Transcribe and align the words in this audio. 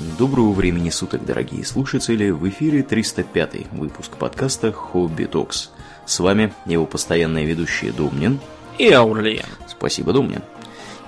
Доброго 0.00 0.52
времени 0.52 0.88
суток, 0.88 1.26
дорогие 1.26 1.62
слушатели! 1.62 2.30
В 2.30 2.48
эфире 2.48 2.82
305 2.82 3.70
выпуск 3.72 4.16
подкаста 4.16 4.72
«Хобби 4.72 5.24
Токс». 5.24 5.72
С 6.06 6.20
вами 6.20 6.54
его 6.64 6.86
постоянные 6.86 7.44
ведущие 7.44 7.92
Домнин 7.92 8.40
и 8.78 8.90
Аурлиен. 8.90 9.44
Спасибо, 9.68 10.14
Домнин. 10.14 10.40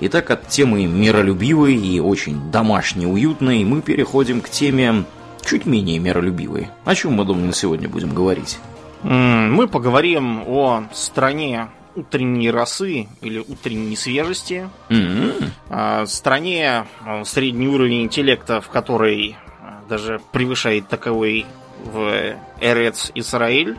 Итак, 0.00 0.30
от 0.30 0.46
темы 0.48 0.84
миролюбивой 0.84 1.74
и 1.74 2.00
очень 2.00 2.50
домашней, 2.50 3.06
уютной 3.06 3.64
мы 3.64 3.80
переходим 3.80 4.42
к 4.42 4.50
теме 4.50 5.04
чуть 5.42 5.64
менее 5.64 5.98
миролюбивой. 5.98 6.68
О 6.84 6.94
чем 6.94 7.14
мы, 7.14 7.24
Домнин, 7.24 7.54
сегодня 7.54 7.88
будем 7.88 8.12
говорить? 8.12 8.58
Мы 9.02 9.68
поговорим 9.68 10.42
о 10.46 10.84
стране 10.92 11.68
утренней 11.94 12.50
росы 12.50 13.08
или 13.20 13.38
утренней 13.38 13.96
свежести. 13.96 14.68
Mm-hmm. 14.88 16.06
Стране 16.06 16.86
а, 17.04 17.24
средний 17.24 17.68
уровень 17.68 18.04
интеллекта, 18.04 18.60
в 18.60 18.68
которой 18.68 19.36
а, 19.60 19.80
даже 19.88 20.20
превышает 20.32 20.88
таковой 20.88 21.46
в 21.84 22.36
Эрец 22.60 23.10
Израиль. 23.14 23.78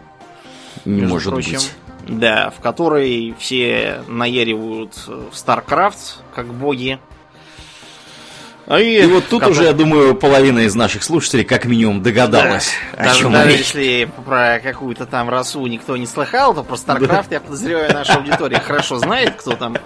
Не 0.85 1.03
может 1.03 1.33
прочим. 1.33 1.53
быть. 1.53 1.71
Да, 2.07 2.49
в 2.49 2.59
которой 2.59 3.33
все 3.39 4.03
наяривают 4.07 4.95
в 5.07 5.31
StarCraft, 5.31 6.17
как 6.35 6.53
боги. 6.53 6.99
А 8.65 8.79
и, 8.79 9.03
и 9.03 9.05
вот 9.05 9.27
тут 9.27 9.41
который... 9.41 9.51
уже, 9.51 9.63
я 9.63 9.73
думаю, 9.73 10.15
половина 10.15 10.59
из 10.59 10.73
наших 10.73 11.03
слушателей 11.03 11.43
как 11.43 11.65
минимум 11.65 12.01
догадалась. 12.01 12.71
Да. 12.93 13.03
Даже, 13.03 13.29
даже 13.29 13.51
если 13.51 14.09
про 14.25 14.59
какую-то 14.59 15.05
там 15.05 15.29
расу 15.29 15.65
никто 15.67 15.97
не 15.97 16.05
слыхал, 16.05 16.53
то 16.53 16.63
про 16.63 16.75
StarCraft, 16.75 17.25
да. 17.29 17.35
я 17.35 17.41
подозреваю, 17.41 17.93
наша 17.93 18.15
аудитория 18.15 18.59
хорошо 18.59 18.99
знает, 18.99 19.35
кто 19.35 19.55
там, 19.55 19.77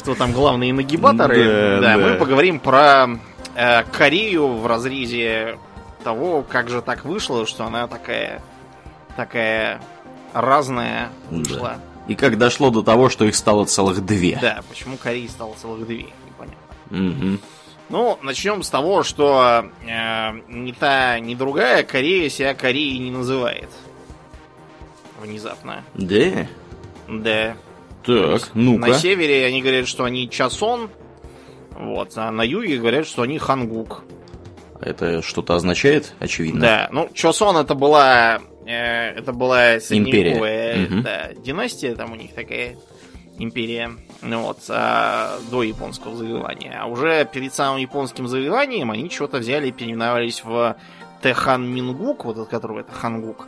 кто 0.00 0.14
там 0.14 0.32
главные 0.32 0.72
нагибаторы. 0.72 1.44
Да, 1.44 1.80
да, 1.80 1.96
да. 1.96 1.98
мы 1.98 2.14
поговорим 2.14 2.60
про 2.60 3.08
э, 3.54 3.82
Корею 3.92 4.48
в 4.56 4.66
разрезе 4.66 5.58
того, 6.02 6.42
как 6.42 6.70
же 6.70 6.80
так 6.80 7.04
вышло, 7.04 7.46
что 7.46 7.66
она 7.66 7.88
такая, 7.88 8.40
такая 9.16 9.82
разная 10.32 11.10
вышла. 11.30 11.76
Да. 11.76 11.80
И 12.08 12.14
как 12.14 12.38
дошло 12.38 12.70
до 12.70 12.82
того, 12.82 13.10
что 13.10 13.24
их 13.24 13.34
стало 13.34 13.66
целых 13.66 14.04
две. 14.06 14.38
Да, 14.40 14.60
почему 14.68 14.96
Кореи 14.96 15.26
стало 15.26 15.54
целых 15.60 15.86
две, 15.86 16.06
непонятно. 16.26 16.56
Угу. 16.90 17.38
Ну, 17.88 18.18
начнем 18.22 18.62
с 18.62 18.70
того, 18.70 19.02
что 19.02 19.70
э, 19.86 20.32
ни 20.48 20.72
та, 20.72 21.20
ни 21.20 21.34
другая 21.34 21.84
Корея 21.84 22.28
себя 22.28 22.54
Кореей 22.54 22.98
не 22.98 23.10
называет. 23.10 23.68
Внезапно. 25.20 25.84
Да? 25.94 26.48
Да. 27.08 27.56
Так, 28.04 28.50
ну-ка. 28.54 28.88
На 28.88 28.94
севере 28.94 29.46
они 29.46 29.62
говорят, 29.62 29.88
что 29.88 30.04
они 30.04 30.28
Часон, 30.28 30.90
вот, 31.70 32.12
а 32.16 32.30
на 32.30 32.42
юге 32.42 32.78
говорят, 32.78 33.06
что 33.06 33.22
они 33.22 33.38
Хангук. 33.38 34.04
Это 34.80 35.22
что-то 35.22 35.54
означает, 35.54 36.14
очевидно? 36.18 36.60
Да, 36.60 36.88
ну, 36.92 37.08
Чосон 37.12 37.56
это 37.56 37.74
была, 37.74 38.40
э, 38.66 39.10
это 39.10 39.32
была 39.32 39.80
средневековая 39.80 40.88
да, 41.02 41.30
династия, 41.34 41.94
там 41.94 42.12
у 42.12 42.14
них 42.16 42.34
такая 42.34 42.76
империя, 43.38 43.88
ну 43.88 44.05
вот, 44.22 44.58
а, 44.68 45.38
до 45.50 45.62
японского 45.62 46.16
завоевания. 46.16 46.78
А 46.80 46.86
уже 46.86 47.28
перед 47.30 47.54
самым 47.54 47.78
японским 47.78 48.28
завоеванием 48.28 48.90
они 48.90 49.10
что-то 49.10 49.38
взяли 49.38 49.68
и 49.68 49.72
переименовались 49.72 50.42
в 50.44 50.76
Техан 51.22 51.66
Мингук, 51.66 52.24
вот 52.24 52.38
от 52.38 52.48
которого 52.48 52.80
это 52.80 52.92
Хангук. 52.92 53.46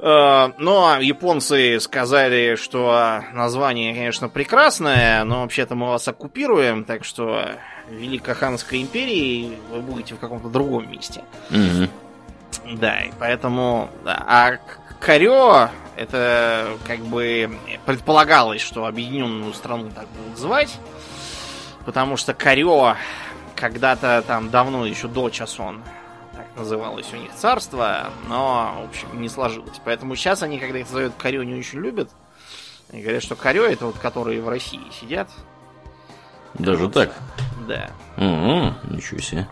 А, 0.00 0.52
но 0.58 0.98
японцы 1.00 1.80
сказали, 1.80 2.56
что 2.56 3.22
название, 3.32 3.94
конечно, 3.94 4.28
прекрасное, 4.28 5.24
но 5.24 5.42
вообще-то 5.42 5.74
мы 5.74 5.88
вас 5.88 6.06
оккупируем, 6.06 6.84
так 6.84 7.04
что 7.04 7.44
Великоханской 7.90 8.82
империи 8.82 9.58
вы 9.70 9.80
будете 9.80 10.14
в 10.14 10.18
каком-то 10.18 10.48
другом 10.48 10.90
месте. 10.90 11.22
Mm-hmm. 11.50 11.88
Да, 12.74 13.00
и 13.00 13.10
поэтому... 13.18 13.88
Да. 14.04 14.24
А 14.26 14.58
Корё 15.00 15.68
это 15.96 16.76
как 16.86 17.00
бы 17.00 17.58
предполагалось, 17.86 18.60
что 18.60 18.86
объединенную 18.86 19.52
страну 19.54 19.90
так 19.90 20.06
будут 20.08 20.38
звать, 20.38 20.78
потому 21.84 22.16
что 22.16 22.34
Корё 22.34 22.96
когда-то 23.56 24.22
там 24.26 24.50
давно, 24.50 24.86
еще 24.86 25.08
до 25.08 25.30
Часон, 25.30 25.82
так 26.34 26.46
называлось 26.56 27.12
у 27.12 27.16
них 27.16 27.32
царство, 27.34 28.10
но, 28.28 28.82
в 28.82 28.88
общем, 28.88 29.20
не 29.20 29.28
сложилось. 29.28 29.80
Поэтому 29.84 30.14
сейчас 30.14 30.42
они, 30.42 30.58
когда 30.58 30.78
их 30.78 30.86
называют 30.86 31.14
Корё, 31.18 31.42
не 31.42 31.54
очень 31.58 31.80
любят. 31.80 32.10
Они 32.92 33.02
говорят, 33.02 33.22
что 33.22 33.34
Корё 33.34 33.64
это 33.64 33.86
вот 33.86 33.98
которые 33.98 34.40
в 34.40 34.48
России 34.48 34.80
сидят. 34.98 35.28
Даже 36.54 36.84
вот. 36.84 36.94
так? 36.94 37.14
Да. 37.66 37.90
Угу, 38.16 38.94
ничего 38.94 39.20
себе. 39.20 39.48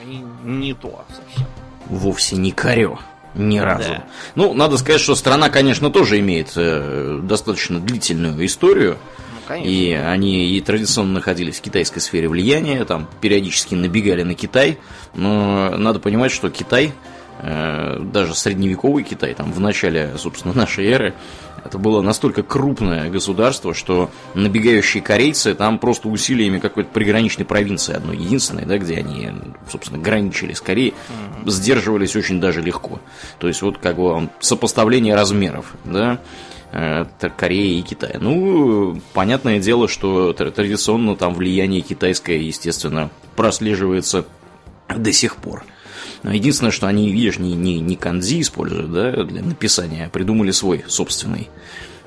Они 0.00 0.24
не 0.42 0.74
то 0.74 1.04
совсем. 1.08 1.46
Вовсе 1.86 2.36
не 2.36 2.52
Корё. 2.52 2.98
Ни 3.38 3.58
разу. 3.58 3.88
Да. 3.88 4.04
Ну, 4.34 4.52
надо 4.52 4.76
сказать, 4.76 5.00
что 5.00 5.14
страна, 5.14 5.48
конечно, 5.48 5.90
тоже 5.90 6.18
имеет 6.18 6.52
э, 6.56 7.20
достаточно 7.22 7.78
длительную 7.80 8.44
историю. 8.44 8.98
Ну, 9.48 9.64
и 9.64 9.92
они 9.92 10.50
и 10.50 10.60
традиционно 10.60 11.14
находились 11.14 11.58
в 11.58 11.62
китайской 11.62 12.00
сфере 12.00 12.28
влияния, 12.28 12.84
там 12.84 13.08
периодически 13.22 13.74
набегали 13.74 14.22
на 14.22 14.34
Китай. 14.34 14.78
Но 15.14 15.70
надо 15.70 16.00
понимать, 16.00 16.32
что 16.32 16.50
Китай, 16.50 16.92
даже 17.40 18.34
средневековый 18.34 19.04
Китай, 19.04 19.34
там 19.34 19.52
в 19.52 19.60
начале, 19.60 20.14
собственно, 20.16 20.54
нашей 20.54 20.86
эры, 20.86 21.14
это 21.64 21.78
было 21.78 22.00
настолько 22.02 22.42
крупное 22.42 23.10
государство, 23.10 23.74
что 23.74 24.10
набегающие 24.34 25.02
корейцы 25.02 25.54
там 25.54 25.78
просто 25.78 26.08
усилиями 26.08 26.58
какой-то 26.58 26.90
приграничной 26.90 27.44
провинции 27.44 27.94
одной 27.94 28.16
единственной, 28.16 28.64
да, 28.64 28.78
где 28.78 28.96
они, 28.96 29.30
собственно, 29.70 30.00
граничили 30.00 30.52
с 30.52 30.60
Кореей, 30.60 30.94
mm-hmm. 30.94 31.50
сдерживались 31.50 32.16
очень 32.16 32.40
даже 32.40 32.62
легко. 32.62 33.00
То 33.38 33.48
есть 33.48 33.62
вот 33.62 33.78
как 33.78 33.96
бы 33.96 34.28
сопоставление 34.40 35.14
размеров, 35.14 35.74
да, 35.84 36.20
э, 36.72 37.04
Кореи 37.36 37.78
и 37.78 37.82
Китая. 37.82 38.18
Ну, 38.20 39.00
понятное 39.12 39.58
дело, 39.58 39.88
что 39.88 40.32
традиционно 40.32 41.16
там 41.16 41.34
влияние 41.34 41.82
китайское, 41.82 42.36
естественно, 42.36 43.10
прослеживается 43.36 44.24
до 44.88 45.12
сих 45.12 45.36
пор. 45.36 45.64
Единственное, 46.24 46.72
что 46.72 46.86
они, 46.86 47.10
видишь, 47.12 47.38
не, 47.38 47.54
не, 47.54 47.80
не 47.80 47.96
канзи 47.96 48.40
используют 48.40 48.92
да, 48.92 49.24
для 49.24 49.42
написания, 49.42 50.06
а 50.06 50.10
придумали 50.10 50.50
свой 50.50 50.84
собственный 50.88 51.48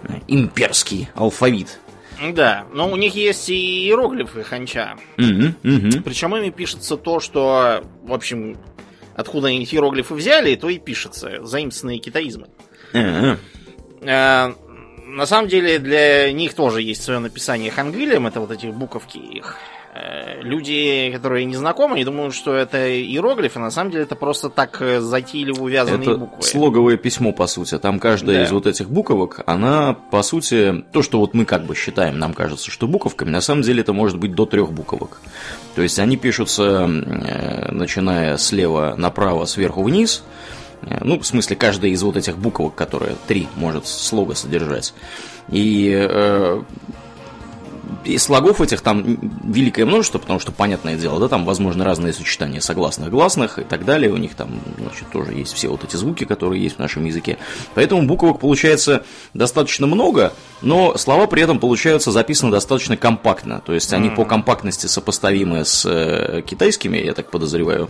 э, 0.03 0.13
имперский 0.27 1.09
алфавит. 1.15 1.79
Да, 2.33 2.65
но 2.71 2.89
у 2.89 2.95
них 2.95 3.15
есть 3.15 3.49
и 3.49 3.87
иероглифы 3.87 4.43
ханча. 4.43 4.95
Угу, 5.17 5.75
угу. 5.75 6.03
Причем 6.03 6.35
ими 6.35 6.49
пишется 6.51 6.97
то, 6.97 7.19
что, 7.19 7.83
в 8.03 8.13
общем, 8.13 8.57
откуда 9.15 9.47
они 9.47 9.63
эти 9.63 9.75
иероглифы 9.75 10.13
взяли, 10.13 10.55
то 10.55 10.69
и 10.69 10.77
пишется. 10.77 11.43
Заимственные 11.43 11.99
китаизмы. 11.99 12.47
Uh-huh. 12.93 13.37
А, 14.05 14.53
на 15.05 15.25
самом 15.25 15.47
деле 15.47 15.79
для 15.79 16.31
них 16.31 16.53
тоже 16.53 16.81
есть 16.81 17.03
свое 17.03 17.19
написание 17.19 17.71
хангылем, 17.71 18.27
это 18.27 18.39
вот 18.39 18.51
эти 18.51 18.67
буковки 18.67 19.17
их. 19.17 19.57
Э, 20.03 20.41
люди, 20.41 21.11
которые 21.13 21.45
не 21.45 21.55
знакомы, 21.55 21.95
они 21.95 22.05
думают, 22.05 22.33
что 22.33 22.55
это 22.55 22.89
иероглифы, 22.89 23.59
на 23.59 23.69
самом 23.69 23.91
деле 23.91 24.03
это 24.03 24.15
просто 24.15 24.49
так 24.49 24.81
э, 24.81 24.99
затейливо 24.99 25.61
увязанные 25.61 26.09
это 26.09 26.17
буквы. 26.17 26.41
слоговое 26.41 26.97
письмо, 26.97 27.31
по 27.33 27.45
сути. 27.45 27.77
Там 27.77 27.99
каждая 27.99 28.37
да. 28.37 28.43
из 28.45 28.51
вот 28.51 28.65
этих 28.65 28.89
буковок, 28.89 29.41
она, 29.45 29.93
по 29.93 30.23
сути, 30.23 30.83
то, 30.91 31.03
что 31.03 31.19
вот 31.19 31.35
мы 31.35 31.45
как 31.45 31.65
бы 31.65 31.75
считаем, 31.75 32.17
нам 32.17 32.33
кажется, 32.33 32.71
что 32.71 32.87
буковками, 32.87 33.29
на 33.29 33.41
самом 33.41 33.61
деле 33.61 33.81
это 33.81 33.93
может 33.93 34.17
быть 34.17 34.33
до 34.33 34.47
трех 34.47 34.71
буковок. 34.71 35.21
То 35.75 35.83
есть 35.83 35.99
они 35.99 36.17
пишутся, 36.17 36.89
э, 36.89 37.71
начиная 37.71 38.37
слева 38.37 38.95
направо, 38.97 39.45
сверху 39.45 39.83
вниз, 39.83 40.23
ну, 41.01 41.19
в 41.19 41.27
смысле, 41.27 41.55
каждая 41.57 41.91
из 41.91 42.01
вот 42.01 42.17
этих 42.17 42.39
буквок, 42.39 42.73
которые 42.73 43.15
три 43.27 43.47
может 43.55 43.85
слога 43.85 44.33
содержать. 44.33 44.95
И 45.49 45.91
и 48.03 48.17
слогов 48.17 48.61
этих 48.61 48.81
там 48.81 49.17
великое 49.43 49.85
множество, 49.85 50.19
потому 50.19 50.39
что, 50.39 50.51
понятное 50.51 50.95
дело, 50.95 51.19
да, 51.19 51.27
там 51.27 51.45
возможны 51.45 51.83
разные 51.83 52.13
сочетания 52.13 52.59
согласных, 52.59 53.09
гласных 53.09 53.59
и 53.59 53.63
так 53.63 53.85
далее. 53.85 54.11
У 54.11 54.17
них 54.17 54.35
там, 54.35 54.61
значит, 54.77 55.09
тоже 55.11 55.33
есть 55.33 55.53
все 55.53 55.69
вот 55.69 55.83
эти 55.83 55.95
звуки, 55.95 56.25
которые 56.25 56.61
есть 56.61 56.77
в 56.77 56.79
нашем 56.79 57.05
языке. 57.05 57.37
Поэтому 57.75 58.03
буквок 58.03 58.39
получается 58.39 59.03
достаточно 59.33 59.87
много, 59.87 60.33
но 60.61 60.97
слова 60.97 61.27
при 61.27 61.41
этом 61.41 61.59
получаются 61.59 62.11
записаны 62.11 62.51
достаточно 62.51 62.97
компактно. 62.97 63.61
То 63.65 63.73
есть 63.73 63.93
они 63.93 64.09
mm-hmm. 64.09 64.15
по 64.15 64.25
компактности 64.25 64.87
сопоставимы 64.87 65.65
с 65.65 65.85
э, 65.85 66.41
китайскими, 66.45 66.97
я 66.97 67.13
так 67.13 67.29
подозреваю. 67.29 67.89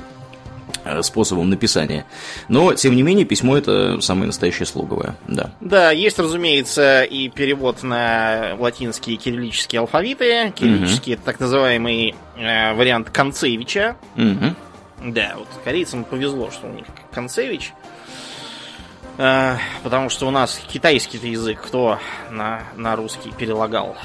Э, 0.83 1.01
способом 1.03 1.49
написания. 1.49 2.05
Но, 2.47 2.73
тем 2.73 2.95
не 2.95 3.03
менее, 3.03 3.25
письмо 3.25 3.57
это 3.57 4.01
самое 4.01 4.27
настоящее 4.27 4.65
слоговое, 4.65 5.15
да. 5.27 5.51
Да, 5.61 5.91
есть, 5.91 6.17
разумеется, 6.17 7.03
и 7.03 7.29
перевод 7.29 7.83
на 7.83 8.55
латинские 8.57 9.17
кириллические 9.17 9.81
алфавиты. 9.81 10.51
Кириллический 10.55 11.15
угу. 11.15 11.21
так 11.23 11.39
называемый 11.39 12.15
э, 12.35 12.73
вариант 12.73 13.11
Концевича. 13.11 13.95
Угу. 14.15 15.11
Да, 15.11 15.33
вот 15.37 15.47
корейцам 15.63 16.03
повезло, 16.03 16.49
что 16.51 16.67
у 16.67 16.71
них 16.71 16.85
Концевич. 17.11 17.73
Э, 19.17 19.57
потому 19.83 20.09
что 20.09 20.27
у 20.27 20.31
нас 20.31 20.59
китайский 20.67 21.17
язык 21.17 21.61
кто 21.61 21.99
на, 22.31 22.63
на 22.75 22.95
русский 22.95 23.31
перелагал? 23.31 23.95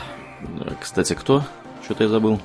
Кстати, 0.80 1.14
кто? 1.14 1.42
Что-то 1.82 2.04
я 2.04 2.08
забыл 2.08 2.40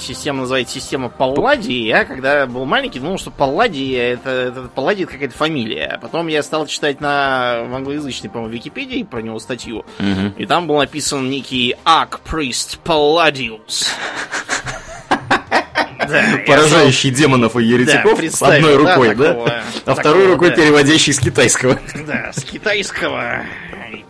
система 0.00 0.40
называется 0.40 0.74
система 0.74 1.08
Паллади. 1.08 1.72
Я 1.72 2.04
когда 2.04 2.46
был 2.46 2.64
маленький, 2.64 3.00
думал, 3.00 3.18
что 3.18 3.30
Паллади 3.30 3.92
это, 3.94 4.30
это 4.30 4.62
Паллади 4.74 5.04
это 5.04 5.12
какая-то 5.12 5.36
фамилия. 5.36 5.98
Потом 6.00 6.26
я 6.28 6.42
стал 6.42 6.66
читать 6.66 7.00
на 7.00 7.64
в 7.68 7.74
англоязычной, 7.74 8.30
по-моему, 8.30 8.54
Википедии 8.54 9.02
про 9.02 9.20
него 9.20 9.38
статью. 9.38 9.84
Угу. 9.98 10.34
И 10.38 10.46
там 10.46 10.66
был 10.66 10.78
написан 10.78 11.28
некий 11.28 11.76
Ark 11.84 12.20
Priest 12.24 12.78
Palladius. 12.84 13.88
Поражающий 16.46 17.10
демонов 17.10 17.56
и 17.56 17.64
еретиков 17.64 18.20
с 18.20 18.42
одной 18.42 18.76
рукой, 18.76 19.14
да? 19.14 19.62
А 19.84 19.94
второй 19.94 20.26
рукой 20.26 20.50
переводящий 20.54 21.12
с 21.12 21.20
китайского. 21.20 21.78
Да, 22.06 22.32
с 22.32 22.42
китайского 22.42 23.44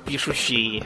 пишущий 0.07 0.85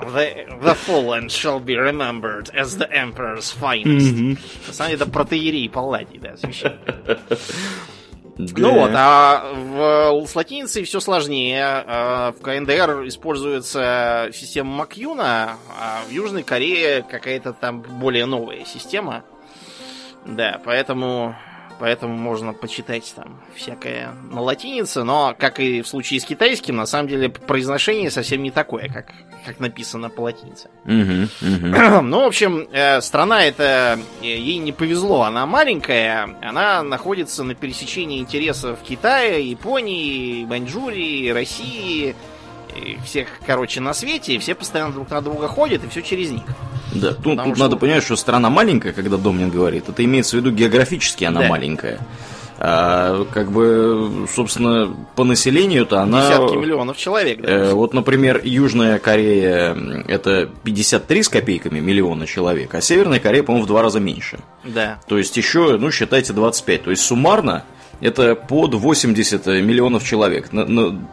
The, 0.00 0.58
the 0.60 0.74
fallen 0.74 1.28
shall 1.28 1.60
be 1.60 1.76
remembered 1.76 2.50
as 2.52 2.76
the 2.76 2.90
emperor's 2.92 3.52
finest. 3.52 4.14
Mm-hmm. 4.14 4.38
На 4.66 4.72
самом 4.72 4.90
деле 4.90 5.02
это 5.02 5.10
протеерей 5.10 5.68
Палладий, 5.70 6.18
да, 6.18 6.36
священник. 6.36 6.80
Да. 8.36 8.52
Ну 8.56 8.74
вот, 8.74 8.90
а 8.94 9.52
в, 9.54 10.26
с 10.26 10.34
латиницей 10.34 10.82
все 10.82 10.98
сложнее. 10.98 11.62
А 11.64 12.32
в 12.32 12.42
КНДР 12.42 13.06
используется 13.06 14.30
система 14.32 14.70
Макьюна, 14.70 15.56
а 15.78 16.02
в 16.08 16.10
Южной 16.10 16.42
Корее 16.42 17.06
какая-то 17.08 17.52
там 17.52 17.82
более 17.82 18.26
новая 18.26 18.64
система. 18.64 19.22
Да, 20.26 20.60
поэтому 20.64 21.36
поэтому 21.78 22.16
можно 22.16 22.52
почитать 22.52 23.12
там 23.14 23.40
всякое 23.54 24.14
на 24.30 24.40
латинице, 24.40 25.02
но, 25.02 25.34
как 25.38 25.60
и 25.60 25.82
в 25.82 25.88
случае 25.88 26.20
с 26.20 26.24
китайским, 26.24 26.76
на 26.76 26.86
самом 26.86 27.08
деле 27.08 27.28
произношение 27.28 28.10
совсем 28.10 28.42
не 28.42 28.50
такое, 28.50 28.88
как, 28.88 29.12
как 29.44 29.60
написано 29.60 30.10
по 30.10 30.22
латинице. 30.22 30.68
Ну, 32.04 32.20
в 32.20 32.26
общем, 32.26 32.68
э, 32.72 33.00
страна 33.00 33.44
эта, 33.44 33.98
э, 34.22 34.26
ей 34.26 34.58
не 34.58 34.72
повезло, 34.72 35.22
она 35.22 35.46
маленькая, 35.46 36.36
она 36.42 36.82
находится 36.82 37.44
на 37.44 37.54
пересечении 37.54 38.20
интересов 38.20 38.78
Китая, 38.82 39.38
Японии, 39.38 40.44
Маньчжурии, 40.44 41.30
России, 41.30 42.14
всех, 43.04 43.28
короче, 43.46 43.80
на 43.80 43.94
свете, 43.94 44.34
и 44.34 44.38
все 44.38 44.54
постоянно 44.54 44.92
друг 44.92 45.10
на 45.10 45.20
друга 45.20 45.48
ходят, 45.48 45.84
и 45.84 45.88
все 45.88 46.02
через 46.02 46.30
них. 46.30 46.42
Да, 46.94 47.12
тут, 47.12 47.42
тут 47.42 47.54
что... 47.54 47.64
надо 47.64 47.76
понять, 47.76 48.04
что 48.04 48.16
страна 48.16 48.50
маленькая, 48.50 48.92
когда 48.92 49.16
Домнин 49.16 49.50
говорит, 49.50 49.88
это 49.88 50.04
имеется 50.04 50.36
в 50.36 50.40
виду 50.40 50.52
географически 50.52 51.24
она 51.24 51.42
да. 51.42 51.48
маленькая. 51.48 52.00
А, 52.56 53.26
как 53.32 53.50
бы, 53.50 54.26
собственно, 54.32 54.94
по 55.16 55.24
населению-то 55.24 56.00
она... 56.00 56.28
Десятки 56.28 56.56
миллионов 56.56 56.96
человек, 56.96 57.42
да? 57.42 57.48
Э, 57.48 57.72
вот, 57.72 57.94
например, 57.94 58.40
Южная 58.44 58.98
Корея 59.00 59.76
это 60.06 60.48
53 60.62 61.22
с 61.24 61.28
копейками 61.28 61.80
миллиона 61.80 62.26
человек, 62.26 62.72
а 62.74 62.80
Северная 62.80 63.18
Корея, 63.18 63.42
по-моему, 63.42 63.64
в 63.64 63.68
два 63.68 63.82
раза 63.82 63.98
меньше. 63.98 64.38
Да. 64.62 65.00
То 65.08 65.18
есть 65.18 65.36
еще, 65.36 65.78
ну, 65.78 65.90
считайте, 65.90 66.32
25. 66.32 66.84
То 66.84 66.90
есть 66.90 67.02
суммарно 67.02 67.64
это 68.04 68.34
под 68.34 68.74
80 68.74 69.46
миллионов 69.46 70.04
человек. 70.04 70.50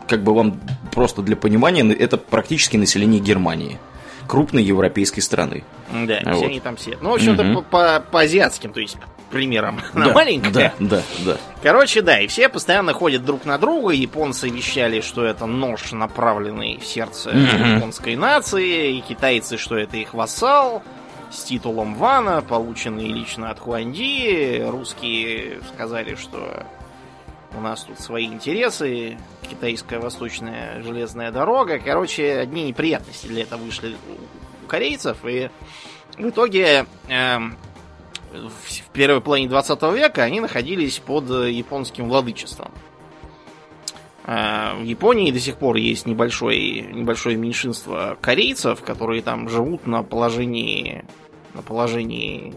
Как 0.07 0.23
бы 0.23 0.33
вам 0.33 0.59
просто 0.91 1.21
для 1.21 1.35
понимания, 1.35 1.89
это 1.93 2.17
практически 2.17 2.77
население 2.77 3.21
Германии 3.21 3.79
крупной 4.27 4.63
европейской 4.63 5.19
страны. 5.19 5.63
Да, 5.91 6.21
вот. 6.25 6.35
все 6.35 6.45
они 6.45 6.59
там 6.59 6.77
все. 6.77 6.97
Ну, 7.01 7.11
в 7.11 7.15
общем-то, 7.15 7.43
угу. 7.43 7.61
по, 7.63 8.01
по 8.11 8.21
азиатским, 8.21 8.71
то 8.71 8.79
есть 8.79 8.97
примером. 9.29 9.81
Она 9.93 10.07
да, 10.07 10.13
маленькая. 10.13 10.73
Да, 10.79 10.97
да, 10.97 11.01
да. 11.25 11.37
Короче, 11.63 12.01
да, 12.01 12.19
и 12.19 12.27
все 12.27 12.47
постоянно 12.47 12.93
ходят 12.93 13.25
друг 13.25 13.45
на 13.45 13.57
друга. 13.57 13.91
Японцы 13.91 14.49
вещали, 14.49 15.01
что 15.01 15.25
это 15.25 15.45
нож, 15.45 15.91
направленный 15.91 16.77
в 16.77 16.85
сердце 16.85 17.31
mm 17.31 17.75
японской 17.75 18.15
нации. 18.15 18.97
И 18.97 19.01
китайцы, 19.01 19.57
что 19.57 19.77
это 19.77 19.97
их 19.97 20.13
вассал 20.13 20.83
с 21.29 21.43
титулом 21.43 21.95
Вана, 21.95 22.41
полученный 22.41 23.07
лично 23.07 23.49
от 23.49 23.59
Хуанди. 23.59 24.63
Русские 24.65 25.59
сказали, 25.73 26.15
что 26.15 26.65
у 27.55 27.61
нас 27.61 27.83
тут 27.83 27.99
свои 27.99 28.25
интересы, 28.25 29.17
китайская 29.49 29.99
восточная 29.99 30.81
железная 30.81 31.31
дорога. 31.31 31.79
Короче, 31.79 32.37
одни 32.37 32.63
неприятности 32.63 33.27
для 33.27 33.43
этого 33.43 33.61
вышли 33.61 33.95
у 34.63 34.67
корейцев. 34.67 35.17
И 35.25 35.49
в 36.17 36.29
итоге 36.29 36.85
э, 37.09 37.37
в 38.31 38.89
первой 38.93 39.21
половине 39.21 39.49
20 39.49 39.81
века 39.93 40.23
они 40.23 40.39
находились 40.39 40.99
под 40.99 41.29
японским 41.29 42.07
владычеством. 42.07 42.71
Э, 44.25 44.75
в 44.75 44.83
Японии 44.83 45.31
до 45.31 45.39
сих 45.39 45.57
пор 45.57 45.75
есть 45.75 46.05
небольшое, 46.05 46.81
небольшое 46.81 47.35
меньшинство 47.35 48.17
корейцев, 48.21 48.81
которые 48.81 49.21
там 49.21 49.49
живут 49.49 49.87
на 49.87 50.03
положении, 50.03 51.03
на 51.53 51.61
положении 51.61 52.53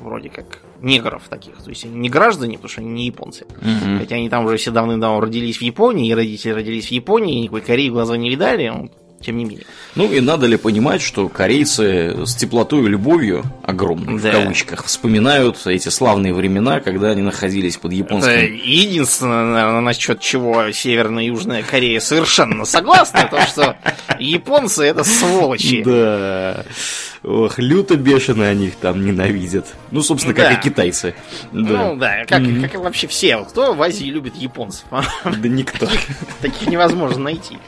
вроде 0.00 0.28
как 0.28 0.63
негров 0.84 1.22
таких. 1.28 1.56
То 1.62 1.70
есть 1.70 1.84
они 1.84 1.96
не 1.96 2.08
граждане, 2.08 2.54
потому 2.54 2.68
что 2.68 2.80
они 2.80 2.90
не 2.90 3.06
японцы. 3.06 3.44
Угу. 3.44 3.98
Хотя 3.98 4.16
они 4.16 4.28
там 4.28 4.44
уже 4.44 4.56
все 4.56 4.70
давным-давно 4.70 5.20
родились 5.20 5.58
в 5.58 5.62
Японии, 5.62 6.08
и 6.08 6.14
родители 6.14 6.52
родились 6.52 6.88
в 6.88 6.92
Японии, 6.92 7.40
никакой 7.40 7.62
Кореи 7.62 7.88
глаза 7.88 8.16
не 8.16 8.30
видали, 8.30 8.68
он, 8.68 8.90
тем 9.20 9.38
не 9.38 9.44
менее. 9.44 9.64
Ну 9.94 10.10
и 10.12 10.20
надо 10.20 10.46
ли 10.46 10.56
понимать, 10.56 11.00
что 11.00 11.28
корейцы 11.28 12.26
с 12.26 12.34
теплотой 12.34 12.84
и 12.84 12.88
любовью, 12.88 13.44
огромной 13.62 14.20
да. 14.20 14.30
в 14.30 14.32
кавычках, 14.32 14.84
вспоминают 14.84 15.66
эти 15.66 15.88
славные 15.88 16.34
времена, 16.34 16.80
когда 16.80 17.10
они 17.10 17.22
находились 17.22 17.76
под 17.76 17.92
японским... 17.92 18.30
Это 18.30 18.44
единственное, 18.44 19.44
наверное, 19.44 19.80
насчет 19.80 20.20
чего 20.20 20.70
Северная 20.72 21.24
и 21.24 21.28
Южная 21.28 21.62
Корея 21.62 22.00
совершенно 22.00 22.64
согласны, 22.64 23.20
то 23.30 23.40
что 23.46 23.76
японцы 24.18 24.84
это 24.84 25.04
сволочи. 25.04 25.82
Да. 25.82 26.64
Ох, 27.24 27.58
люто 27.58 27.96
бешено 27.96 28.46
они 28.46 28.66
их 28.66 28.76
там 28.76 29.02
ненавидят. 29.04 29.74
Ну, 29.90 30.02
собственно, 30.02 30.34
как 30.34 30.50
да. 30.50 30.54
и 30.54 30.60
китайцы. 30.60 31.14
Да. 31.52 31.58
Ну 31.58 31.96
да, 31.96 32.26
как, 32.26 32.42
mm-hmm. 32.42 32.60
как 32.60 32.74
и 32.74 32.76
вообще 32.76 33.06
все. 33.06 33.42
Кто 33.44 33.72
в 33.72 33.82
Азии 33.82 34.04
любит 34.04 34.36
японцев? 34.36 34.84
Да 35.24 35.48
никто. 35.48 35.88
Таких 36.42 36.68
невозможно 36.68 37.24
найти. 37.24 37.58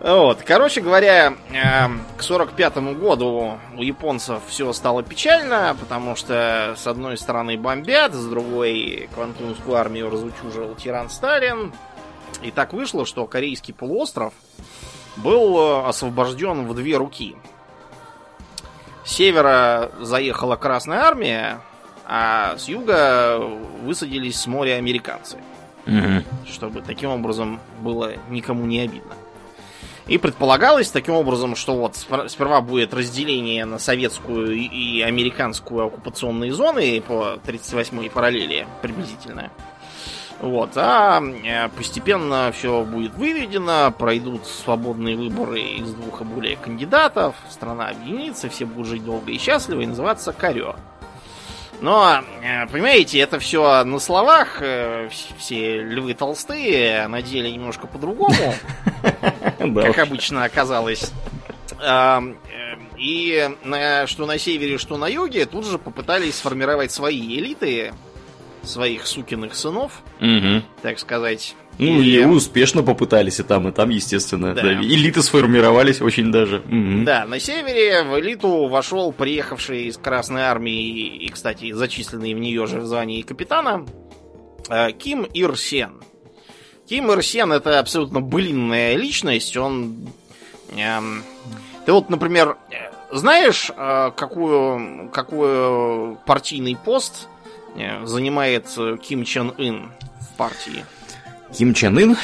Вот, 0.00 0.42
короче 0.42 0.82
говоря, 0.82 1.34
эм, 1.52 2.02
к 2.18 2.22
45 2.22 2.76
году 2.98 3.58
у 3.76 3.82
японцев 3.82 4.42
все 4.48 4.72
стало 4.74 5.02
печально, 5.02 5.74
потому 5.78 6.14
что 6.14 6.74
с 6.76 6.86
одной 6.86 7.16
стороны 7.16 7.56
бомбят, 7.56 8.12
с 8.12 8.26
другой 8.26 9.08
Квантунскую 9.14 9.76
армию 9.76 10.10
разучужил 10.10 10.74
тиран 10.74 11.08
Сталин. 11.08 11.72
И 12.42 12.50
так 12.50 12.74
вышло, 12.74 13.06
что 13.06 13.26
корейский 13.26 13.72
полуостров 13.72 14.34
был 15.16 15.58
э, 15.58 15.88
освобожден 15.88 16.66
в 16.66 16.74
две 16.74 16.98
руки 16.98 17.36
с 19.06 19.12
севера 19.12 19.92
заехала 20.00 20.56
Красная 20.56 20.98
Армия, 20.98 21.60
а 22.04 22.56
с 22.58 22.68
юга 22.68 23.38
высадились 23.82 24.40
с 24.40 24.46
моря 24.46 24.74
американцы. 24.74 25.38
Угу. 25.86 26.50
Чтобы 26.52 26.82
таким 26.82 27.10
образом 27.10 27.60
было 27.80 28.14
никому 28.28 28.66
не 28.66 28.80
обидно. 28.80 29.14
И 30.08 30.18
предполагалось 30.18 30.90
таким 30.90 31.14
образом, 31.14 31.56
что 31.56 31.76
вот 31.76 31.96
сперва 31.96 32.60
будет 32.60 32.94
разделение 32.94 33.64
на 33.64 33.78
советскую 33.78 34.52
и 34.52 35.00
американскую 35.00 35.86
оккупационные 35.86 36.52
зоны 36.52 37.00
по 37.00 37.38
38-й 37.44 38.10
параллели 38.10 38.66
приблизительно. 38.82 39.50
Вот, 40.40 40.72
а 40.76 41.22
э, 41.22 41.68
постепенно 41.70 42.52
все 42.52 42.82
будет 42.82 43.14
выведено, 43.14 43.90
пройдут 43.90 44.46
свободные 44.46 45.16
выборы 45.16 45.60
из 45.60 45.94
двух 45.94 46.20
и 46.20 46.24
более 46.24 46.56
кандидатов, 46.56 47.34
страна 47.48 47.88
объединится, 47.88 48.50
все 48.50 48.66
будут 48.66 48.86
жить 48.86 49.04
долго 49.04 49.32
и 49.32 49.38
счастливо 49.38 49.80
и 49.80 49.86
называться 49.86 50.34
Карё. 50.34 50.76
Но, 51.80 52.20
э, 52.42 52.66
понимаете, 52.66 53.18
это 53.18 53.38
все 53.38 53.82
на 53.84 53.98
словах, 53.98 54.58
э, 54.60 55.08
все 55.38 55.82
львы 55.82 56.12
толстые, 56.12 57.04
а 57.04 57.08
на 57.08 57.22
деле 57.22 57.50
немножко 57.50 57.86
по-другому, 57.86 58.54
как 59.58 59.98
обычно 59.98 60.44
оказалось. 60.44 61.12
И 62.98 63.50
что 64.06 64.26
на 64.26 64.38
севере, 64.38 64.78
что 64.78 64.96
на 64.96 65.06
юге, 65.06 65.44
тут 65.44 65.66
же 65.66 65.78
попытались 65.78 66.36
сформировать 66.36 66.92
свои 66.92 67.38
элиты, 67.38 67.92
своих 68.66 69.06
сукиных 69.06 69.54
сынов, 69.54 70.02
угу. 70.20 70.62
так 70.82 70.98
сказать. 70.98 71.54
Ну 71.78 72.00
и... 72.00 72.20
и 72.20 72.24
успешно 72.24 72.82
попытались 72.82 73.38
и 73.38 73.42
там, 73.42 73.68
и 73.68 73.72
там, 73.72 73.90
естественно. 73.90 74.54
Да. 74.54 74.62
Да. 74.62 74.72
Элиты 74.74 75.22
сформировались 75.22 76.00
очень 76.00 76.32
даже. 76.32 76.58
Угу. 76.58 77.04
Да, 77.04 77.26
на 77.26 77.38
севере 77.38 78.02
в 78.02 78.18
элиту 78.18 78.68
вошел 78.68 79.12
приехавший 79.12 79.84
из 79.84 79.98
Красной 79.98 80.42
Армии 80.42 81.16
и, 81.16 81.28
кстати, 81.28 81.72
зачисленный 81.72 82.34
в 82.34 82.38
нее 82.38 82.66
же 82.66 82.80
в 82.80 82.86
звании 82.86 83.22
капитана 83.22 83.86
э, 84.68 84.92
Ким 84.92 85.24
Ир 85.24 85.56
Сен. 85.56 86.02
Ким 86.88 87.10
Ир 87.10 87.22
Сен 87.22 87.52
это 87.52 87.78
абсолютно 87.78 88.20
блинная 88.20 88.96
личность. 88.96 89.56
Он... 89.56 89.96
Эм, 90.76 91.22
ты 91.84 91.92
вот, 91.92 92.08
например, 92.08 92.56
знаешь, 93.12 93.70
э, 93.76 94.12
какую, 94.16 95.10
какую 95.10 96.18
партийный 96.26 96.76
пост 96.76 97.28
Э, 97.28 97.35
занимает 98.04 98.66
э, 98.76 98.96
Ким 99.02 99.24
Чен 99.24 99.52
Ын 99.58 99.90
в 100.20 100.36
партии. 100.36 100.84
Ким 101.56 101.74
Чен 101.74 101.98
Ын? 101.98 102.16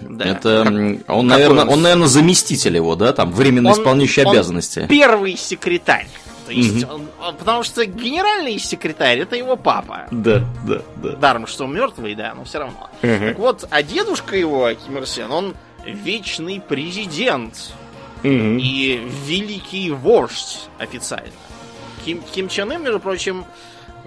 Да. 0.00 0.24
Это 0.24 0.64
как, 0.64 1.16
он, 1.16 1.26
наверное, 1.26 1.64
он, 1.66 1.82
наверное, 1.82 2.08
заместитель 2.08 2.76
его, 2.76 2.96
да, 2.96 3.12
там 3.12 3.32
временно 3.32 3.70
он, 3.70 3.74
исполняющий 3.74 4.24
он 4.24 4.32
обязанности. 4.32 4.86
Первый 4.88 5.36
секретарь. 5.36 6.08
То 6.46 6.52
есть, 6.52 6.84
угу. 6.84 7.02
он, 7.20 7.36
потому 7.36 7.62
что 7.62 7.86
генеральный 7.86 8.58
секретарь 8.58 9.20
это 9.20 9.36
его 9.36 9.54
папа. 9.56 10.08
Да, 10.10 10.44
да, 10.66 10.82
да. 10.96 11.10
Даром, 11.10 11.46
что 11.46 11.64
он 11.64 11.74
мертвый, 11.74 12.16
да, 12.16 12.34
но 12.34 12.44
все 12.44 12.58
равно. 12.58 12.90
Угу. 13.02 13.26
Так 13.26 13.38
вот, 13.38 13.68
а 13.70 13.82
дедушка 13.82 14.36
его, 14.36 14.68
Ким 14.72 14.98
Ир 14.98 15.06
Сен, 15.06 15.30
он 15.30 15.54
вечный 15.84 16.60
президент 16.60 17.72
угу. 18.24 18.28
и 18.28 19.00
великий 19.26 19.92
вождь 19.92 20.68
официально. 20.78 21.30
Ким, 22.04 22.22
Ким 22.22 22.48
Чен 22.48 22.72
Ын, 22.72 22.82
между 22.82 22.98
прочим, 22.98 23.44
э, 23.44 23.44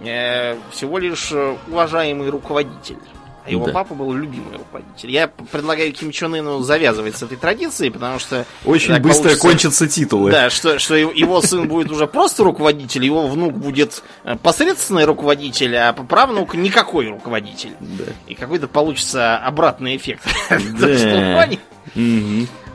всего 0.01 0.97
лишь 0.97 1.31
уважаемый 1.67 2.29
руководитель. 2.29 2.97
А 3.45 3.51
его 3.51 3.65
да. 3.65 3.73
папа 3.73 3.93
был 3.93 4.13
любимый 4.13 4.57
руководитель. 4.57 5.11
Я 5.11 5.27
предлагаю 5.27 5.91
Ким 5.91 6.11
Чен 6.11 6.33
Ыну 6.33 6.61
завязывать 6.61 7.17
с 7.17 7.23
этой 7.23 7.35
традицией, 7.35 7.91
потому 7.91 8.17
что... 8.17 8.45
Очень 8.63 8.97
быстро 8.99 9.23
получится, 9.23 9.41
кончатся 9.41 9.87
титулы. 9.87 10.31
Да, 10.31 10.49
что, 10.49 10.79
что 10.79 10.95
его 10.95 11.41
сын 11.41 11.67
будет 11.67 11.91
уже 11.91 12.07
просто 12.07 12.45
руководитель, 12.45 13.03
его 13.03 13.27
внук 13.27 13.53
будет 13.53 14.01
э, 14.23 14.37
посредственный 14.41 15.03
руководитель, 15.03 15.75
а 15.75 15.91
правнук 15.91 16.55
никакой 16.55 17.09
руководитель. 17.09 17.71
Да. 17.81 18.05
И 18.27 18.35
какой-то 18.35 18.69
получится 18.69 19.37
обратный 19.37 19.97
эффект. 19.97 20.23
Да. 20.73 21.49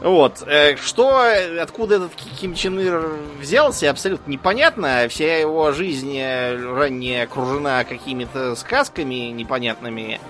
Вот. 0.00 0.44
Э, 0.46 0.76
что, 0.76 1.24
откуда 1.60 1.96
этот 1.96 2.12
Ким 2.40 2.54
Чен 2.54 2.78
Ир 2.78 3.10
взялся, 3.40 3.90
абсолютно 3.90 4.30
непонятно. 4.30 5.06
Вся 5.08 5.38
его 5.38 5.72
жизнь 5.72 6.16
э, 6.16 6.56
ранее 6.56 7.24
окружена 7.24 7.84
какими-то 7.84 8.54
сказками 8.54 9.30
непонятными. 9.30 10.20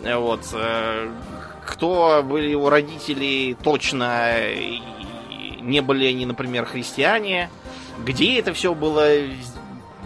Вот. 0.00 0.40
Э, 0.52 1.08
кто 1.64 2.22
были 2.24 2.48
его 2.48 2.70
родители 2.70 3.56
точно, 3.62 4.36
не 5.60 5.80
были 5.80 6.06
они, 6.06 6.26
например, 6.26 6.66
христиане. 6.66 7.50
Где 8.04 8.40
это 8.40 8.52
все 8.52 8.74
было, 8.74 9.08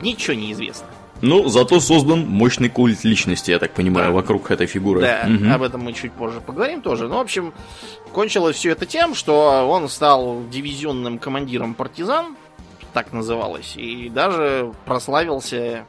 ничего 0.03 0.35
не 0.35 0.53
известно. 0.53 0.87
Ну, 1.21 1.49
зато 1.49 1.81
создан 1.81 2.27
мощный 2.27 2.69
культ 2.69 3.05
личности, 3.05 3.51
я 3.51 3.59
так 3.59 3.73
понимаю, 3.73 4.09
да. 4.09 4.13
вокруг 4.13 4.51
этой 4.51 4.67
фигуры. 4.67 5.01
Да, 5.01 5.27
угу. 5.27 5.51
об 5.51 5.63
этом 5.63 5.83
мы 5.83 5.93
чуть 5.93 6.13
позже 6.13 6.41
поговорим 6.41 6.81
тоже. 6.81 7.09
Ну, 7.09 7.17
в 7.17 7.21
общем, 7.21 7.53
кончилось 8.13 8.57
все 8.57 8.71
это 8.71 8.87
тем, 8.87 9.15
что 9.15 9.67
он 9.69 9.89
стал 9.89 10.43
дивизионным 10.51 11.19
командиром 11.19 11.75
партизан, 11.75 12.37
так 12.93 13.13
называлось, 13.13 13.77
и 13.77 14.09
даже 14.09 14.73
прославился 14.85 15.85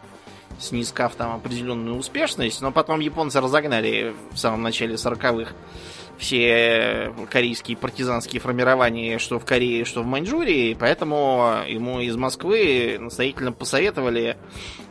снискав 0.59 1.15
там 1.15 1.35
определенную 1.35 1.97
успешность, 1.97 2.61
но 2.61 2.71
потом 2.71 2.99
японцы 2.99 3.39
разогнали 3.39 4.13
в 4.31 4.37
самом 4.37 4.61
начале 4.61 4.95
40-х 4.95 5.53
все 6.17 7.13
корейские 7.29 7.77
партизанские 7.77 8.41
формирования, 8.41 9.19
что 9.19 9.39
в 9.39 9.45
Корее, 9.45 9.85
что 9.85 10.03
в 10.03 10.05
Маньчжурии, 10.05 10.75
поэтому 10.77 11.63
ему 11.65 12.01
из 12.01 12.17
Москвы 12.17 12.97
настоятельно 12.99 13.53
посоветовали 13.53 14.35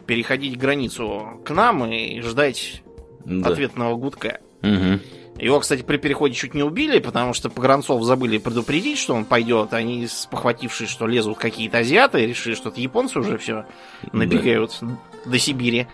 переходить 0.09 0.57
границу 0.57 1.41
к 1.45 1.51
нам 1.51 1.85
и 1.85 2.21
ждать 2.23 2.83
да. 3.27 3.51
ответного 3.51 3.95
гудка. 3.95 4.41
Угу. 4.63 5.01
Его, 5.39 5.61
кстати, 5.61 5.83
при 5.83 5.99
переходе 5.99 6.35
чуть 6.35 6.55
не 6.55 6.63
убили, 6.63 6.99
потому 6.99 7.35
что 7.35 7.51
погранцов 7.51 8.03
забыли 8.03 8.39
предупредить, 8.39 8.99
что 8.99 9.15
он 9.15 9.27
пойдет. 9.27 9.75
Они, 9.75 10.09
похватившись, 10.31 10.89
что 10.89 11.07
лезут 11.07 11.37
какие-то 11.37 11.79
азиаты, 11.79 12.27
решили, 12.27 12.55
что 12.55 12.71
это 12.71 12.81
японцы 12.81 13.21
уже 13.21 13.37
все 13.37 13.67
набегают 14.13 14.77
да. 14.81 14.99
до 15.27 15.39
Сибири. 15.39 15.87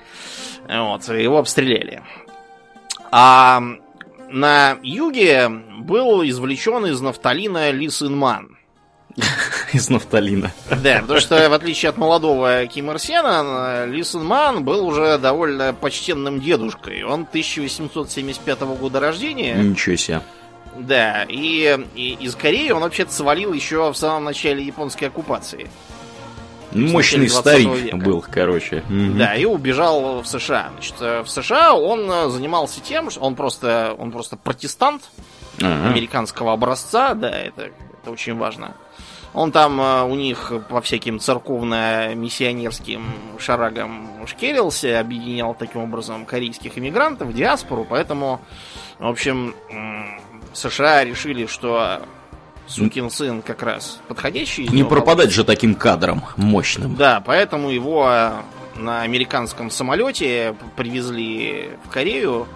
Вот, 0.68 1.08
его 1.08 1.38
обстреляли. 1.38 2.02
А 3.10 3.60
на 4.30 4.78
юге 4.84 5.48
был 5.48 6.22
извлечен 6.22 6.86
из 6.86 7.00
нафталина 7.00 7.72
Ли 7.72 7.90
Синман. 7.90 8.56
Из 9.74 9.88
нафталина. 9.88 10.52
Да, 10.70 11.00
потому 11.00 11.18
что, 11.18 11.48
в 11.48 11.52
отличие 11.52 11.90
от 11.90 11.96
молодого 11.96 12.64
Ким 12.66 12.92
Ир 12.92 12.98
Сена, 13.00 13.86
Ли 13.86 14.04
Сын 14.04 14.24
Ман 14.24 14.64
был 14.64 14.86
уже 14.86 15.18
довольно 15.18 15.74
почтенным 15.74 16.40
дедушкой. 16.40 17.02
Он 17.02 17.22
1875 17.22 18.60
года 18.78 19.00
рождения. 19.00 19.54
Ничего 19.56 19.96
себе. 19.96 20.20
Да, 20.78 21.24
и, 21.28 21.76
и 21.96 22.14
из 22.20 22.36
Кореи 22.36 22.70
он 22.70 22.82
вообще-то 22.82 23.12
свалил 23.12 23.52
еще 23.52 23.92
в 23.92 23.96
самом 23.96 24.24
начале 24.24 24.64
японской 24.64 25.06
оккупации. 25.06 25.68
Мощный 26.72 27.28
старик 27.28 27.74
века. 27.74 27.96
был, 27.96 28.24
короче. 28.28 28.84
Да, 28.88 29.34
и 29.34 29.44
убежал 29.44 30.22
в 30.22 30.26
США. 30.26 30.70
Значит, 30.72 31.00
в 31.00 31.26
США 31.28 31.74
он 31.74 32.30
занимался 32.30 32.80
тем, 32.80 33.10
что 33.10 33.20
он 33.20 33.34
просто, 33.34 33.94
он 33.98 34.12
просто 34.12 34.36
протестант 34.36 35.02
ага. 35.60 35.88
американского 35.88 36.52
образца, 36.52 37.14
да, 37.14 37.30
это, 37.30 37.70
это 38.02 38.10
очень 38.10 38.36
важно. 38.36 38.74
Он 39.34 39.50
там 39.50 39.80
э, 39.80 40.02
у 40.04 40.14
них 40.14 40.52
по 40.68 40.80
всяким 40.80 41.18
церковно-миссионерским 41.18 43.04
шарагам 43.38 44.08
шкерился, 44.26 45.00
объединял 45.00 45.54
таким 45.54 45.82
образом 45.82 46.24
корейских 46.24 46.78
иммигрантов, 46.78 47.34
диаспору, 47.34 47.84
поэтому, 47.88 48.40
в 49.00 49.06
общем, 49.08 49.54
США 50.52 51.04
решили, 51.04 51.46
что 51.46 52.00
сукин 52.66 53.10
сын 53.10 53.42
как 53.42 53.62
раз 53.62 54.00
подходящий. 54.08 54.68
Не 54.68 54.84
пропадать 54.84 55.30
же 55.30 55.44
таким 55.44 55.74
кадром 55.74 56.24
мощным. 56.36 56.96
Да, 56.96 57.20
поэтому 57.24 57.70
его 57.70 58.08
э, 58.08 58.32
на 58.76 59.02
американском 59.02 59.70
самолете 59.70 60.56
привезли 60.76 61.70
в 61.84 61.90
Корею. 61.90 62.46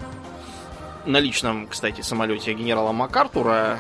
На 1.05 1.21
личном, 1.21 1.67
кстати, 1.69 2.03
самолете 2.03 2.53
генерала 2.53 2.93
МакАртура 2.93 3.79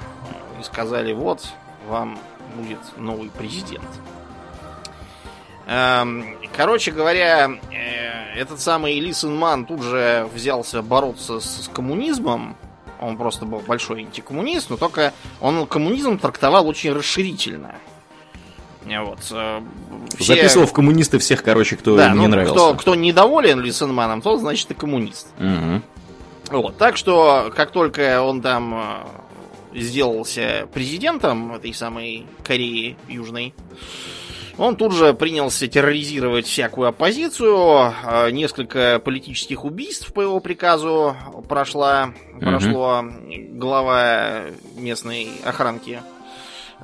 и 0.58 0.62
сказали, 0.62 1.12
вот, 1.12 1.46
вам 1.86 2.18
будет 2.56 2.78
новый 2.96 3.30
президент. 3.30 3.86
Эм, 5.66 6.36
короче 6.56 6.92
говоря, 6.92 7.50
э, 7.70 8.34
этот 8.38 8.58
самый 8.58 8.98
Ли 8.98 9.12
Ман 9.24 9.66
тут 9.66 9.82
же 9.82 10.26
взялся 10.34 10.80
бороться 10.82 11.40
с 11.40 11.70
коммунизмом. 11.72 12.56
Он 13.00 13.16
просто 13.16 13.44
был 13.44 13.60
большой 13.60 14.00
антикоммунист, 14.00 14.70
но 14.70 14.76
только 14.76 15.12
он 15.40 15.66
коммунизм 15.66 16.18
трактовал 16.18 16.66
очень 16.66 16.92
расширительно. 16.92 17.74
Вот. 18.84 19.18
Э, 19.30 19.60
все... 20.18 20.34
Записывал 20.34 20.66
в 20.66 20.72
коммунисты 20.72 21.18
всех, 21.18 21.42
короче, 21.42 21.76
кто 21.76 21.96
да, 21.96 22.10
не 22.10 22.16
ну, 22.16 22.28
нравился. 22.28 22.54
Кто, 22.54 22.74
кто 22.74 22.94
недоволен 22.94 23.60
Ли 23.60 23.72
Маном, 23.82 24.22
тот, 24.22 24.40
значит, 24.40 24.70
и 24.70 24.74
коммунист. 24.74 25.28
Угу. 25.38 26.56
Вот. 26.58 26.78
Так 26.78 26.96
что, 26.96 27.52
как 27.54 27.72
только 27.72 28.22
он 28.22 28.40
там 28.40 28.74
э, 28.74 29.27
сделался 29.74 30.68
президентом 30.72 31.54
этой 31.54 31.74
самой 31.74 32.26
Кореи 32.44 32.96
Южной, 33.08 33.54
он 34.58 34.74
тут 34.74 34.92
же 34.92 35.14
принялся 35.14 35.68
терроризировать 35.68 36.46
всякую 36.46 36.88
оппозицию. 36.88 37.54
А, 37.56 38.28
несколько 38.30 39.00
политических 39.02 39.64
убийств 39.64 40.12
по 40.12 40.20
его 40.20 40.40
приказу 40.40 41.16
прошла, 41.48 42.12
угу. 42.34 42.40
прошло 42.40 43.04
глава 43.52 44.46
местной 44.76 45.28
охранки 45.44 46.00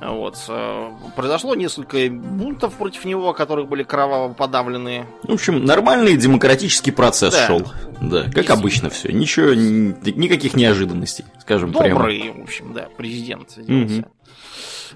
вот. 0.01 0.37
Э, 0.49 0.91
произошло 1.15 1.55
несколько 1.55 2.09
бунтов 2.09 2.73
против 2.73 3.05
него, 3.05 3.33
которые 3.33 3.65
были 3.65 3.83
кроваво 3.83 4.33
подавлены. 4.33 5.05
В 5.23 5.33
общем, 5.33 5.63
нормальный 5.63 6.17
демократический 6.17 6.91
процесс 6.91 7.33
да. 7.33 7.47
шел. 7.47 7.61
Да, 8.01 8.23
как 8.31 8.49
обычно 8.49 8.89
все. 8.89 9.11
Ничего, 9.11 9.53
никаких 9.53 10.55
неожиданностей, 10.55 11.25
скажем 11.39 11.71
Добрый, 11.71 11.89
прямо. 11.89 11.99
Добрый, 12.01 12.31
в 12.31 12.43
общем, 12.43 12.73
да, 12.73 12.89
президент. 12.97 13.57
Угу. 13.57 14.05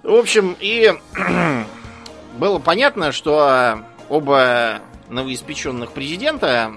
В 0.04 0.16
общем, 0.16 0.56
и 0.60 0.94
было 2.38 2.60
понятно, 2.60 3.12
что 3.12 3.80
оба 4.10 4.82
новоиспеченных 5.08 5.92
президента 5.92 6.74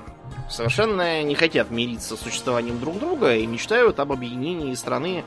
совершенно 0.48 1.22
не 1.22 1.34
хотят 1.34 1.70
мириться 1.70 2.16
с 2.16 2.20
существованием 2.20 2.78
друг 2.78 2.98
друга 2.98 3.34
и 3.34 3.46
мечтают 3.46 3.98
об 4.00 4.12
объединении 4.12 4.74
страны 4.74 5.24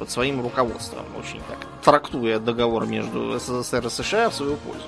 под 0.00 0.10
своим 0.10 0.42
руководством, 0.42 1.04
очень 1.16 1.40
так 1.48 1.58
трактуя 1.84 2.38
договор 2.38 2.86
между 2.86 3.38
СССР 3.38 3.86
и 3.86 3.90
США 3.90 4.30
в 4.30 4.34
свою 4.34 4.56
пользу. 4.56 4.86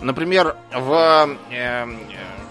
Например, 0.00 0.56
в 0.72 1.28
э, 1.50 1.86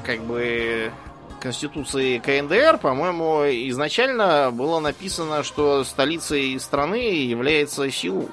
как 0.05 0.21
бы 0.21 0.91
Конституции 1.39 2.19
КНДР, 2.19 2.77
по-моему, 2.77 3.43
изначально 3.69 4.51
было 4.51 4.79
написано, 4.79 5.43
что 5.43 5.83
столицей 5.83 6.59
страны 6.59 7.23
является 7.23 7.89
Сеул. 7.89 8.29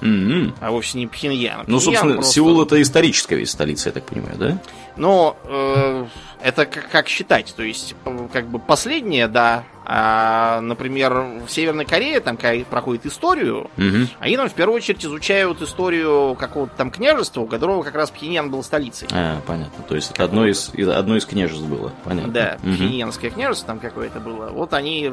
Mm-hmm. 0.00 0.54
А 0.60 0.70
вовсе 0.70 0.98
не 0.98 1.06
Пхеньян. 1.06 1.64
Ну, 1.66 1.78
собственно, 1.80 2.14
просто... 2.14 2.32
Сеул 2.32 2.62
это 2.62 2.80
историческая 2.82 3.36
ведь 3.36 3.50
столица, 3.50 3.88
я 3.88 3.92
так 3.92 4.04
понимаю, 4.04 4.36
да? 4.36 4.58
Ну, 4.96 5.36
э, 5.44 6.06
это 6.42 6.66
как, 6.66 6.90
как 6.90 7.08
считать? 7.08 7.54
То 7.56 7.62
есть, 7.62 7.94
как 8.32 8.48
бы 8.48 8.58
последнее, 8.58 9.28
да. 9.28 9.64
А, 9.84 10.60
например, 10.60 11.12
в 11.46 11.48
Северной 11.48 11.84
Корее, 11.84 12.20
там, 12.20 12.36
когда 12.36 12.64
проходит 12.64 13.06
историю, 13.06 13.70
угу. 13.76 14.08
они 14.20 14.36
там 14.36 14.48
в 14.48 14.54
первую 14.54 14.76
очередь 14.76 15.04
изучают 15.04 15.60
историю 15.60 16.36
какого-то 16.38 16.72
там 16.76 16.90
княжества, 16.90 17.40
у 17.40 17.46
которого 17.46 17.82
как 17.82 17.94
раз 17.94 18.10
Пхеньян 18.10 18.50
был 18.50 18.62
столицей. 18.62 19.08
А, 19.12 19.40
понятно. 19.46 19.82
То 19.88 19.94
есть 19.94 20.12
это 20.12 20.24
одно 20.24 20.46
из, 20.46 20.72
одно 20.76 21.16
из 21.16 21.26
княжеств 21.26 21.64
было. 21.64 21.92
Понятно. 22.04 22.32
Да, 22.32 22.58
угу. 22.62 22.72
Пхеньянское 22.72 23.30
княжество 23.30 23.68
там 23.68 23.80
какое-то 23.80 24.20
было. 24.20 24.50
Вот 24.50 24.72
они 24.72 25.12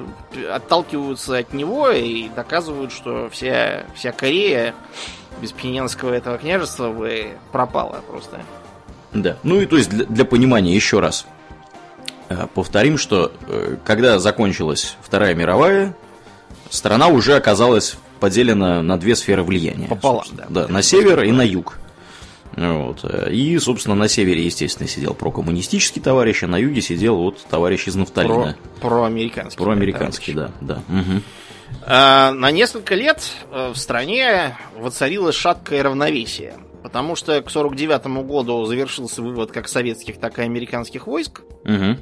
отталкиваются 0.52 1.38
от 1.38 1.54
него 1.54 1.90
и 1.90 2.30
доказывают, 2.30 2.92
что 2.92 3.30
вся, 3.30 3.86
вся 3.96 4.12
Корея 4.12 4.76
без 5.42 5.52
Пхеньянского 5.52 6.14
этого 6.14 6.38
княжества 6.38 6.92
бы 6.92 7.30
пропала 7.52 8.02
просто. 8.08 8.40
Да. 9.14 9.38
Ну 9.44 9.60
и 9.62 9.66
то 9.66 9.78
есть 9.78 9.90
для, 9.90 10.06
для 10.06 10.26
понимания 10.26 10.76
еще 10.76 11.00
раз 11.00 11.26
повторим, 12.54 12.98
что 12.98 13.32
э, 13.48 13.78
когда 13.84 14.20
закончилась 14.20 14.96
Вторая 15.02 15.34
мировая, 15.34 15.96
страна 16.70 17.08
уже 17.08 17.36
оказалась 17.36 17.98
поделена 18.20 18.82
на 18.82 18.98
две 18.98 19.16
сферы 19.16 19.44
влияния. 19.44 19.88
Пополам, 19.88 20.26
да. 20.32 20.46
Да, 20.50 20.68
на 20.68 20.82
север 20.82 21.24
и 21.24 21.32
на 21.32 21.42
юг. 21.42 21.78
Вот. 22.56 23.06
И, 23.32 23.58
собственно, 23.60 23.96
на 23.96 24.08
севере, 24.08 24.44
естественно, 24.44 24.90
сидел 24.90 25.14
прокоммунистический 25.14 26.02
товарищ, 26.02 26.44
а 26.44 26.48
на 26.48 26.58
юге 26.58 26.82
сидел 26.82 27.16
вот 27.16 27.44
товарищ 27.50 27.88
из 27.88 27.96
Нафталина. 27.96 28.58
Про, 28.82 28.90
проамериканский. 28.90 29.64
Проамериканский, 29.64 30.34
да, 30.34 30.52
да. 30.60 30.82
Угу. 30.90 31.22
А, 31.86 32.32
на 32.32 32.52
несколько 32.52 32.96
лет 32.96 33.24
э, 33.52 33.72
в 33.74 33.78
стране 33.78 34.58
воцарилось 34.76 35.36
шаткое 35.36 35.84
равновесие. 35.84 36.56
Потому 36.84 37.16
что 37.16 37.42
к 37.42 37.50
49 37.50 38.08
году 38.26 38.66
завершился 38.66 39.22
вывод 39.22 39.52
как 39.52 39.68
советских, 39.68 40.20
так 40.20 40.40
и 40.40 40.42
американских 40.42 41.08
войск. 41.08 41.42
Угу. 41.66 41.98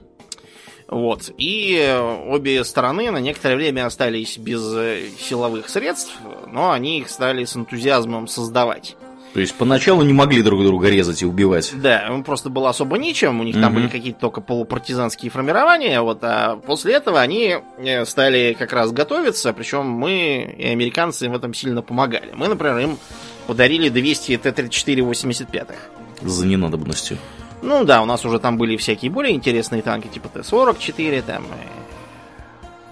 Вот. 0.88 1.32
И 1.38 2.00
обе 2.28 2.64
стороны 2.64 3.12
на 3.12 3.18
некоторое 3.18 3.56
время 3.56 3.86
остались 3.86 4.38
без 4.38 4.62
э, 4.74 5.10
силовых 5.20 5.68
средств, 5.70 6.14
но 6.50 6.72
они 6.72 7.00
их 7.00 7.10
стали 7.10 7.44
с 7.44 7.56
энтузиазмом 7.58 8.28
создавать. 8.28 8.96
То 9.34 9.42
есть 9.42 9.54
поначалу 9.54 10.02
не 10.04 10.14
могли 10.14 10.42
друг 10.42 10.64
друга 10.64 10.90
резать 10.90 11.22
и 11.22 11.26
убивать. 11.26 11.72
Да, 11.76 12.08
им 12.08 12.24
просто 12.24 12.50
было 12.50 12.70
особо 12.70 12.98
нечем, 12.98 13.40
у 13.40 13.44
них 13.44 13.56
угу. 13.56 13.62
там 13.62 13.74
были 13.76 13.88
какие-то 13.88 14.20
только 14.20 14.42
полупартизанские 14.42 15.30
формирования, 15.30 16.02
вот, 16.02 16.20
а 16.24 16.56
после 16.56 16.94
этого 16.94 17.20
они 17.20 17.58
э, 17.78 18.06
стали 18.06 18.56
как 18.58 18.72
раз 18.72 18.92
готовиться, 18.92 19.54
причем 19.54 19.86
мы 19.86 20.56
и 20.58 20.68
американцы 20.68 21.26
им 21.26 21.34
в 21.34 21.36
этом 21.36 21.54
сильно 21.54 21.82
помогали. 21.82 22.32
Мы, 22.34 22.48
например, 22.48 22.80
им 22.80 22.98
подарили 23.46 23.90
200 23.90 24.38
Т-34-85. 24.38 25.76
За 26.22 26.46
ненадобностью. 26.48 27.18
Ну 27.62 27.84
да, 27.84 28.02
у 28.02 28.06
нас 28.06 28.24
уже 28.26 28.40
там 28.40 28.58
были 28.58 28.78
всякие 28.78 29.12
более 29.12 29.36
интересные 29.36 29.82
танки, 29.82 30.08
типа 30.08 30.30
Т-44, 30.30 31.22
там 31.24 31.46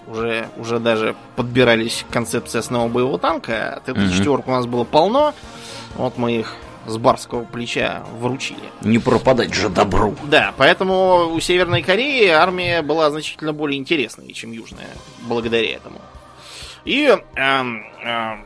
уже, 0.06 0.48
уже 0.56 0.78
даже 0.78 1.14
подбирались 1.36 2.04
к 2.08 2.12
концепции 2.12 2.58
основного 2.58 2.88
боевого 2.88 3.18
танка. 3.18 3.74
А 3.76 3.80
Т-34 3.80 4.28
угу. 4.28 4.42
у 4.46 4.50
нас 4.50 4.66
было 4.66 4.84
полно. 4.84 5.34
Вот 5.96 6.18
мы 6.18 6.32
их 6.38 6.54
с 6.86 6.96
барского 6.98 7.44
плеча 7.44 8.04
вручили. 8.20 8.58
Не 8.82 8.98
пропадать 8.98 9.54
же 9.54 9.68
добру. 9.68 10.14
Да, 10.24 10.54
поэтому 10.56 11.32
у 11.32 11.40
Северной 11.40 11.82
Кореи 11.82 12.28
армия 12.28 12.82
была 12.82 13.10
значительно 13.10 13.52
более 13.52 13.78
интересной, 13.78 14.32
чем 14.32 14.52
Южная, 14.52 14.88
благодаря 15.22 15.74
этому. 15.74 16.00
И 16.84 17.06
э, 17.06 17.18
э, 17.36 18.36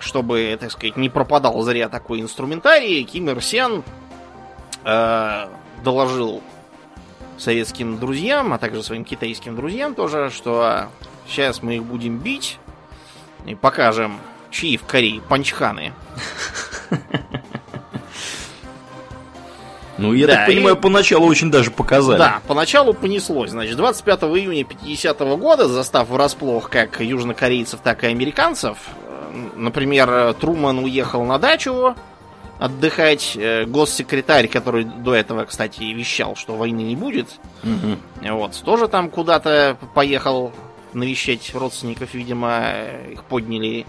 чтобы, 0.00 0.56
так 0.58 0.70
сказать, 0.70 0.96
не 0.96 1.10
пропадал 1.10 1.60
зря 1.62 1.90
такой 1.90 2.22
инструментарий, 2.22 3.02
Ким 3.04 3.28
Ир 3.28 3.42
Сен 3.42 3.84
э, 4.88 5.46
доложил 5.84 6.42
советским 7.36 7.98
друзьям, 7.98 8.52
а 8.52 8.58
также 8.58 8.82
своим 8.82 9.04
китайским 9.04 9.54
друзьям 9.54 9.94
тоже, 9.94 10.30
что 10.30 10.88
сейчас 11.26 11.62
мы 11.62 11.76
их 11.76 11.84
будем 11.84 12.18
бить 12.18 12.58
и 13.46 13.54
покажем, 13.54 14.18
чьи 14.50 14.76
в 14.76 14.84
Корее 14.84 15.20
панчханы. 15.20 15.92
Ну, 20.00 20.12
я 20.12 20.28
да, 20.28 20.34
так 20.36 20.46
понимаю, 20.46 20.76
и... 20.76 20.78
поначалу 20.78 21.26
очень 21.26 21.50
даже 21.50 21.72
показали. 21.72 22.18
Да, 22.18 22.40
поначалу 22.46 22.94
понеслось. 22.94 23.50
Значит, 23.50 23.76
25 23.76 24.22
июня 24.22 24.62
50 24.62 25.20
-го 25.20 25.36
года, 25.36 25.66
застав 25.66 26.08
врасплох 26.08 26.70
как 26.70 27.00
южнокорейцев, 27.00 27.80
так 27.80 28.04
и 28.04 28.06
американцев, 28.06 28.78
э, 29.08 29.48
например, 29.56 30.34
Труман 30.34 30.78
уехал 30.78 31.24
на 31.24 31.38
дачу 31.40 31.96
отдыхать, 32.58 33.36
э, 33.36 33.64
госсекретарь, 33.64 34.48
который 34.48 34.84
до 34.84 35.14
этого, 35.14 35.44
кстати, 35.44 35.82
вещал, 35.82 36.36
что 36.36 36.56
войны 36.56 36.80
не 36.80 36.96
будет, 36.96 37.28
угу. 37.62 38.32
вот, 38.34 38.60
тоже 38.64 38.88
там 38.88 39.10
куда-то 39.10 39.76
поехал 39.94 40.52
навещать 40.92 41.54
родственников, 41.54 42.14
видимо, 42.14 42.72
их 43.12 43.24
подняли 43.24 43.86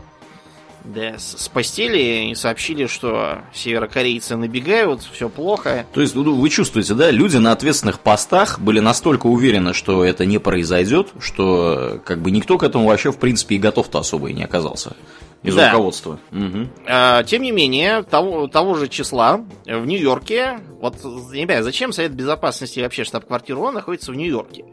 да, 0.83 1.17
с, 1.17 1.35
с 1.37 1.49
постели 1.49 2.29
и 2.29 2.35
сообщили, 2.35 2.87
что 2.87 3.39
северокорейцы 3.53 4.35
набегают, 4.35 5.01
все 5.01 5.29
плохо. 5.29 5.85
То 5.93 6.01
есть 6.01 6.15
ну, 6.15 6.35
вы 6.35 6.49
чувствуете, 6.49 6.93
да, 6.93 7.11
люди 7.11 7.37
на 7.37 7.51
ответственных 7.51 7.99
постах 7.99 8.59
были 8.59 8.79
настолько 8.79 9.27
уверены, 9.27 9.73
что 9.73 10.03
это 10.03 10.25
не 10.25 10.39
произойдет, 10.39 11.09
что 11.19 12.01
как 12.05 12.21
бы 12.21 12.31
никто 12.31 12.57
к 12.57 12.63
этому 12.63 12.87
вообще 12.87 13.11
в 13.11 13.17
принципе 13.17 13.55
и 13.55 13.59
готов-то 13.59 13.99
особо 13.99 14.29
и 14.29 14.33
не 14.33 14.43
оказался 14.43 14.95
из 15.43 15.55
да. 15.55 15.71
руководства. 15.71 16.19
Угу. 16.31 16.67
А, 16.87 17.23
тем 17.23 17.41
не 17.41 17.51
менее, 17.51 18.03
того, 18.03 18.47
того 18.47 18.75
же 18.75 18.87
числа 18.87 19.41
в 19.65 19.85
Нью-Йорке, 19.85 20.59
вот, 20.79 20.95
не 21.31 21.45
знаю, 21.45 21.63
зачем 21.63 21.93
Совет 21.93 22.13
Безопасности 22.13 22.79
и 22.79 22.83
вообще 22.83 23.03
штаб-квартира 23.03 23.57
ООН 23.57 23.75
находится 23.75 24.11
в 24.11 24.15
Нью-Йорке? 24.15 24.65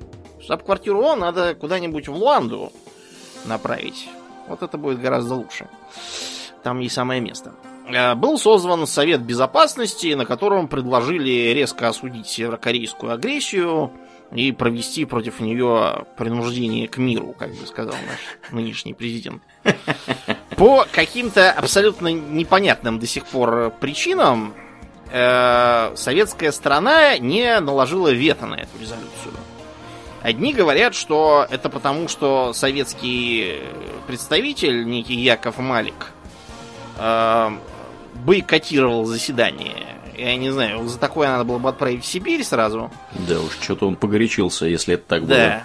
Штаб-квартиру 0.42 1.00
ООН 1.00 1.20
надо 1.20 1.54
куда-нибудь 1.54 2.08
в 2.08 2.14
Луанду 2.14 2.72
направить. 3.44 4.08
Вот 4.48 4.62
это 4.62 4.78
будет 4.78 5.00
гораздо 5.00 5.34
лучше. 5.34 5.68
Там 6.62 6.80
и 6.80 6.88
самое 6.88 7.20
место. 7.20 7.52
Э, 7.88 8.14
был 8.14 8.38
создан 8.38 8.86
Совет 8.86 9.22
Безопасности, 9.22 10.14
на 10.14 10.24
котором 10.24 10.68
предложили 10.68 11.52
резко 11.52 11.88
осудить 11.88 12.26
северокорейскую 12.26 13.12
агрессию 13.12 13.92
и 14.32 14.50
провести 14.52 15.04
против 15.04 15.40
нее 15.40 16.06
принуждение 16.16 16.88
к 16.88 16.96
миру, 16.98 17.34
как 17.38 17.50
бы 17.50 17.66
сказал 17.66 17.94
наш 17.94 18.52
нынешний 18.52 18.94
президент. 18.94 19.42
По 20.56 20.86
каким-то 20.90 21.52
абсолютно 21.52 22.08
непонятным 22.08 22.98
до 22.98 23.06
сих 23.06 23.26
пор 23.26 23.72
причинам 23.78 24.54
э, 25.10 25.92
советская 25.94 26.50
страна 26.50 27.18
не 27.18 27.60
наложила 27.60 28.08
вето 28.08 28.46
на 28.46 28.54
эту 28.54 28.78
резолюцию. 28.80 29.34
Одни 30.22 30.54
говорят, 30.54 30.94
что 30.94 31.46
это 31.50 31.68
потому, 31.68 32.08
что 32.08 32.52
советский 32.54 33.60
представитель, 34.06 34.86
некий 34.86 35.14
Яков 35.14 35.58
Малик, 35.58 36.12
э, 36.98 37.50
бойкотировал 38.14 39.04
заседание. 39.04 39.86
Я 40.16 40.36
не 40.36 40.50
знаю, 40.50 40.88
за 40.88 40.98
такое 40.98 41.28
надо 41.28 41.44
было 41.44 41.58
бы 41.58 41.68
отправить 41.68 42.02
в 42.02 42.06
Сибирь 42.06 42.42
сразу. 42.42 42.90
Да 43.28 43.38
уж, 43.38 43.52
что-то 43.60 43.86
он 43.86 43.96
погорячился, 43.96 44.64
если 44.64 44.94
это 44.94 45.04
так 45.06 45.20
было. 45.22 45.36
Да. 45.36 45.62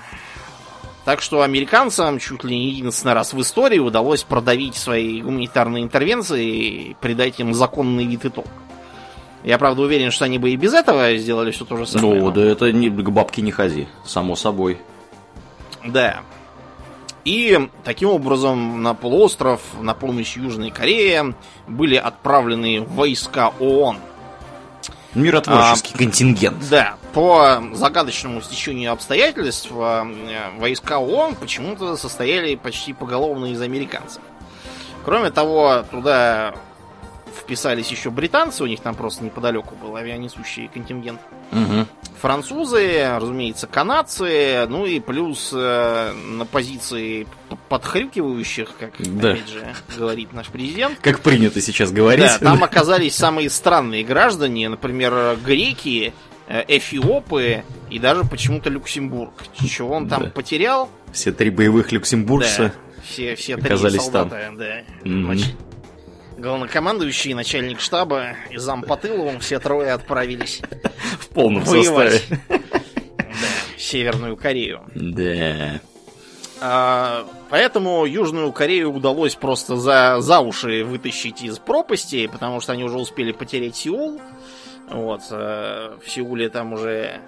Так 1.03 1.21
что 1.21 1.41
американцам 1.41 2.19
чуть 2.19 2.43
ли 2.43 2.55
не 2.55 2.69
единственный 2.69 3.13
раз 3.13 3.33
в 3.33 3.41
истории 3.41 3.79
удалось 3.79 4.23
продавить 4.23 4.75
свои 4.75 5.21
гуманитарные 5.21 5.83
интервенции 5.83 6.45
и 6.45 6.95
придать 7.01 7.39
им 7.39 7.53
законный 7.53 8.05
вид 8.05 8.25
и 8.25 8.29
толк. 8.29 8.47
Я, 9.43 9.57
правда, 9.57 9.81
уверен, 9.81 10.11
что 10.11 10.25
они 10.25 10.37
бы 10.37 10.51
и 10.51 10.55
без 10.55 10.73
этого 10.73 11.17
сделали 11.17 11.49
все 11.49 11.65
то 11.65 11.75
же 11.75 11.87
самое. 11.87 12.19
Ну, 12.19 12.25
но... 12.25 12.31
да 12.31 12.43
это 12.43 12.71
не, 12.71 12.89
к 12.89 13.09
бабке 13.09 13.41
не 13.41 13.51
ходи, 13.51 13.87
само 14.05 14.35
собой. 14.35 14.77
Да. 15.83 16.21
И 17.25 17.69
таким 17.83 18.09
образом 18.09 18.83
на 18.83 18.93
полуостров 18.93 19.61
на 19.79 19.95
помощь 19.95 20.37
Южной 20.37 20.69
Корее 20.69 21.35
были 21.67 21.95
отправлены 21.95 22.81
войска 22.81 23.51
ООН. 23.59 23.97
Миротворческий 25.15 25.93
а, 25.95 25.97
контингент. 25.97 26.69
Да. 26.69 26.95
По 27.13 27.61
загадочному 27.73 28.41
стечению 28.41 28.93
обстоятельств 28.93 29.69
э, 29.71 30.03
войска 30.57 30.99
ООН 30.99 31.35
почему-то 31.35 31.97
состояли 31.97 32.55
почти 32.55 32.93
поголовно 32.93 33.47
из 33.47 33.61
американцев. 33.61 34.21
Кроме 35.03 35.31
того, 35.31 35.83
туда 35.91 36.53
вписались 37.37 37.89
еще 37.91 38.11
британцы, 38.11 38.63
у 38.63 38.67
них 38.67 38.79
там 38.79 38.95
просто 38.95 39.23
неподалеку 39.23 39.75
был 39.75 39.95
авианесущий 39.95 40.69
контингент. 40.73 41.19
Угу. 41.51 41.87
Французы, 42.21 43.17
разумеется, 43.19 43.67
канадцы, 43.67 44.65
ну 44.69 44.85
и 44.85 44.99
плюс 44.99 45.51
э, 45.53 46.13
на 46.13 46.45
позиции 46.45 47.27
подхрюкивающих, 47.67 48.69
как 48.79 48.91
да. 48.99 49.31
опять 49.31 49.49
же 49.49 49.75
говорит 49.97 50.33
наш 50.33 50.47
президент. 50.47 50.99
Как 50.99 51.19
принято 51.21 51.59
сейчас 51.61 51.91
говорить. 51.91 52.25
Да, 52.25 52.37
там 52.39 52.63
оказались 52.63 53.15
самые 53.15 53.49
странные 53.49 54.03
граждане, 54.03 54.69
например, 54.69 55.37
греки, 55.43 56.13
э, 56.13 56.30
эфиопы 56.67 57.63
и 57.89 57.99
даже 57.99 58.23
почему-то 58.23 58.69
Люксембург. 58.69 59.33
Чего 59.67 59.95
он 59.95 60.07
там 60.07 60.23
да. 60.23 60.29
потерял? 60.29 60.89
Все 61.11 61.31
три 61.31 61.49
боевых 61.49 61.91
люксембуржца. 61.91 62.73
Да, 62.97 63.03
все, 63.03 63.35
все 63.35 63.57
три 63.57 63.65
оказались 63.65 64.01
солдата, 64.01 64.41
там. 64.45 64.57
Да. 64.57 64.81
Mm-hmm. 65.03 65.43
Главнокомандующий, 66.37 67.33
начальник 67.33 67.79
штаба 67.79 68.35
и 68.49 68.57
зам 68.57 68.81
по 68.81 68.97
тылу, 68.97 69.37
все 69.39 69.59
трое 69.59 69.91
отправились 69.91 70.61
в 71.19 71.29
полном 71.29 71.63
воевать. 71.63 72.21
составе. 72.21 72.41
Да, 73.31 73.47
Северную 73.77 74.35
Корею. 74.35 74.81
Да. 74.93 75.79
А, 76.59 77.25
поэтому 77.49 78.05
Южную 78.05 78.51
Корею 78.51 78.91
удалось 78.91 79.35
просто 79.35 79.77
за, 79.77 80.17
за 80.19 80.41
уши 80.41 80.83
вытащить 80.83 81.41
из 81.41 81.57
пропасти, 81.57 82.27
потому 82.27 82.59
что 82.59 82.73
они 82.73 82.83
уже 82.83 82.99
успели 82.99 83.31
потерять 83.31 83.75
Сеул. 83.75 84.21
Вот, 84.91 85.21
а 85.31 85.97
в 86.03 86.09
Сеуле 86.09 86.49
там 86.49 86.73
уже 86.73 87.21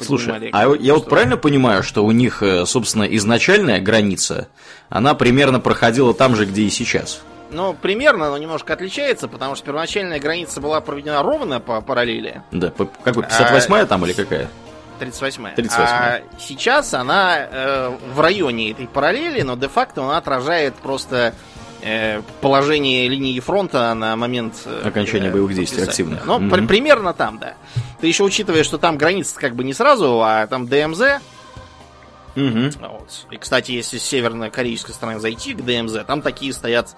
Слушай, 0.00 0.50
а 0.52 0.74
я 0.76 0.94
вот 0.94 1.08
правильно 1.08 1.36
понимаю, 1.36 1.82
что 1.82 2.04
у 2.04 2.10
них, 2.12 2.42
э, 2.42 2.64
собственно, 2.64 3.04
изначальная 3.04 3.80
граница, 3.80 4.48
она 4.88 5.14
примерно 5.14 5.60
проходила 5.60 6.14
там 6.14 6.36
же, 6.36 6.46
где 6.46 6.62
и 6.62 6.70
сейчас? 6.70 7.20
Ну, 7.50 7.74
примерно, 7.74 8.30
но 8.30 8.38
немножко 8.38 8.74
отличается, 8.74 9.26
потому 9.26 9.54
что 9.54 9.66
первоначальная 9.66 10.20
граница 10.20 10.60
была 10.60 10.80
проведена 10.80 11.22
ровно 11.22 11.60
по 11.60 11.80
параллели. 11.80 12.42
Да, 12.50 12.70
по, 12.70 12.86
какой, 12.86 13.24
58-я 13.24 13.82
а, 13.82 13.86
там 13.86 14.04
или 14.04 14.12
какая? 14.12 14.48
38-я. 15.00 15.54
38 15.54 15.72
А 15.78 16.20
сейчас 16.38 16.92
она 16.92 17.38
э, 17.38 17.96
в 18.14 18.20
районе 18.20 18.72
этой 18.72 18.86
параллели, 18.86 19.42
но 19.42 19.56
де-факто 19.56 20.02
она 20.02 20.18
отражает 20.18 20.74
просто 20.74 21.16
э, 21.26 21.57
положение 22.40 23.08
линии 23.08 23.38
фронта 23.40 23.94
на 23.94 24.16
момент... 24.16 24.54
Э, 24.64 24.88
Окончания 24.88 25.30
боевых 25.30 25.54
действий 25.54 25.82
активных. 25.82 26.26
Ну, 26.26 26.38
mm-hmm. 26.38 26.50
при, 26.50 26.66
примерно 26.66 27.14
там, 27.14 27.38
да. 27.38 27.54
Ты 28.00 28.06
еще 28.06 28.24
учитывая, 28.24 28.64
что 28.64 28.78
там 28.78 28.98
граница 28.98 29.38
как 29.38 29.54
бы 29.54 29.64
не 29.64 29.74
сразу, 29.74 30.20
а 30.22 30.46
там 30.46 30.66
ДМЗ. 30.66 31.20
Угу. 32.36 32.70
Вот. 32.80 33.26
И, 33.30 33.36
кстати, 33.36 33.72
если 33.72 33.98
с 33.98 34.04
северно-корейской 34.04 34.92
стороны 34.92 35.18
зайти 35.18 35.54
к 35.54 35.64
ДМЗ, 35.64 36.04
там 36.06 36.22
такие 36.22 36.52
стоят 36.52 36.94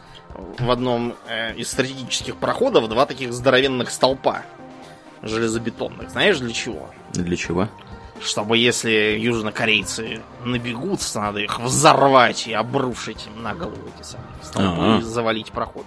в 0.59 0.71
одном 0.71 1.15
э, 1.29 1.55
из 1.55 1.71
стратегических 1.71 2.37
проходов 2.37 2.89
два 2.89 3.07
таких 3.07 3.33
здоровенных 3.33 3.91
столпа 3.91 4.43
железобетонных. 5.23 6.11
Знаешь, 6.11 6.39
для 6.39 6.53
чего? 6.53 6.91
Для 7.13 7.37
чего? 7.37 7.69
Чтобы 8.23 8.59
если 8.59 9.17
южнокорейцы 9.19 10.21
набегутся, 10.45 11.21
надо 11.21 11.41
их 11.41 11.59
взорвать 11.59 12.47
и 12.47 12.53
обрушить 12.53 13.27
им 13.27 13.43
на 13.43 13.55
голову 13.55 13.79
эти 13.99 14.07
самые 14.07 14.29
столбы 14.43 14.99
и 15.01 15.03
завалить 15.03 15.53
проход. 15.53 15.87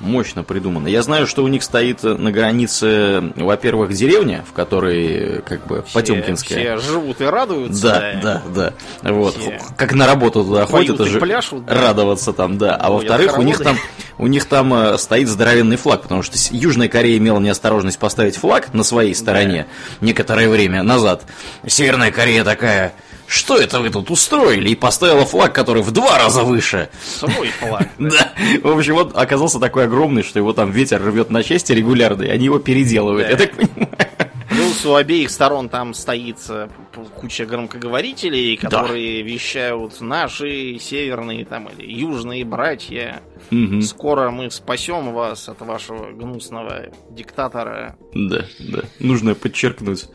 Мощно 0.00 0.42
придумано. 0.42 0.88
Я 0.88 1.02
знаю, 1.02 1.26
что 1.26 1.42
у 1.42 1.48
них 1.48 1.62
стоит 1.62 2.02
на 2.02 2.30
границе, 2.30 3.32
во-первых, 3.36 3.92
деревня, 3.92 4.44
в 4.48 4.52
которой 4.52 5.40
как 5.42 5.66
бы 5.66 5.82
все, 5.86 5.94
Потемкинская. 5.94 6.76
Все 6.76 6.92
живут 6.92 7.20
и 7.20 7.24
радуются. 7.24 8.20
Да, 8.22 8.42
да, 8.54 8.72
да. 9.02 9.10
Вот. 9.10 9.36
Все 9.36 9.58
как 9.76 9.94
на 9.94 10.06
работу 10.06 10.44
туда 10.44 10.66
ходят, 10.66 10.96
это 10.96 11.06
же 11.06 11.20
пляшут, 11.20 11.64
да. 11.64 11.74
радоваться 11.74 12.32
там, 12.32 12.58
да. 12.58 12.76
А 12.76 12.90
во-вторых, 12.90 13.38
у 13.38 13.42
них 13.42 13.58
там 13.58 13.76
у 14.18 14.26
них 14.26 14.44
там 14.44 14.72
э, 14.74 14.98
стоит 14.98 15.28
здоровенный 15.28 15.76
флаг, 15.76 16.02
потому 16.02 16.22
что 16.22 16.36
Южная 16.50 16.88
Корея 16.88 17.18
имела 17.18 17.40
неосторожность 17.40 17.98
поставить 17.98 18.36
флаг 18.36 18.72
на 18.72 18.84
своей 18.84 19.14
стороне 19.14 19.66
да. 20.00 20.06
некоторое 20.06 20.48
время 20.48 20.82
назад. 20.82 21.24
Северная 21.66 22.12
Корея 22.12 22.44
такая, 22.44 22.94
что 23.26 23.56
это 23.56 23.80
вы 23.80 23.90
тут 23.90 24.10
устроили? 24.10 24.70
И 24.70 24.74
поставила 24.74 25.24
флаг, 25.24 25.54
который 25.54 25.82
в 25.82 25.90
два 25.90 26.18
раза 26.18 26.42
выше. 26.42 26.88
Свой 27.04 27.48
флаг. 27.48 27.88
Да. 27.98 28.32
В 28.62 28.76
общем, 28.76 28.94
вот 28.94 29.16
оказался 29.16 29.58
такой 29.58 29.84
огромный, 29.84 30.22
что 30.22 30.38
его 30.38 30.52
там 30.52 30.70
ветер 30.70 31.02
рвет 31.02 31.30
на 31.30 31.42
части 31.42 31.72
регулярно, 31.72 32.22
и 32.22 32.28
они 32.28 32.44
его 32.46 32.58
переделывают, 32.58 33.30
я 33.30 33.36
так 33.36 33.52
понимаю. 33.52 33.88
Плюс 34.50 34.84
у 34.84 34.94
обеих 34.94 35.30
сторон 35.30 35.68
там 35.68 35.94
стоит 35.94 36.38
э, 36.48 36.68
куча 37.14 37.46
громкоговорителей, 37.46 38.56
которые 38.56 39.22
да. 39.22 39.28
вещают 39.28 40.00
наши 40.00 40.78
северные 40.78 41.44
там 41.44 41.68
или 41.68 41.90
южные 41.90 42.44
братья. 42.44 43.22
Угу. 43.50 43.82
Скоро 43.82 44.30
мы 44.30 44.50
спасем 44.50 45.12
вас 45.12 45.48
от 45.48 45.60
вашего 45.60 46.10
гнусного 46.12 46.86
диктатора. 47.10 47.96
Да, 48.14 48.44
да. 48.58 48.80
Нужно 49.00 49.34
подчеркнуть. 49.34 50.08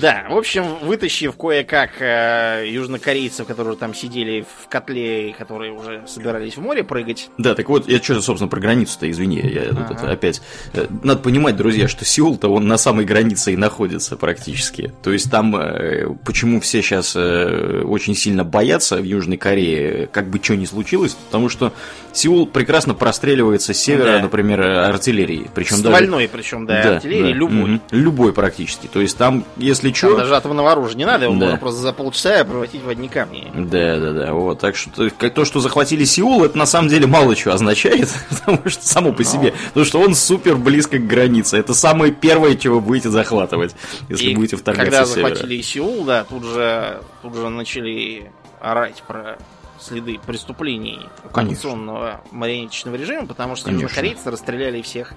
Да, 0.00 0.26
в 0.28 0.36
общем, 0.36 0.64
вытащив 0.82 1.36
кое-как 1.36 2.00
э, 2.00 2.64
южнокорейцев, 2.68 3.46
которые 3.46 3.76
там 3.76 3.94
сидели 3.94 4.42
в 4.42 4.68
котле, 4.68 5.34
которые 5.36 5.72
уже 5.72 6.04
собирались 6.06 6.56
в 6.56 6.60
море 6.60 6.84
прыгать. 6.84 7.30
Да, 7.38 7.54
так 7.54 7.68
вот, 7.68 7.88
я 7.88 8.02
что, 8.02 8.20
собственно, 8.20 8.48
про 8.48 8.60
границу-то, 8.60 9.10
извини, 9.10 9.40
я 9.40 9.70
ага. 9.70 9.86
тут 9.88 10.02
опять... 10.02 10.42
Э, 10.74 10.86
надо 11.02 11.20
понимать, 11.20 11.56
друзья, 11.56 11.88
что 11.88 12.04
Сеул-то 12.04 12.48
он 12.48 12.66
на 12.66 12.78
самой 12.78 13.04
границе 13.04 13.52
и 13.52 13.56
находится 13.56 14.16
практически. 14.16 14.92
То 15.02 15.12
есть 15.12 15.30
там, 15.30 15.56
э, 15.56 16.15
почему 16.24 16.60
все 16.60 16.82
сейчас 16.82 17.14
э, 17.16 17.82
очень 17.84 18.14
сильно 18.14 18.44
боятся 18.44 18.96
в 18.96 19.04
Южной 19.04 19.36
Корее, 19.36 20.08
как 20.10 20.28
бы 20.28 20.40
что 20.42 20.56
ни 20.56 20.64
случилось, 20.64 21.14
потому 21.14 21.48
что 21.48 21.72
Сеул 22.16 22.46
прекрасно 22.46 22.94
простреливается 22.94 23.74
с 23.74 23.78
севера, 23.78 24.16
да. 24.16 24.22
например, 24.22 24.60
артиллерии. 24.60 25.50
Причем 25.54 25.76
Ствольной, 25.76 26.26
даже... 26.26 26.28
причем, 26.28 26.66
да, 26.66 26.82
да 26.82 26.96
артиллерии, 26.96 27.32
да. 27.32 27.38
любой. 27.38 27.74
Угу. 27.74 27.80
Любой 27.90 28.32
практически. 28.32 28.86
То 28.86 29.00
есть 29.00 29.18
там, 29.18 29.44
если 29.58 29.92
что... 29.92 30.16
даже 30.16 30.34
атомного 30.34 30.72
оружия 30.72 30.96
не 30.96 31.04
надо, 31.04 31.24
его 31.24 31.34
да. 31.34 31.40
можно 31.40 31.58
просто 31.58 31.80
за 31.82 31.92
полчаса 31.92 32.42
превратить 32.44 32.82
в 32.82 32.88
одни 32.88 33.08
камни. 33.08 33.52
Да, 33.54 33.98
да, 33.98 34.12
да. 34.12 34.32
Вот. 34.32 34.60
Так 34.60 34.76
что 34.76 35.10
то, 35.10 35.44
что 35.44 35.60
захватили 35.60 36.04
Сеул, 36.04 36.42
это 36.42 36.56
на 36.56 36.66
самом 36.66 36.88
деле 36.88 37.06
мало 37.06 37.36
чего 37.36 37.52
означает, 37.52 38.08
потому 38.30 38.68
что 38.68 38.86
само 38.86 39.12
по 39.12 39.22
Но... 39.22 39.28
себе. 39.28 39.54
Потому 39.68 39.84
что 39.86 40.00
он 40.00 40.14
супер 40.14 40.56
близко 40.56 40.98
к 40.98 41.06
границе. 41.06 41.58
Это 41.58 41.74
самое 41.74 42.12
первое, 42.12 42.54
чего 42.54 42.80
будете 42.80 43.10
захватывать, 43.10 43.74
если 44.08 44.30
И 44.30 44.34
будете 44.34 44.56
вторгаться 44.56 44.90
когда 44.90 45.04
захватили 45.04 45.60
Сеул, 45.60 46.05
да, 46.06 46.24
тут 46.24 46.44
же, 46.44 47.02
тут 47.22 47.34
же 47.34 47.48
начали 47.48 48.30
орать 48.60 49.02
про 49.06 49.36
следы 49.78 50.18
преступлений 50.24 51.00
оккупационного 51.24 52.22
марионеточного 52.30 52.96
режима, 52.96 53.26
потому 53.26 53.56
что 53.56 53.70
южнокорейцы 53.70 54.30
расстреляли 54.30 54.82
всех 54.82 55.12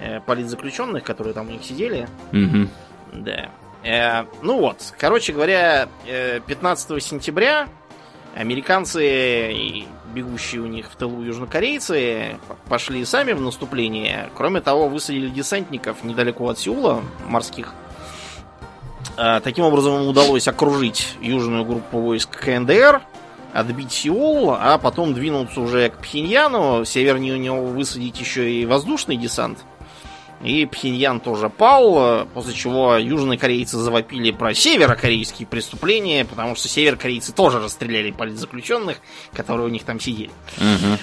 э, 0.00 0.20
политзаключенных, 0.20 1.02
которые 1.02 1.34
там 1.34 1.48
у 1.48 1.50
них 1.50 1.64
сидели. 1.64 2.08
Угу. 2.32 2.68
Да. 3.24 3.50
Э, 3.82 4.24
ну 4.42 4.60
вот, 4.60 4.94
короче 4.98 5.32
говоря, 5.32 5.88
э, 6.06 6.40
15 6.46 7.02
сентября 7.02 7.68
американцы 8.34 9.52
и 9.52 9.86
бегущие 10.14 10.62
у 10.62 10.66
них 10.66 10.90
в 10.90 10.96
тылу 10.96 11.22
южнокорейцы 11.22 12.38
пошли 12.68 13.04
сами 13.04 13.32
в 13.32 13.40
наступление. 13.40 14.30
Кроме 14.36 14.60
того, 14.60 14.88
высадили 14.88 15.28
десантников 15.28 16.04
недалеко 16.04 16.48
от 16.48 16.58
Сеула, 16.58 17.02
морских. 17.26 17.74
Э, 19.18 19.40
таким 19.42 19.64
образом, 19.64 20.00
им 20.00 20.08
удалось 20.08 20.46
окружить 20.46 21.16
южную 21.20 21.64
группу 21.64 21.98
войск 21.98 22.30
КНДР 22.38 23.02
отбить 23.52 23.90
Сеул, 23.90 24.52
а 24.52 24.78
потом 24.78 25.14
двинуться 25.14 25.60
уже 25.60 25.88
к 25.88 25.98
Пхеньяну, 25.98 26.84
севернее 26.84 27.34
у 27.34 27.38
него 27.38 27.64
высадить 27.64 28.20
еще 28.20 28.52
и 28.52 28.64
воздушный 28.64 29.16
десант. 29.16 29.58
И 30.42 30.66
Пхеньян 30.66 31.18
тоже 31.18 31.48
пал, 31.48 32.26
после 32.32 32.54
чего 32.54 32.96
южные 32.96 33.38
корейцы 33.38 33.76
завопили 33.76 34.30
про 34.30 34.54
северокорейские 34.54 35.48
преступления, 35.48 36.24
потому 36.24 36.54
что 36.54 36.68
северокорейцы 36.68 37.32
тоже 37.32 37.58
расстреляли 37.58 38.12
политзаключенных, 38.12 38.98
которые 39.32 39.66
у 39.66 39.70
них 39.70 39.82
там 39.82 39.98
сидели. 39.98 40.30
Угу. 40.58 40.98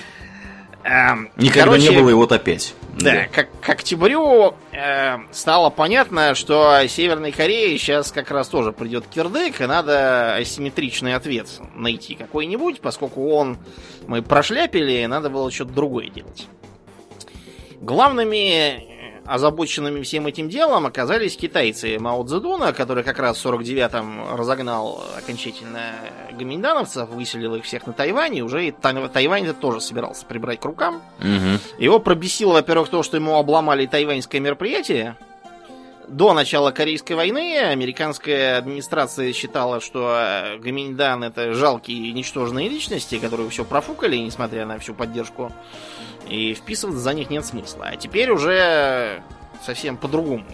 Эм, 0.86 1.32
Никогда 1.36 1.72
короче, 1.72 1.90
не 1.90 2.00
было, 2.00 2.12
и 2.12 2.14
вот 2.14 2.32
опять. 2.32 2.76
Да, 2.94 3.12
да. 3.12 3.26
Как, 3.26 3.50
к 3.60 3.68
октябрю 3.68 4.54
э, 4.72 5.18
стало 5.32 5.72
понятно, 5.72 6.36
что 6.36 6.80
Северной 6.88 7.32
Корее 7.32 7.76
сейчас 7.80 8.12
как 8.12 8.30
раз 8.30 8.50
тоже 8.50 8.72
придет 8.72 9.08
кирдык, 9.08 9.62
и 9.62 9.66
надо 9.66 10.36
асимметричный 10.36 11.16
ответ 11.16 11.48
найти 11.74 12.14
какой-нибудь, 12.14 12.82
поскольку 12.82 13.32
он 13.32 13.58
мы 14.06 14.22
прошляпили, 14.22 15.04
надо 15.08 15.32
было 15.32 15.50
что-то 15.50 15.74
другое 15.74 16.10
делать. 16.10 16.48
Главными 17.82 18.95
озабоченными 19.26 20.02
всем 20.02 20.28
этим 20.28 20.50
делом 20.50 20.86
оказались 20.86 21.36
китайцы 21.36 21.98
Мао 22.00 22.24
Цзэдуна, 22.24 22.74
который 22.74 23.04
как 23.04 23.20
раз 23.20 23.38
в 23.38 23.46
49-м 23.46 24.36
разогнал 24.36 25.04
окончательно 25.18 25.94
гоминдановцев, 26.32 27.10
выселил 27.10 27.56
их 27.56 27.64
всех 27.64 27.88
на 27.88 27.94
Тайвань, 27.94 28.36
и 28.36 28.42
уже 28.42 28.68
и 28.68 28.72
Тайвань 28.72 29.54
тоже 29.54 29.82
собирался 29.82 30.26
прибрать 30.26 30.60
к 30.60 30.66
рукам. 30.66 31.02
Угу. 31.20 31.82
Его 31.84 32.00
пробесило, 32.00 32.54
во-первых, 32.54 32.90
то, 32.90 33.04
что 33.04 33.18
ему 33.18 33.36
обломали 33.36 33.86
тайваньское 33.86 34.42
мероприятие, 34.42 35.18
до 36.08 36.34
начала 36.34 36.72
Корейской 36.72 37.14
войны 37.14 37.58
американская 37.58 38.58
администрация 38.58 39.34
считала, 39.34 39.80
что 39.82 40.58
Гаминьдан 40.60 41.24
это 41.24 41.54
жалкие 41.54 42.12
ничтожные 42.12 42.70
личности, 42.70 43.20
которые 43.20 43.50
все 43.50 43.66
профукали, 43.66 44.18
несмотря 44.18 44.66
на 44.66 44.80
всю 44.80 44.94
поддержку 44.94 45.52
и 46.28 46.54
вписываться 46.54 47.00
за 47.00 47.14
них 47.14 47.30
нет 47.30 47.46
смысла. 47.46 47.90
А 47.92 47.96
теперь 47.96 48.32
уже 48.32 49.22
совсем 49.66 49.98
по-другому 49.98 50.46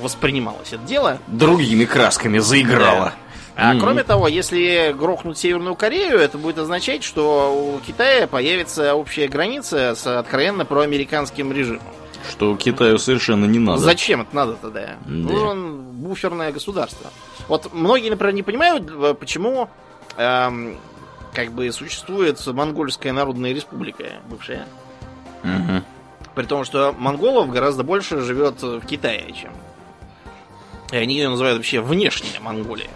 воспринималось 0.00 0.72
это 0.72 0.84
дело. 0.84 1.18
Другими 1.26 1.84
красками 1.84 2.38
заиграло. 2.38 3.06
Да. 3.06 3.14
А 3.56 3.74
mm-hmm. 3.74 3.80
кроме 3.80 4.04
того, 4.04 4.28
если 4.28 4.94
грохнуть 4.96 5.38
Северную 5.38 5.74
Корею, 5.74 6.18
это 6.18 6.38
будет 6.38 6.58
означать, 6.58 7.02
что 7.02 7.74
у 7.76 7.80
Китая 7.80 8.26
появится 8.26 8.94
общая 8.94 9.28
граница 9.28 9.94
с 9.94 10.06
откровенно 10.06 10.64
проамериканским 10.64 11.52
режимом. 11.52 11.82
Что 12.30 12.56
Китаю 12.56 12.98
совершенно 12.98 13.44
не 13.44 13.58
надо. 13.58 13.78
Зачем 13.80 14.22
это 14.22 14.34
надо 14.34 14.52
тогда? 14.54 14.80
Да. 14.80 14.96
Нужен 15.06 15.80
буферное 15.80 16.52
государство. 16.52 17.10
Вот 17.48 17.72
многие, 17.72 18.10
например, 18.10 18.34
не 18.34 18.42
понимают, 18.42 18.88
э, 18.88 19.14
почему 19.18 19.68
эм, 20.16 20.78
как 21.32 21.52
бы 21.52 21.70
существует 21.72 22.44
Монгольская 22.46 23.12
Народная 23.12 23.52
Республика 23.52 24.04
бывшая. 24.28 24.66
Угу. 25.42 25.82
При 26.34 26.44
том, 26.44 26.64
что 26.64 26.94
монголов 26.96 27.50
гораздо 27.50 27.82
больше 27.82 28.20
живет 28.20 28.62
в 28.62 28.86
Китае, 28.86 29.32
чем... 29.32 29.52
И 30.92 30.96
они 30.96 31.14
ее 31.14 31.28
называют 31.28 31.58
вообще 31.58 31.80
внешняя 31.80 32.40
Монголия. 32.40 32.90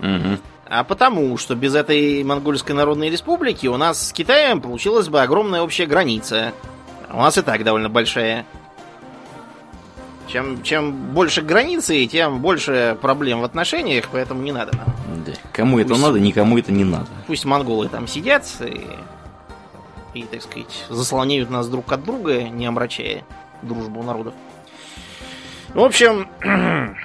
Угу. 0.00 0.38
А 0.70 0.84
потому, 0.84 1.36
что 1.38 1.54
без 1.54 1.74
этой 1.74 2.22
Монгольской 2.24 2.72
Народной 2.72 3.10
Республики 3.10 3.66
у 3.66 3.76
нас 3.76 4.08
с 4.08 4.12
Китаем 4.12 4.60
получилась 4.60 5.08
бы 5.08 5.22
огромная 5.22 5.62
общая 5.62 5.86
граница. 5.86 6.52
У 7.10 7.18
нас 7.18 7.38
и 7.38 7.42
так 7.42 7.64
довольно 7.64 7.88
большая. 7.88 8.44
Чем, 10.26 10.62
чем 10.62 10.92
больше 11.14 11.40
границы, 11.40 12.04
тем 12.04 12.40
больше 12.40 12.98
проблем 13.00 13.40
в 13.40 13.44
отношениях, 13.44 14.04
поэтому 14.12 14.42
не 14.42 14.52
надо 14.52 14.76
нам. 14.76 15.24
Да. 15.24 15.32
Кому 15.52 15.78
пусть, 15.78 15.90
это 15.90 15.98
надо, 15.98 16.20
никому 16.20 16.58
это 16.58 16.70
не 16.70 16.84
надо. 16.84 17.06
Пусть 17.26 17.46
монголы 17.46 17.88
там 17.88 18.06
сидят 18.06 18.44
и 18.60 18.86
и, 20.14 20.22
так 20.22 20.42
сказать, 20.42 20.84
заслоняют 20.88 21.50
нас 21.50 21.68
друг 21.68 21.90
от 21.92 22.04
друга, 22.04 22.42
не 22.42 22.66
омрачая 22.66 23.24
дружбу 23.62 24.02
народов. 24.02 24.34
В 25.74 25.80
общем, 25.80 26.28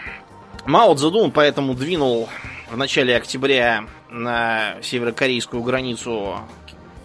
Мао 0.65 0.95
Цзэдун 0.95 1.31
поэтому 1.31 1.73
двинул 1.73 2.29
в 2.73 2.77
начале 2.77 3.15
октября 3.15 3.85
на 4.09 4.77
северокорейскую 4.81 5.61
границу 5.61 6.39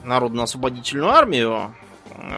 Народно-освободительную 0.02 1.10
армию 1.10 1.74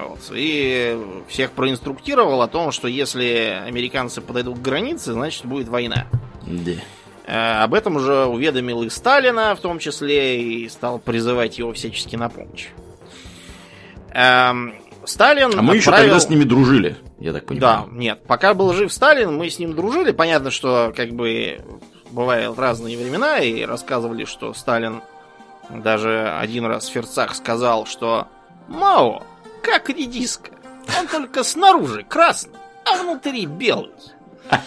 вот, 0.09 0.19
и 0.35 0.99
всех 1.29 1.53
проинструктировал 1.53 2.43
о 2.43 2.49
том, 2.49 2.73
что 2.73 2.88
если 2.88 3.62
американцы 3.64 4.21
подойдут 4.21 4.59
к 4.59 4.62
границе, 4.62 5.12
значит 5.12 5.47
будет 5.47 5.69
война. 5.69 6.07
Да. 6.45 6.73
Э, 7.27 7.62
об 7.62 7.75
этом 7.75 7.97
уже 7.97 8.25
уведомил 8.25 8.83
и 8.83 8.90
Сталина, 8.90 9.55
в 9.55 9.61
том 9.61 9.79
числе, 9.79 10.43
и 10.43 10.69
стал 10.69 10.99
призывать 10.99 11.57
его 11.57 11.73
всячески 11.73 12.16
на 12.16 12.29
помощь. 12.31 12.66
Эм, 14.12 14.75
Сталин. 15.05 15.57
А 15.57 15.62
мы 15.62 15.77
отправил... 15.77 15.79
еще 15.79 15.90
тогда 15.93 16.19
с 16.19 16.29
ними 16.29 16.43
дружили, 16.43 16.97
я 17.21 17.33
так 17.33 17.47
понимаю. 17.47 17.87
Да, 17.87 17.97
нет. 17.97 18.25
Пока 18.27 18.55
был 18.55 18.73
жив 18.73 18.93
Сталин, 18.93 19.37
мы 19.37 19.49
с 19.49 19.61
ним 19.61 19.77
дружили. 19.77 20.11
Понятно, 20.11 20.51
что 20.51 20.93
как 20.97 21.12
бы 21.12 21.61
бывают 22.11 22.59
разные 22.59 22.96
времена, 22.96 23.38
и 23.38 23.64
рассказывали, 23.64 24.25
что 24.25 24.55
Сталин 24.55 25.03
даже 25.68 26.31
один 26.31 26.66
раз 26.66 26.88
в 26.88 26.92
Ферцах 26.92 27.35
сказал, 27.35 27.87
что 27.87 28.29
Мао, 28.68 29.23
как 29.62 29.88
редиска, 29.88 30.51
он 30.99 31.07
только 31.07 31.44
снаружи 31.44 32.03
красный, 32.03 32.55
а 32.85 33.03
внутри 33.03 33.46
белый. 33.46 33.92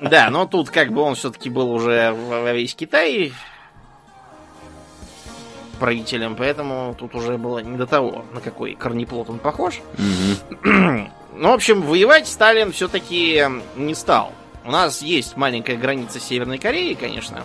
Да, 0.00 0.28
но 0.28 0.44
тут 0.44 0.68
как 0.68 0.92
бы 0.92 1.00
он 1.00 1.14
все-таки 1.14 1.48
был 1.48 1.72
уже 1.72 2.12
во 2.12 2.52
весь 2.52 2.74
Китай 2.74 3.32
правителем, 5.78 6.36
поэтому 6.36 6.94
тут 6.98 7.14
уже 7.14 7.38
было 7.38 7.60
не 7.60 7.78
до 7.78 7.86
того, 7.86 8.24
на 8.32 8.40
какой 8.40 8.74
корнеплод 8.74 9.30
он 9.30 9.38
похож. 9.38 9.80
Ну, 11.36 11.50
в 11.50 11.52
общем, 11.52 11.82
воевать 11.82 12.28
Сталин 12.28 12.70
все-таки 12.70 13.42
не 13.74 13.94
стал. 13.96 14.32
У 14.64 14.70
нас 14.70 15.02
есть 15.02 15.36
маленькая 15.36 15.76
граница 15.76 16.18
Северной 16.18 16.58
Кореи, 16.58 16.94
конечно. 16.94 17.44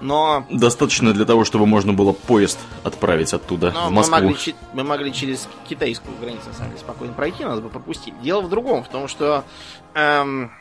Но... 0.00 0.46
Достаточно 0.48 1.12
для 1.12 1.24
того, 1.24 1.44
чтобы 1.44 1.66
можно 1.66 1.92
было 1.92 2.12
поезд 2.12 2.58
отправить 2.84 3.32
оттуда 3.32 3.72
но 3.72 3.88
в 3.88 3.90
Москву. 3.90 4.16
Мы 4.16 4.22
могли, 4.22 4.54
мы 4.72 4.84
могли 4.84 5.12
через 5.12 5.48
китайскую 5.68 6.16
границу, 6.18 6.46
на 6.46 6.54
самом 6.54 6.70
деле, 6.70 6.80
спокойно 6.80 7.14
пройти, 7.14 7.44
нас 7.44 7.58
бы 7.58 7.68
пропустить. 7.68 8.14
Дело 8.22 8.40
в 8.42 8.48
другом, 8.48 8.84
в 8.84 8.88
том, 8.88 9.08
что 9.08 9.44
эм, 9.94 10.52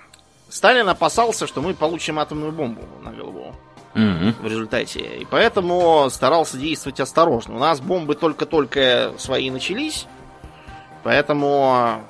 Сталин 0.50 0.90
опасался, 0.90 1.46
что 1.46 1.62
мы 1.62 1.74
получим 1.74 2.18
атомную 2.20 2.52
бомбу 2.52 2.82
на 3.04 3.12
голову 3.12 3.56
mm 3.94 4.42
в 4.42 4.48
результате. 4.48 5.00
И 5.00 5.26
поэтому 5.26 6.08
старался 6.10 6.58
действовать 6.58 7.00
осторожно. 7.00 7.56
У 7.56 7.60
нас 7.60 7.80
бомбы 7.80 8.16
только-только 8.16 9.14
свои 9.18 9.50
начались, 9.50 10.06
поэтому 11.04 12.02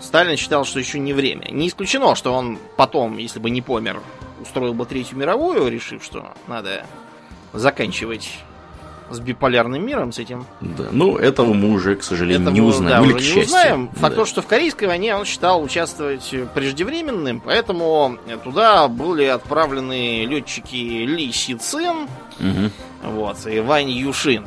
Сталин 0.00 0.36
считал, 0.36 0.64
что 0.64 0.78
еще 0.78 0.98
не 0.98 1.12
время. 1.12 1.48
Не 1.50 1.68
исключено, 1.68 2.14
что 2.14 2.32
он 2.32 2.58
потом, 2.76 3.18
если 3.18 3.38
бы 3.38 3.50
не 3.50 3.62
помер, 3.62 4.00
устроил 4.40 4.74
бы 4.74 4.84
Третью 4.86 5.18
мировую, 5.18 5.68
решив, 5.68 6.02
что 6.04 6.32
надо 6.48 6.86
заканчивать 7.52 8.30
с 9.10 9.20
биполярным 9.20 9.84
миром, 9.84 10.12
с 10.12 10.18
этим. 10.18 10.46
Да, 10.60 10.84
ну 10.90 11.16
этого 11.16 11.52
мы 11.52 11.70
уже, 11.70 11.96
к 11.96 12.02
сожалению, 12.02 12.42
этого, 12.42 12.54
не 12.54 12.60
узнаем. 12.60 13.02
Да, 13.02 13.08
Или, 13.08 13.14
уже 13.14 13.34
не 13.34 13.42
узнаем. 13.42 13.88
Факт 13.88 14.14
да. 14.14 14.22
то, 14.22 14.24
что 14.24 14.42
в 14.42 14.46
Корейской 14.46 14.86
войне 14.86 15.14
он 15.14 15.24
считал 15.24 15.62
участвовать 15.62 16.34
преждевременным, 16.54 17.40
поэтому 17.40 18.18
туда 18.42 18.88
были 18.88 19.24
отправлены 19.24 20.24
летчики 20.24 21.04
Ли 21.04 21.30
Си 21.32 21.56
Цин 21.56 22.08
угу. 22.40 22.70
вот, 23.02 23.46
и 23.46 23.60
Вань 23.60 23.90
Юшин. 23.90 24.46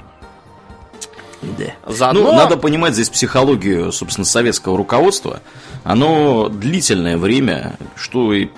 Да. 1.41 1.73
Заодно... 1.85 2.23
Ну, 2.23 2.33
надо 2.33 2.57
понимать 2.57 2.93
здесь 2.93 3.09
психологию, 3.09 3.91
собственно, 3.91 4.25
советского 4.25 4.77
руководства. 4.77 5.41
Оно 5.83 6.49
длительное 6.49 7.17
время, 7.17 7.77
что 7.95 8.33
и 8.33 8.49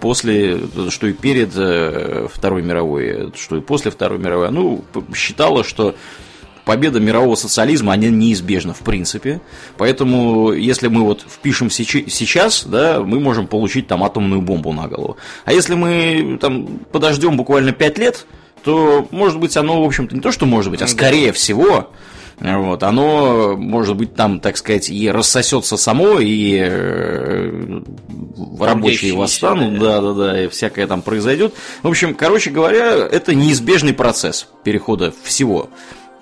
после, 0.00 0.60
что 0.90 1.06
и 1.06 1.12
перед 1.12 1.52
э, 1.54 2.26
Второй 2.32 2.62
мировой, 2.62 3.32
что 3.36 3.56
и 3.56 3.60
после 3.60 3.90
Второй 3.90 4.18
мировой, 4.18 4.50
ну, 4.50 4.84
считала, 5.14 5.62
что 5.62 5.94
победа 6.64 7.00
мирового 7.00 7.34
социализма, 7.34 7.92
она 7.92 8.08
неизбежна 8.08 8.74
в 8.74 8.80
принципе. 8.80 9.40
Поэтому, 9.78 10.52
если 10.52 10.88
мы 10.88 11.02
вот 11.02 11.24
впишем 11.28 11.70
сейчас, 11.70 12.64
да, 12.64 13.00
мы 13.00 13.20
можем 13.20 13.46
получить 13.46 13.86
там 13.86 14.04
атомную 14.04 14.42
бомбу 14.42 14.72
на 14.72 14.88
голову. 14.88 15.16
А 15.44 15.52
если 15.52 15.74
мы 15.74 16.38
там 16.40 16.66
подождем 16.90 17.36
буквально 17.36 17.72
5 17.72 17.98
лет, 17.98 18.26
то, 18.64 19.06
может 19.10 19.40
быть, 19.40 19.56
оно, 19.56 19.82
в 19.82 19.86
общем-то, 19.86 20.14
не 20.14 20.20
то, 20.20 20.30
что 20.30 20.46
может 20.46 20.70
быть, 20.70 20.82
а 20.82 20.86
скорее 20.86 21.32
всего, 21.32 21.90
вот, 22.42 22.82
оно, 22.82 23.56
может 23.56 23.96
быть, 23.96 24.16
там, 24.16 24.40
так 24.40 24.56
сказать, 24.56 24.90
и 24.90 25.08
рассосется 25.08 25.76
само, 25.76 26.18
и 26.18 26.58
э, 26.60 27.80
рабочие 28.58 29.14
восстанут, 29.14 29.78
да, 29.78 30.00
да, 30.00 30.12
да, 30.12 30.44
и 30.44 30.48
всякое 30.48 30.88
там 30.88 31.02
произойдет. 31.02 31.54
В 31.84 31.88
общем, 31.88 32.16
короче 32.16 32.50
говоря, 32.50 32.96
это 32.96 33.34
неизбежный 33.34 33.94
процесс 33.94 34.48
перехода 34.64 35.12
всего 35.22 35.70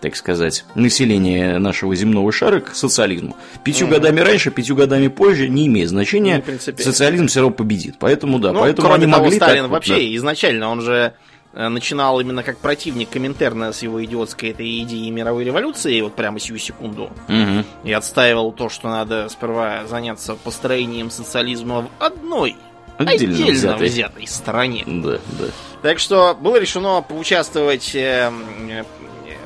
так 0.00 0.16
сказать, 0.16 0.64
населения 0.74 1.58
нашего 1.58 1.94
земного 1.94 2.32
шара 2.32 2.60
к 2.60 2.74
социализму. 2.74 3.36
Пятью 3.64 3.86
mm 3.86 3.90
годами 3.90 4.20
раньше, 4.20 4.50
пятью 4.50 4.74
годами 4.74 5.08
позже 5.08 5.46
не 5.46 5.66
имеет 5.66 5.90
значения. 5.90 6.42
Ну, 6.46 6.54
социализм 6.58 7.26
все 7.26 7.40
равно 7.40 7.54
победит. 7.54 7.96
Поэтому 7.98 8.38
да, 8.38 8.52
ну, 8.52 8.60
поэтому 8.60 8.88
кроме 8.88 9.04
они 9.04 9.12
того, 9.12 9.24
могли 9.24 9.36
Сталин 9.36 9.64
так, 9.64 9.70
вообще 9.70 9.96
да. 9.96 10.16
изначально 10.16 10.70
он 10.70 10.80
же 10.80 11.12
начинал 11.52 12.20
именно 12.20 12.42
как 12.42 12.58
противник 12.58 13.10
Коминтерна 13.10 13.72
с 13.72 13.82
его 13.82 14.04
идиотской 14.04 14.50
этой 14.50 14.80
идеей 14.82 15.10
мировой 15.10 15.44
революции, 15.44 16.00
вот 16.00 16.14
прямо 16.14 16.38
сию 16.38 16.58
секунду, 16.58 17.04
угу. 17.28 17.64
и 17.84 17.92
отстаивал 17.92 18.52
то, 18.52 18.68
что 18.68 18.88
надо 18.88 19.28
сперва 19.28 19.86
заняться 19.86 20.34
построением 20.36 21.10
социализма 21.10 21.82
в 21.82 21.88
одной 21.98 22.56
отдельно, 22.98 23.34
отдельно 23.34 23.52
взятой. 23.52 23.88
взятой 23.88 24.26
стране. 24.26 24.84
Да, 24.86 25.18
да. 25.38 25.46
Так 25.82 25.98
что 25.98 26.36
было 26.38 26.56
решено 26.56 27.02
поучаствовать 27.02 27.94
э, 27.94 28.30
э, 28.68 28.84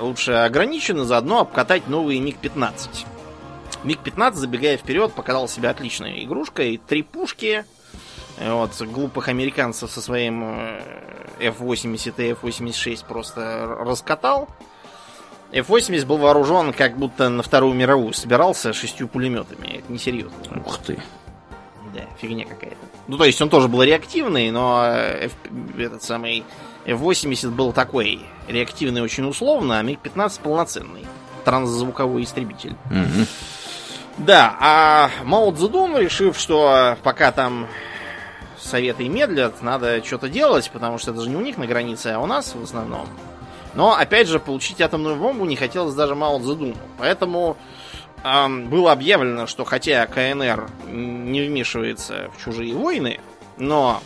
лучше 0.00 0.32
ограниченно, 0.32 1.04
заодно 1.04 1.40
обкатать 1.40 1.88
новый 1.88 2.18
МиГ-15. 2.18 3.06
МиГ-15, 3.84 4.34
забегая 4.34 4.76
вперед, 4.76 5.12
показал 5.12 5.48
себя 5.48 5.70
отличной 5.70 6.24
игрушкой. 6.24 6.80
Три 6.88 7.02
пушки, 7.02 7.64
вот, 8.40 8.80
глупых 8.82 9.28
американцев 9.28 9.90
со 9.90 10.00
своим 10.00 10.42
F-80 11.38 12.14
и 12.18 12.32
F-86 12.32 13.04
просто 13.06 13.66
раскатал. 13.80 14.48
F-80 15.52 16.04
был 16.06 16.16
вооружен 16.16 16.72
как 16.72 16.96
будто 16.96 17.28
на 17.28 17.42
Вторую 17.42 17.74
мировую 17.74 18.12
собирался 18.12 18.72
шестью 18.72 19.06
пулеметами. 19.06 19.78
Это 19.78 19.92
несерьезно. 19.92 20.36
Ух 20.64 20.78
ты. 20.78 21.00
Да, 21.94 22.02
фигня 22.18 22.44
какая-то. 22.44 22.76
Ну, 23.06 23.18
то 23.18 23.24
есть 23.24 23.40
он 23.40 23.48
тоже 23.48 23.68
был 23.68 23.82
реактивный, 23.82 24.50
но 24.50 24.84
F, 24.84 25.32
этот 25.78 26.02
самый 26.02 26.44
F-80 26.86 27.50
был 27.50 27.72
такой 27.72 28.20
реактивный 28.48 29.00
очень 29.00 29.24
условно, 29.28 29.78
а 29.78 29.82
МиГ-15 29.82 30.40
полноценный. 30.42 31.06
Трансзвуковой 31.44 32.24
истребитель. 32.24 32.74
Угу. 32.86 33.26
Да, 34.18 34.56
а 34.60 35.10
Мао 35.24 35.52
Цзэдун, 35.52 35.98
решив, 35.98 36.38
что 36.38 36.96
пока 37.02 37.30
там 37.32 37.68
советы 38.58 39.08
медлят, 39.08 39.62
надо 39.62 40.04
что-то 40.04 40.28
делать, 40.28 40.70
потому 40.72 40.98
что 40.98 41.10
это 41.10 41.20
же 41.20 41.30
не 41.30 41.36
у 41.36 41.40
них 41.40 41.58
на 41.58 41.66
границе, 41.66 42.08
а 42.08 42.20
у 42.20 42.26
нас 42.26 42.54
в 42.54 42.62
основном. 42.62 43.06
Но, 43.74 43.92
опять 43.94 44.28
же, 44.28 44.38
получить 44.38 44.80
атомную 44.80 45.16
бомбу 45.16 45.44
не 45.44 45.56
хотелось 45.56 45.94
даже 45.94 46.14
Мао 46.14 46.38
Цзэдуну. 46.38 46.76
Поэтому 46.98 47.56
эм, 48.22 48.68
было 48.68 48.92
объявлено, 48.92 49.46
что 49.46 49.64
хотя 49.64 50.06
КНР 50.06 50.68
не 50.86 51.42
вмешивается 51.42 52.30
в 52.36 52.42
чужие 52.42 52.74
войны, 52.74 53.20
но 53.56 54.00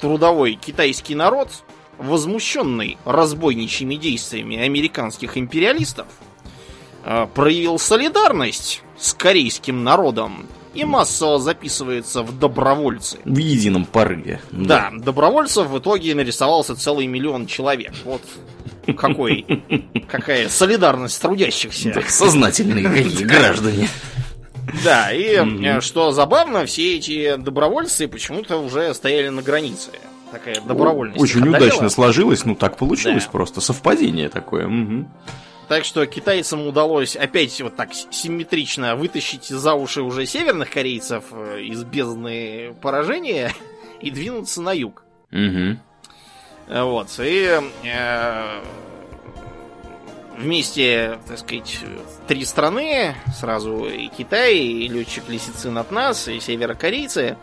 трудовой 0.00 0.54
китайский 0.54 1.14
народ, 1.14 1.48
возмущенный 1.96 2.98
разбойничьими 3.04 3.94
действиями 3.94 4.58
американских 4.58 5.38
империалистов, 5.38 6.06
э, 7.04 7.26
проявил 7.34 7.78
солидарность 7.78 8.82
с 8.98 9.14
корейским 9.14 9.84
народом 9.84 10.46
и 10.74 10.84
массово 10.84 11.38
записывается 11.38 12.22
в 12.22 12.38
добровольцы. 12.38 13.18
В 13.24 13.36
едином 13.36 13.84
порыве. 13.84 14.40
Да, 14.50 14.90
да 14.90 14.98
добровольцев 15.04 15.68
в 15.68 15.78
итоге 15.78 16.14
нарисовался 16.14 16.76
целый 16.76 17.06
миллион 17.06 17.46
человек. 17.46 17.92
Вот 18.04 18.22
какой, 18.96 19.44
какая 20.08 20.48
солидарность 20.48 21.20
трудящихся. 21.20 21.92
Да, 21.94 22.02
сознательные 22.08 22.84
какие 23.04 23.24
граждане. 23.24 23.88
Да, 24.84 25.12
и 25.12 25.36
mm 25.36 25.80
что 25.80 26.12
забавно, 26.12 26.66
все 26.66 26.96
эти 26.96 27.36
добровольцы 27.36 28.08
почему-то 28.08 28.58
уже 28.58 28.94
стояли 28.94 29.28
на 29.28 29.42
границе. 29.42 29.90
Такая 30.30 30.60
добровольность. 30.62 31.20
Очень 31.20 31.46
удачно 31.46 31.90
сложилось, 31.90 32.44
ну 32.44 32.54
так 32.54 32.78
получилось 32.78 33.24
да. 33.24 33.30
просто, 33.30 33.60
совпадение 33.60 34.28
такое. 34.30 34.66
Угу. 34.66 35.06
Так 35.68 35.84
что 35.84 36.06
китайцам 36.06 36.66
удалось 36.66 37.16
опять 37.16 37.60
вот 37.60 37.76
так 37.76 37.90
симметрично 37.94 38.96
вытащить 38.96 39.46
за 39.46 39.74
уши 39.74 40.02
уже 40.02 40.26
северных 40.26 40.70
корейцев 40.70 41.24
э, 41.32 41.62
из 41.62 41.84
бездны 41.84 42.74
поражения 42.80 43.52
и 44.00 44.10
двинуться 44.10 44.60
на 44.60 44.72
юг. 44.72 45.04
Угу. 45.30 45.78
Вот. 46.68 47.08
И 47.18 47.60
э, 47.84 48.62
вместе, 50.36 51.18
так 51.26 51.38
сказать, 51.38 51.80
три 52.28 52.44
страны, 52.44 53.14
сразу 53.34 53.86
и 53.86 54.08
Китай, 54.08 54.56
и 54.56 54.88
летчик 54.88 55.28
Лисицин 55.28 55.78
от 55.78 55.90
нас, 55.90 56.28
и 56.28 56.40
северокорейцы, 56.40 57.36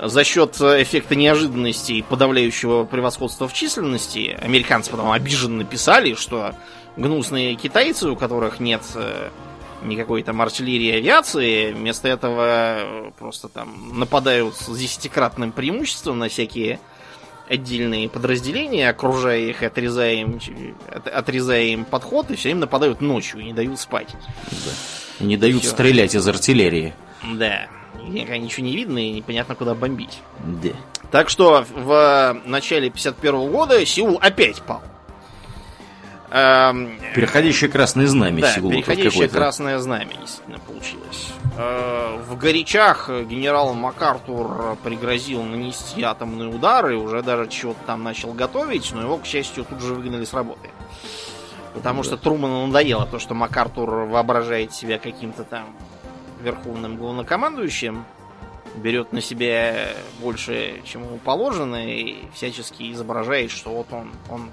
за 0.00 0.24
счет 0.24 0.56
эффекта 0.60 1.14
неожиданности 1.14 1.92
и 1.92 2.02
подавляющего 2.02 2.84
превосходства 2.84 3.48
в 3.48 3.52
численности, 3.52 4.36
американцы 4.40 4.90
потом 4.90 5.10
обиженно 5.12 5.58
написали, 5.58 6.14
что 6.14 6.54
гнусные 6.96 7.54
китайцы, 7.56 8.08
у 8.08 8.16
которых 8.16 8.60
нет 8.60 8.82
э, 8.94 9.30
никакой 9.82 10.22
там 10.22 10.40
артиллерии 10.40 10.92
авиации, 10.92 11.72
вместо 11.72 12.08
этого 12.08 13.12
просто 13.18 13.48
там 13.48 13.98
нападают 13.98 14.56
с 14.56 14.76
десятикратным 14.76 15.52
преимуществом 15.52 16.18
на 16.18 16.28
всякие 16.28 16.80
отдельные 17.48 18.08
подразделения, 18.08 18.88
окружая 18.88 19.40
их, 19.40 19.62
отрезая 19.62 20.14
им, 20.14 20.40
отрезая 20.90 21.64
им 21.64 21.84
подход, 21.84 22.30
и 22.30 22.36
все 22.36 22.48
время 22.48 22.62
нападают 22.62 23.00
ночью 23.00 23.40
и 23.40 23.44
не 23.44 23.52
дают 23.52 23.78
спать. 23.78 24.14
Да. 24.50 25.24
не 25.24 25.36
дают 25.36 25.62
все. 25.62 25.70
стрелять 25.70 26.14
из 26.14 26.26
артиллерии. 26.26 26.94
Да. 27.34 27.66
Ничего 28.06 28.66
не 28.66 28.76
видно 28.76 28.98
и 28.98 29.12
непонятно, 29.12 29.54
куда 29.54 29.74
бомбить. 29.74 30.20
Да. 30.44 30.70
Так 31.10 31.28
что 31.28 31.64
в 31.70 32.36
начале 32.44 32.90
51 32.90 33.50
года 33.50 33.84
Сеул 33.86 34.18
опять 34.20 34.60
пал. 34.62 34.82
Эм, 36.36 36.98
переходящее 37.14 37.70
красное 37.70 38.08
знамя 38.08 38.42
да. 38.42 38.54
Переходящее 38.54 39.28
красное 39.28 39.78
знамя 39.78 40.16
действительно 40.20 40.58
получилось. 40.58 41.30
Э, 41.56 42.18
в 42.28 42.36
горячах 42.36 43.08
генерал 43.08 43.72
МакАртур 43.74 44.76
пригрозил 44.82 45.44
нанести 45.44 46.02
атомные 46.02 46.48
удары, 46.48 46.96
уже 46.96 47.22
даже 47.22 47.48
чего-то 47.48 47.78
там 47.86 48.02
начал 48.02 48.32
готовить, 48.32 48.90
но 48.92 49.02
его, 49.02 49.18
к 49.18 49.26
счастью, 49.26 49.64
тут 49.64 49.80
же 49.80 49.94
выгнали 49.94 50.24
с 50.24 50.34
работы. 50.34 50.70
Потому 51.72 52.02
да. 52.02 52.08
что 52.08 52.16
Труману 52.16 52.66
надоело 52.66 53.06
то, 53.06 53.20
что 53.20 53.34
МакАртур 53.34 53.88
воображает 54.06 54.74
себя 54.74 54.98
каким-то 54.98 55.44
там 55.44 55.66
верховным 56.42 56.96
главнокомандующим, 56.96 58.04
берет 58.74 59.12
на 59.12 59.20
себя 59.20 59.90
больше, 60.20 60.82
чем 60.84 61.04
ему 61.04 61.18
положено, 61.18 61.86
и 61.88 62.24
всячески 62.34 62.90
изображает, 62.90 63.52
что 63.52 63.70
вот 63.70 63.92
он, 63.92 64.10
он, 64.28 64.50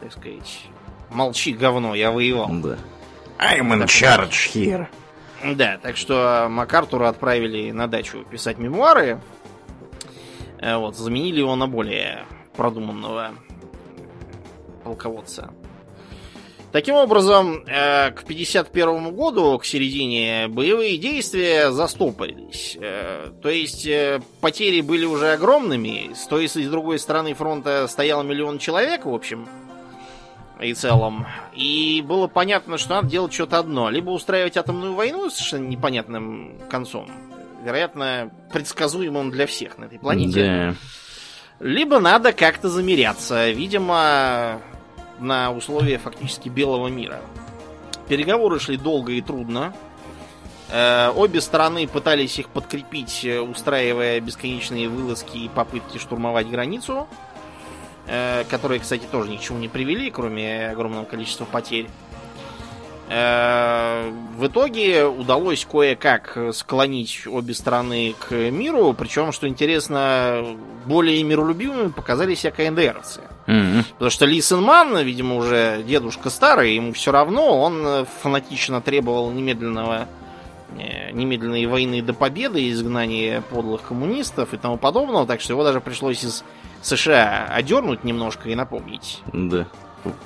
так 0.00 0.12
сказать, 0.12 0.60
молчи, 1.10 1.52
говно, 1.52 1.94
я 1.94 2.10
воевал. 2.10 2.48
Да. 2.50 2.78
I'm 3.38 3.72
in 3.72 3.86
charge 3.86 4.52
here. 4.52 4.88
Да, 5.44 5.78
так 5.80 5.96
что 5.96 6.48
МакАртура 6.50 7.08
отправили 7.08 7.70
на 7.70 7.86
дачу 7.86 8.24
писать 8.28 8.58
мемуары. 8.58 9.20
Э, 10.60 10.76
вот, 10.76 10.96
заменили 10.96 11.38
его 11.38 11.54
на 11.54 11.68
более 11.68 12.24
продуманного 12.56 13.30
полководца. 14.82 15.52
Таким 16.72 16.96
образом, 16.96 17.64
э, 17.66 18.10
к 18.10 18.24
51 18.24 19.12
году, 19.12 19.56
к 19.58 19.64
середине, 19.64 20.48
боевые 20.48 20.98
действия 20.98 21.70
застопорились. 21.70 22.76
Э, 22.80 23.30
то 23.40 23.48
есть 23.48 23.88
потери 24.40 24.80
были 24.80 25.04
уже 25.04 25.32
огромными. 25.32 26.12
С 26.14 26.26
той 26.26 26.46
и 26.46 26.48
с 26.48 26.68
другой 26.68 26.98
стороны 26.98 27.34
фронта 27.34 27.86
стоял 27.86 28.24
миллион 28.24 28.58
человек, 28.58 29.06
в 29.06 29.14
общем, 29.14 29.48
и 30.60 30.74
целом. 30.74 31.26
И 31.52 32.02
было 32.06 32.26
понятно, 32.26 32.78
что 32.78 32.96
надо 32.96 33.08
делать 33.08 33.32
что-то 33.32 33.58
одно. 33.58 33.90
Либо 33.90 34.10
устраивать 34.10 34.56
атомную 34.56 34.94
войну 34.94 35.30
с 35.30 35.34
совершенно 35.34 35.68
непонятным 35.68 36.58
концом. 36.70 37.10
Вероятно, 37.64 38.30
предсказуемым 38.52 39.30
для 39.30 39.46
всех 39.46 39.78
на 39.78 39.84
этой 39.84 39.98
планете. 39.98 40.44
Да. 40.44 41.64
Либо 41.64 41.98
надо 41.98 42.32
как-то 42.32 42.68
замеряться. 42.68 43.50
Видимо, 43.50 44.60
на 45.18 45.52
условия 45.52 45.98
фактически 45.98 46.48
белого 46.48 46.88
мира. 46.88 47.20
Переговоры 48.08 48.58
шли 48.58 48.76
долго 48.76 49.12
и 49.12 49.20
трудно. 49.20 49.74
Э, 50.70 51.10
обе 51.14 51.40
стороны 51.40 51.86
пытались 51.86 52.38
их 52.38 52.48
подкрепить, 52.48 53.24
устраивая 53.24 54.20
бесконечные 54.20 54.88
вылазки 54.88 55.38
и 55.38 55.48
попытки 55.48 55.98
штурмовать 55.98 56.48
границу. 56.48 57.08
Э, 58.08 58.44
которые, 58.48 58.80
кстати, 58.80 59.04
тоже 59.10 59.30
ни 59.30 59.36
к 59.36 59.40
чему 59.40 59.58
не 59.58 59.68
привели, 59.68 60.10
кроме 60.10 60.70
огромного 60.70 61.04
количества 61.04 61.44
потерь. 61.44 61.88
Э, 63.10 64.10
в 64.36 64.46
итоге 64.46 65.04
удалось 65.04 65.66
кое-как 65.70 66.38
склонить 66.54 67.26
обе 67.26 67.52
стороны 67.52 68.14
к 68.18 68.32
миру, 68.32 68.94
причем, 68.94 69.32
что 69.32 69.46
интересно, 69.46 70.56
более 70.86 71.22
миролюбивыми 71.22 71.90
показали 71.90 72.34
себя 72.34 72.50
КНДРовцы. 72.50 73.20
Mm-hmm. 73.46 73.84
Потому 73.92 74.10
что 74.10 74.24
Ли 74.24 74.40
Сенман, 74.40 74.96
видимо, 74.98 75.36
уже 75.36 75.82
дедушка 75.86 76.30
старый, 76.30 76.76
ему 76.76 76.94
все 76.94 77.12
равно, 77.12 77.60
он 77.60 78.06
фанатично 78.22 78.80
требовал 78.80 79.30
немедленного 79.32 80.02
э, 80.02 80.27
немедленной 81.12 81.66
войны 81.66 82.02
до 82.02 82.12
победы, 82.12 82.70
изгнания 82.70 83.40
подлых 83.40 83.82
коммунистов 83.82 84.54
и 84.54 84.56
тому 84.56 84.76
подобного, 84.76 85.26
так 85.26 85.40
что 85.40 85.54
его 85.54 85.64
даже 85.64 85.80
пришлось 85.80 86.24
из 86.24 86.44
США 86.82 87.46
одернуть 87.50 88.04
немножко 88.04 88.48
и 88.50 88.54
напомнить. 88.54 89.20
Да. 89.32 89.66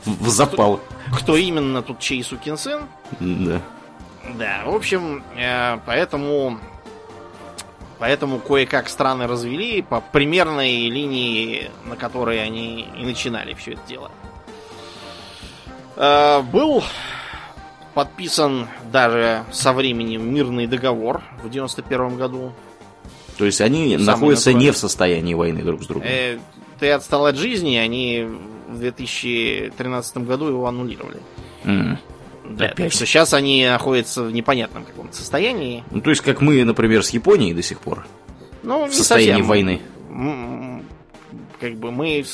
В 0.05 0.29
запал. 0.29 0.81
Кто, 1.07 1.17
кто 1.17 1.37
именно 1.37 1.83
тут 1.83 1.99
чей 1.99 2.23
сукин 2.23 2.57
сын? 2.57 2.83
Да. 3.21 3.61
Да, 4.39 4.63
в 4.67 4.75
общем, 4.75 5.25
э, 5.37 5.79
поэтому 5.85 6.59
Поэтому 8.03 8.41
кое-как 8.41 8.89
страны 8.89 9.29
развели 9.29 9.81
по 9.81 10.01
примерной 10.01 10.89
линии, 10.91 11.71
на 11.85 11.95
которой 11.95 12.43
они 12.43 12.89
и 12.99 13.05
начинали 13.05 13.55
все 13.55 13.75
это 13.75 13.81
дело. 13.87 14.11
Э, 15.95 16.43
был 16.43 16.83
подписан 17.95 18.69
даже 18.91 19.45
со 19.53 19.73
временем 19.73 20.33
мирный 20.33 20.67
договор 20.67 21.23
в 21.43 21.51
91 21.51 22.17
году 22.17 22.53
то 23.37 23.47
есть 23.47 23.61
они 23.61 23.93
Самый 23.95 24.05
находятся 24.07 24.51
натуральный. 24.51 24.67
не 24.67 24.73
в 24.73 24.77
состоянии 24.77 25.35
войны 25.35 25.63
друг 25.63 25.83
с 25.83 25.87
другом. 25.87 26.07
Э, 26.07 26.39
ты 26.79 26.91
отстал 26.91 27.27
от 27.27 27.37
жизни, 27.37 27.77
они 27.77 28.29
в 28.69 28.79
2013 28.79 30.19
году 30.19 30.49
его 30.49 30.67
аннулировали. 30.67 31.19
Mm. 31.65 31.97
Да, 32.51 32.67
Опять. 32.67 32.77
так 32.77 32.93
что 32.93 33.07
сейчас 33.07 33.35
они 33.35 33.67
находятся 33.67 34.25
в 34.25 34.33
непонятном 34.33 34.85
каком-то 34.85 35.17
состоянии. 35.17 35.85
Ну, 35.91 36.01
то 36.01 36.11
есть, 36.11 36.23
как 36.23 36.41
мы, 36.41 36.65
например, 36.65 37.05
с 37.05 37.11
Японией 37.11 37.55
до 37.55 37.63
сих 37.63 37.81
пор. 37.81 38.07
Ну, 38.63 38.87
в 38.87 38.95
состоянии 38.95 39.43
совсем. 39.43 39.49
войны. 39.49 39.81
Как 41.61 41.75
бы 41.77 41.91
мы 41.91 42.25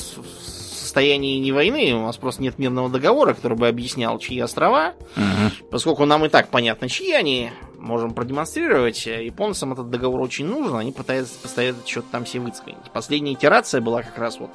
состоянии 0.89 1.37
не 1.37 1.51
войны, 1.51 1.93
у 1.93 2.05
нас 2.05 2.17
просто 2.17 2.41
нет 2.41 2.57
мирного 2.57 2.89
договора, 2.89 3.35
который 3.35 3.55
бы 3.55 3.67
объяснял, 3.67 4.17
чьи 4.17 4.39
острова. 4.41 4.95
Угу. 5.15 5.69
Поскольку 5.69 6.05
нам 6.05 6.25
и 6.25 6.29
так 6.29 6.49
понятно, 6.49 6.89
чьи 6.89 7.11
они, 7.11 7.51
можем 7.77 8.13
продемонстрировать. 8.13 9.05
Японцам 9.05 9.73
этот 9.73 9.91
договор 9.91 10.19
очень 10.21 10.47
нужен, 10.47 10.75
они 10.75 10.91
пытаются 10.91 11.39
постоянно 11.39 11.77
что-то 11.85 12.07
там 12.11 12.25
себе 12.25 12.41
выцкать. 12.41 12.75
Последняя 12.91 13.33
итерация 13.33 13.81
была 13.81 14.01
как 14.01 14.17
раз 14.17 14.39
вот 14.39 14.49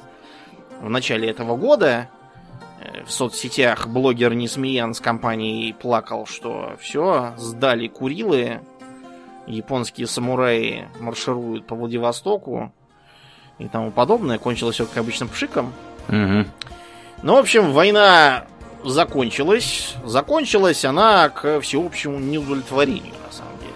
в 0.81 0.89
начале 0.89 1.29
этого 1.29 1.55
года. 1.55 2.09
Э, 2.81 3.05
в 3.05 3.11
соцсетях 3.11 3.87
блогер 3.87 4.33
Несмеян 4.33 4.93
с 4.93 4.99
компанией 4.99 5.71
плакал, 5.71 6.25
что 6.25 6.75
все, 6.81 7.33
сдали 7.37 7.87
Курилы, 7.87 8.59
японские 9.47 10.07
самураи 10.07 10.89
маршируют 10.99 11.65
по 11.65 11.75
Владивостоку 11.75 12.73
и 13.57 13.69
тому 13.69 13.91
подобное. 13.91 14.37
Кончилось 14.37 14.75
все, 14.75 14.85
как 14.85 14.97
обычно, 14.97 15.27
пшиком. 15.27 15.73
Угу. 16.09 16.45
Ну, 17.23 17.35
в 17.35 17.37
общем, 17.37 17.71
война 17.71 18.45
закончилась. 18.83 19.95
Закончилась 20.03 20.85
она 20.85 21.29
к 21.29 21.59
всеобщему 21.61 22.19
неудовлетворению, 22.19 23.13
на 23.25 23.31
самом 23.31 23.57
деле. 23.59 23.73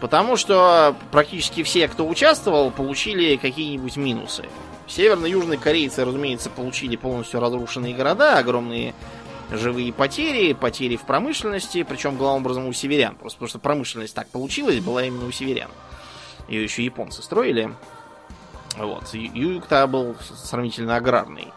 Потому 0.00 0.36
что 0.36 0.96
практически 1.10 1.62
все, 1.62 1.88
кто 1.88 2.06
участвовал, 2.06 2.70
получили 2.70 3.36
какие-нибудь 3.36 3.96
минусы. 3.96 4.44
Северно-южные 4.88 5.58
корейцы, 5.58 6.04
разумеется, 6.04 6.50
получили 6.50 6.96
полностью 6.96 7.40
разрушенные 7.40 7.94
города, 7.94 8.38
огромные 8.38 8.94
живые 9.50 9.92
потери, 9.92 10.52
потери 10.54 10.96
в 10.96 11.02
промышленности, 11.02 11.82
причем 11.82 12.16
главным 12.16 12.42
образом 12.42 12.66
у 12.66 12.72
северян, 12.72 13.14
просто 13.14 13.36
потому 13.38 13.48
что 13.48 13.58
промышленность 13.58 14.14
так 14.14 14.28
получилась, 14.28 14.80
была 14.80 15.04
именно 15.04 15.26
у 15.26 15.30
северян. 15.30 15.70
Ее 16.48 16.64
еще 16.64 16.84
японцы 16.84 17.22
строили. 17.22 17.72
Вот. 18.76 19.12
Юг-то 19.12 19.86
был 19.86 20.16
сравнительно 20.20 20.96
аграрный. 20.96 21.48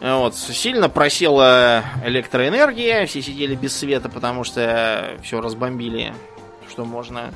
Вот. 0.00 0.34
Сильно 0.34 0.88
просела 0.88 1.84
электроэнергия, 2.04 3.06
все 3.06 3.20
сидели 3.20 3.54
без 3.54 3.76
света, 3.76 4.08
потому 4.08 4.44
что 4.44 5.16
все 5.22 5.40
разбомбили, 5.40 6.14
что 6.68 6.84
можно. 6.84 7.32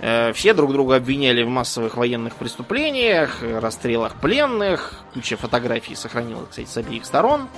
Э, 0.00 0.32
все 0.32 0.52
друг 0.52 0.72
друга 0.72 0.96
обвиняли 0.96 1.42
в 1.42 1.48
массовых 1.48 1.96
военных 1.96 2.34
преступлениях, 2.34 3.42
расстрелах 3.42 4.16
пленных. 4.16 5.00
Куча 5.14 5.36
фотографий 5.36 5.94
сохранилась, 5.94 6.48
кстати, 6.50 6.68
с 6.68 6.76
обеих 6.76 7.04
сторон. 7.04 7.48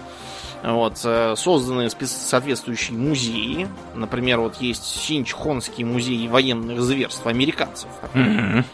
Вот, 0.62 1.00
э, 1.04 1.34
созданы 1.36 1.88
соответствующие 1.88 2.98
музеи. 2.98 3.68
Например, 3.94 4.40
вот 4.40 4.56
есть 4.56 4.84
Синчхонский 4.84 5.84
музей 5.84 6.28
военных 6.28 6.80
зверств 6.82 7.26
американцев. 7.26 7.88
Mm-hmm. 8.12 8.64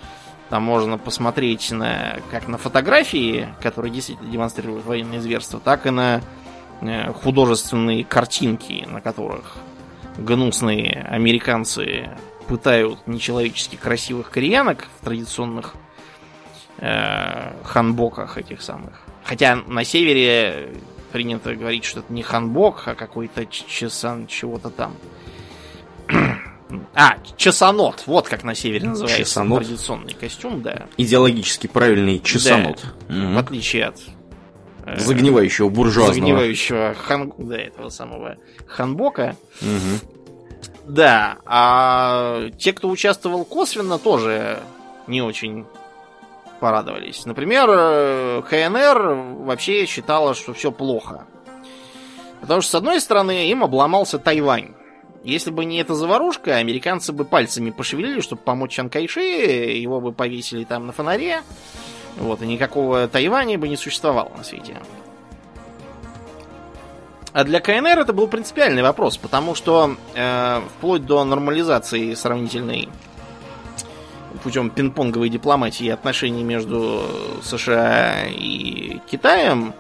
Там 0.55 0.63
можно 0.63 0.99
посмотреть 0.99 1.73
на, 1.73 2.21
как 2.31 2.47
на 2.47 2.59
фотографии, 2.59 3.49
которые 3.61 3.93
действительно 3.93 4.31
демонстрируют 4.31 4.85
военные 4.85 5.21
зверства, 5.21 5.59
так 5.59 5.85
и 5.85 5.91
на 5.91 6.21
э, 6.81 7.13
художественные 7.13 8.05
картинки, 8.05 8.87
на 8.89 9.01
которых 9.01 9.57
гнусные 10.17 11.09
американцы 11.11 12.09
пытают 12.47 13.05
нечеловечески 13.09 13.75
красивых 13.75 14.31
кореянок 14.31 14.87
в 15.01 15.05
традиционных 15.05 15.75
э, 16.79 17.53
ханбоках 17.65 18.39
этих 18.39 18.63
самых. 18.63 19.01
Хотя 19.25 19.57
на 19.57 19.83
севере 19.83 20.69
принято 21.11 21.57
говорить, 21.57 21.83
что 21.85 21.99
это 21.99 22.13
не 22.13 22.23
ханбок, 22.23 22.85
а 22.87 22.95
какой-то 22.95 23.45
чесан 23.47 24.29
чего-то 24.29 24.71
там. 24.71 24.95
А, 26.95 27.17
часанот. 27.37 28.05
Вот 28.07 28.29
как 28.29 28.45
на 28.45 28.55
севере 28.55 28.89
называется 28.89 29.25
часанот. 29.25 29.65
традиционный 29.65 30.15
костюм, 30.15 30.63
да. 30.63 30.87
Идеологически 30.97 31.67
правильный 31.67 32.21
часанот. 32.21 32.85
Да, 33.09 33.15
угу. 33.15 33.35
В 33.35 33.39
отличие 33.39 33.87
от 33.87 34.01
э, 34.85 34.99
загнивающего 34.99 35.69
буржуазного. 35.69 36.15
Загнивающего 36.15 36.95
хан... 36.95 37.33
да, 37.39 37.57
этого 37.57 37.89
самого 37.89 38.37
ханбока. 38.67 39.37
Угу. 39.61 40.11
Да, 40.87 41.39
а 41.47 42.51
те, 42.59 42.73
кто 42.73 42.89
участвовал 42.89 43.45
косвенно, 43.45 43.99
тоже 43.99 44.61
не 45.07 45.23
очень 45.23 45.67
порадовались. 46.61 47.27
Например, 47.27 47.69
э, 47.71 48.43
КНР 48.49 49.45
вообще 49.45 49.87
считала, 49.87 50.35
что 50.35 50.53
все 50.55 50.71
плохо. 50.73 51.27
Потому 52.41 52.61
что, 52.61 52.73
с 52.73 52.75
одной 52.75 53.01
стороны, 53.01 53.49
им 53.49 53.65
обломался 53.65 54.19
Тайвань. 54.19 54.75
Если 55.25 55.51
бы 55.51 55.65
не 55.65 55.79
эта 55.79 55.95
заварушка, 55.95 56.57
американцы 56.57 57.13
бы 57.13 57.25
пальцами 57.25 57.71
пошевелили, 57.71 58.21
чтобы 58.21 58.43
помочь 58.43 58.73
Чан 58.73 58.91
Кайши, 58.91 59.21
его 59.21 60.01
бы 60.01 60.13
повесили 60.13 60.65
там 60.65 60.87
на 60.87 60.93
фонаре. 60.93 61.43
Вот, 62.19 62.43
и 62.43 62.47
никакого 62.47 63.09
Тайваня 63.09 63.59
бы 63.59 63.67
не 63.69 63.77
существовало 63.77 64.31
на 64.37 64.45
свете. 64.45 64.77
А 67.33 67.43
для 67.43 67.61
КНР 67.61 67.99
это 67.99 68.13
был 68.13 68.29
принципиальный 68.29 68.83
вопрос, 68.83 69.17
потому 69.17 69.55
что 69.55 69.97
э, 70.15 70.61
вплоть 70.77 71.07
до 71.07 71.25
нормализации 71.25 72.15
сравнительной 72.15 72.91
путем 74.43 74.69
пинг-понговой 74.69 75.31
дипломатии 75.31 75.89
отношений 75.89 76.45
между 76.45 77.03
США 77.43 78.27
и 78.29 79.01
Китаем, 79.11 79.73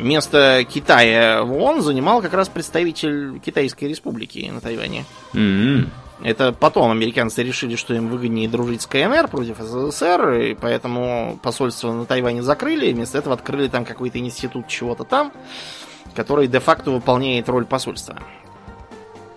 место 0.00 0.64
Китая 0.68 1.42
в 1.42 1.52
ООН 1.52 1.82
занимал 1.82 2.22
как 2.22 2.34
раз 2.34 2.48
представитель 2.48 3.38
Китайской 3.40 3.84
республики 3.84 4.50
на 4.52 4.60
Тайване. 4.60 5.04
Mm-hmm. 5.34 5.88
Это 6.22 6.52
потом 6.52 6.90
американцы 6.90 7.42
решили, 7.42 7.76
что 7.76 7.94
им 7.94 8.08
выгоднее 8.08 8.48
дружить 8.48 8.82
с 8.82 8.86
КНР 8.86 9.28
против 9.28 9.56
СССР, 9.58 10.32
и 10.34 10.54
поэтому 10.54 11.38
посольство 11.42 11.92
на 11.92 12.04
Тайване 12.04 12.42
закрыли, 12.42 12.92
вместо 12.92 13.18
этого 13.18 13.34
открыли 13.34 13.68
там 13.68 13.84
какой-то 13.86 14.18
институт 14.18 14.68
чего-то 14.68 15.04
там, 15.04 15.32
который 16.14 16.46
де-факто 16.46 16.90
выполняет 16.90 17.48
роль 17.48 17.64
посольства. 17.64 18.18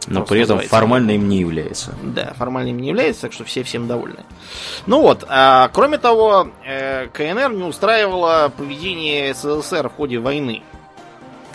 Но 0.07 0.25
при 0.25 0.41
этом 0.41 0.59
формально 0.59 1.11
им 1.11 1.27
не 1.29 1.39
является. 1.39 1.93
Да, 2.03 2.33
формально 2.37 2.69
им 2.69 2.79
не 2.79 2.89
является, 2.89 3.23
так 3.23 3.33
что 3.33 3.43
все 3.43 3.63
всем 3.63 3.87
довольны. 3.87 4.23
Ну 4.85 5.01
вот, 5.01 5.23
а, 5.27 5.69
кроме 5.73 5.97
того, 5.97 6.49
э, 6.65 7.07
КНР 7.07 7.53
не 7.53 7.63
устраивало 7.63 8.51
поведение 8.55 9.33
СССР 9.33 9.89
в 9.89 9.93
ходе 9.93 10.19
войны. 10.19 10.63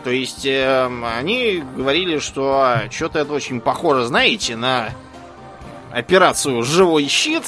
То 0.05 0.11
есть 0.11 0.47
э, 0.47 0.91
они 1.19 1.63
говорили, 1.77 2.19
что 2.19 2.79
что-то 2.91 3.19
это 3.21 3.33
очень 3.33 3.61
похоже, 3.61 4.07
знаете, 4.07 4.57
на 4.57 4.91
операцию 5.91 6.63
«Живой 6.63 7.09
щит» 7.09 7.45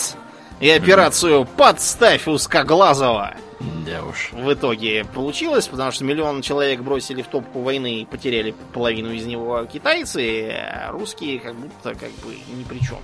и 0.61 0.69
операцию 0.69 1.47
«Подставь 1.57 2.27
узкоглазого». 2.27 3.35
Да 3.61 4.05
уж. 4.05 4.33
В 4.33 4.53
итоге 4.53 5.05
получилось, 5.05 5.69
потому 5.69 5.91
что 5.91 6.05
миллион 6.05 6.41
человек 6.41 6.81
бросили 6.81 7.21
в 7.23 7.27
топку 7.27 7.61
войны 7.61 8.01
и 8.01 8.05
потеряли 8.07 8.55
половину 8.73 9.13
из 9.13 9.27
него 9.27 9.65
китайцы, 9.67 10.51
а 10.51 10.91
русские 10.93 11.39
как 11.41 11.55
будто 11.55 11.95
как 11.95 12.11
бы 12.25 12.37
ни 12.55 12.65
при 12.65 12.79
чем, 12.79 12.99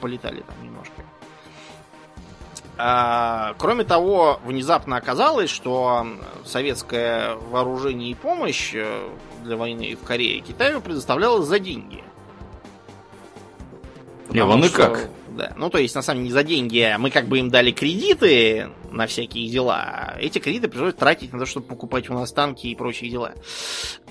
полетали 0.00 0.40
там 0.40 0.56
немножко. 0.62 1.02
А, 2.78 3.54
кроме 3.58 3.84
того, 3.84 4.40
внезапно 4.44 4.96
оказалось, 4.96 5.50
что 5.50 6.06
советское 6.44 7.36
вооружение 7.36 8.10
и 8.10 8.14
помощь 8.14 8.72
э, 8.74 9.08
для 9.44 9.56
войны 9.56 9.94
в 9.94 10.04
Корее 10.04 10.40
Китаю 10.40 10.80
предоставлялось 10.80 11.46
за 11.46 11.58
деньги. 11.58 12.02
Не, 14.30 14.44
вон 14.44 14.64
и 14.64 14.68
как. 14.68 15.10
Да. 15.36 15.52
Ну, 15.56 15.70
то 15.70 15.78
есть, 15.78 15.94
на 15.94 16.02
самом 16.02 16.20
деле, 16.20 16.28
не 16.28 16.32
за 16.32 16.44
деньги, 16.44 16.78
а 16.80 16.98
мы 16.98 17.10
как 17.10 17.26
бы 17.26 17.38
им 17.38 17.50
дали 17.50 17.70
кредиты 17.70 18.68
на 18.90 19.06
всякие 19.06 19.48
дела. 19.48 20.14
Эти 20.20 20.38
кредиты 20.38 20.68
пришлось 20.68 20.94
тратить 20.94 21.32
на 21.32 21.38
то, 21.38 21.46
чтобы 21.46 21.66
покупать 21.66 22.10
у 22.10 22.14
нас 22.14 22.32
танки 22.32 22.66
и 22.66 22.74
прочие 22.74 23.10
дела. 23.10 23.32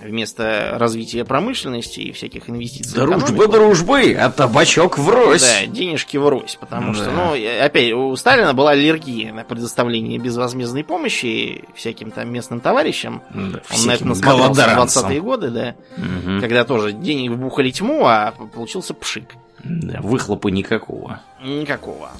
Вместо 0.00 0.74
развития 0.76 1.24
промышленности 1.24 2.00
и 2.00 2.12
всяких 2.12 2.48
инвестиций. 2.48 2.94
Дружбы, 2.94 3.48
дружбы, 3.48 4.16
а 4.18 4.30
табачок 4.30 4.98
врозь. 4.98 5.42
Да, 5.42 5.66
денежки 5.66 6.16
врозь. 6.16 6.56
Потому 6.60 6.92
да. 6.92 6.98
что, 6.98 7.10
ну, 7.10 7.64
опять, 7.64 7.92
у 7.92 8.16
Сталина 8.16 8.54
была 8.54 8.70
аллергия 8.70 9.32
на 9.32 9.44
предоставление 9.44 10.18
безвозмездной 10.18 10.84
помощи 10.84 11.64
всяким 11.74 12.10
там 12.10 12.32
местным 12.32 12.60
товарищам. 12.60 13.22
Да, 13.34 13.60
Он 13.70 13.86
на 13.86 13.92
это 13.92 14.06
насмотрелся 14.06 14.68
в 14.68 14.78
20-е 14.78 15.20
годы, 15.20 15.50
да. 15.50 15.74
Угу. 15.96 16.40
Когда 16.40 16.64
тоже 16.64 16.92
денег 16.92 17.32
вбухали 17.32 17.70
тьму, 17.70 18.06
а 18.06 18.32
получился 18.32 18.94
пшик. 18.94 19.34
Да, 19.64 20.00
выхлопа 20.02 20.48
никакого. 20.62 21.20
Никакого. 21.40 22.10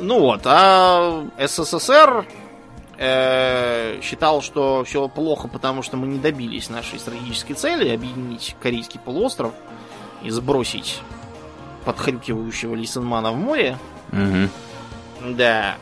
Ну 0.00 0.20
вот, 0.20 0.42
а 0.44 1.26
СССР 1.38 2.26
э, 2.98 4.00
считал, 4.02 4.42
что 4.42 4.84
все 4.84 5.08
плохо, 5.08 5.48
потому 5.48 5.82
что 5.82 5.96
мы 5.96 6.06
не 6.06 6.18
добились 6.18 6.68
нашей 6.68 6.98
стратегической 6.98 7.54
цели 7.54 7.94
объединить 7.94 8.56
Корейский 8.60 8.98
полуостров 8.98 9.52
и 10.22 10.30
сбросить 10.30 11.00
подхрюкивающего 11.84 12.74
Лисенмана 12.74 13.32
в 13.32 13.36
море. 13.36 13.78
Угу. 14.12 15.34
Да. 15.36 15.76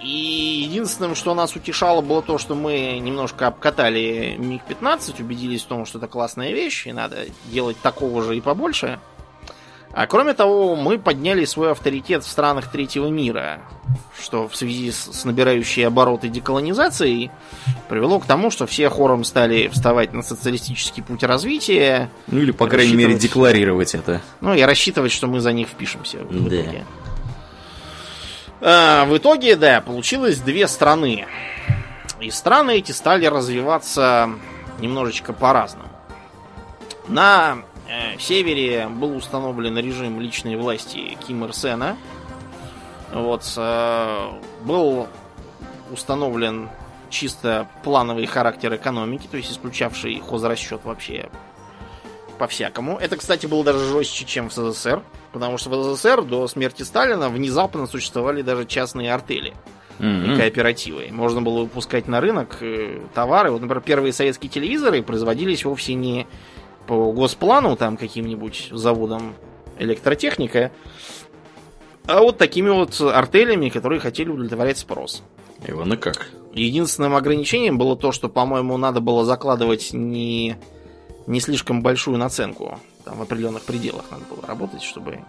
И 0.00 0.66
единственным, 0.66 1.14
что 1.14 1.34
нас 1.34 1.54
утешало, 1.56 2.00
было 2.00 2.22
то, 2.22 2.38
что 2.38 2.54
мы 2.54 2.98
немножко 3.00 3.48
обкатали 3.48 4.36
МиГ-15, 4.38 5.20
убедились 5.20 5.62
в 5.62 5.66
том, 5.66 5.84
что 5.84 5.98
это 5.98 6.06
классная 6.06 6.52
вещь, 6.52 6.86
и 6.86 6.92
надо 6.92 7.26
делать 7.46 7.76
такого 7.82 8.22
же 8.22 8.36
и 8.36 8.40
побольше. 8.40 8.98
А 9.92 10.06
кроме 10.06 10.34
того, 10.34 10.76
мы 10.76 10.98
подняли 10.98 11.44
свой 11.44 11.72
авторитет 11.72 12.22
в 12.22 12.28
странах 12.28 12.70
третьего 12.70 13.08
мира, 13.08 13.60
что 14.18 14.46
в 14.46 14.54
связи 14.54 14.92
с 14.92 15.24
набирающей 15.24 15.84
обороты 15.84 16.28
деколонизацией 16.28 17.32
привело 17.88 18.20
к 18.20 18.26
тому, 18.26 18.52
что 18.52 18.66
все 18.66 18.88
хором 18.88 19.24
стали 19.24 19.66
вставать 19.68 20.12
на 20.12 20.22
социалистический 20.22 21.02
путь 21.02 21.24
развития. 21.24 22.08
Ну 22.28 22.38
или, 22.40 22.52
по 22.52 22.68
крайней 22.68 22.94
мере, 22.94 23.14
декларировать 23.16 23.96
это. 23.96 24.22
Ну 24.40 24.54
и 24.54 24.62
рассчитывать, 24.62 25.10
что 25.10 25.26
мы 25.26 25.40
за 25.40 25.52
них 25.52 25.66
впишемся. 25.68 26.18
В 26.18 26.48
да. 26.48 26.60
итоге. 26.60 26.84
А, 28.60 29.04
в 29.06 29.16
итоге, 29.16 29.56
да, 29.56 29.80
получилось 29.80 30.38
две 30.38 30.68
страны. 30.68 31.26
И 32.20 32.30
страны 32.30 32.76
эти 32.76 32.92
стали 32.92 33.26
развиваться 33.26 34.30
немножечко 34.78 35.32
по-разному. 35.32 35.88
На 37.08 37.64
в 38.16 38.22
севере 38.22 38.88
был 38.88 39.16
установлен 39.16 39.76
режим 39.78 40.20
личной 40.20 40.56
власти 40.56 41.16
Ким 41.26 41.44
Ир 41.44 41.52
Сена. 41.52 41.96
Вот, 43.12 43.42
э, 43.56 44.30
был 44.62 45.08
установлен 45.90 46.68
чисто 47.08 47.66
плановый 47.82 48.26
характер 48.26 48.74
экономики, 48.76 49.26
то 49.28 49.36
есть 49.36 49.50
исключавший 49.50 50.20
хозрасчет 50.20 50.84
вообще 50.84 51.28
по-всякому. 52.38 52.96
Это, 52.98 53.16
кстати, 53.16 53.46
было 53.46 53.64
даже 53.64 53.84
жестче, 53.84 54.24
чем 54.24 54.48
в 54.48 54.52
СССР, 54.52 55.02
потому 55.32 55.58
что 55.58 55.70
в 55.70 55.96
СССР 55.96 56.22
до 56.22 56.46
смерти 56.46 56.82
Сталина 56.82 57.28
внезапно 57.28 57.86
существовали 57.86 58.42
даже 58.42 58.64
частные 58.64 59.12
артели 59.12 59.52
mm-hmm. 59.98 60.34
и 60.34 60.36
кооперативы. 60.38 61.08
Можно 61.10 61.42
было 61.42 61.60
выпускать 61.60 62.08
на 62.08 62.20
рынок 62.20 62.58
э, 62.60 63.00
товары. 63.12 63.50
Вот, 63.50 63.60
например, 63.60 63.82
первые 63.82 64.12
советские 64.12 64.50
телевизоры 64.50 65.02
производились 65.02 65.64
вовсе 65.64 65.94
не 65.94 66.26
по 66.86 67.12
госплану, 67.12 67.76
там 67.76 67.96
каким-нибудь 67.96 68.68
заводом 68.72 69.34
электротехника, 69.78 70.72
а 72.06 72.20
вот 72.20 72.38
такими 72.38 72.70
вот 72.70 73.00
артелями, 73.00 73.68
которые 73.68 74.00
хотели 74.00 74.28
удовлетворять 74.30 74.78
спрос. 74.78 75.22
И 75.66 75.72
вон 75.72 75.92
и 75.92 75.96
как. 75.96 76.28
Единственным 76.52 77.14
ограничением 77.14 77.78
было 77.78 77.96
то, 77.96 78.12
что, 78.12 78.28
по-моему, 78.28 78.76
надо 78.76 79.00
было 79.00 79.24
закладывать 79.24 79.92
не, 79.92 80.56
не 81.26 81.40
слишком 81.40 81.82
большую 81.82 82.18
наценку. 82.18 82.78
Там 83.04 83.18
в 83.18 83.22
определенных 83.22 83.62
пределах 83.62 84.04
надо 84.10 84.24
было 84.24 84.46
работать, 84.46 84.82
чтобы... 84.82 85.20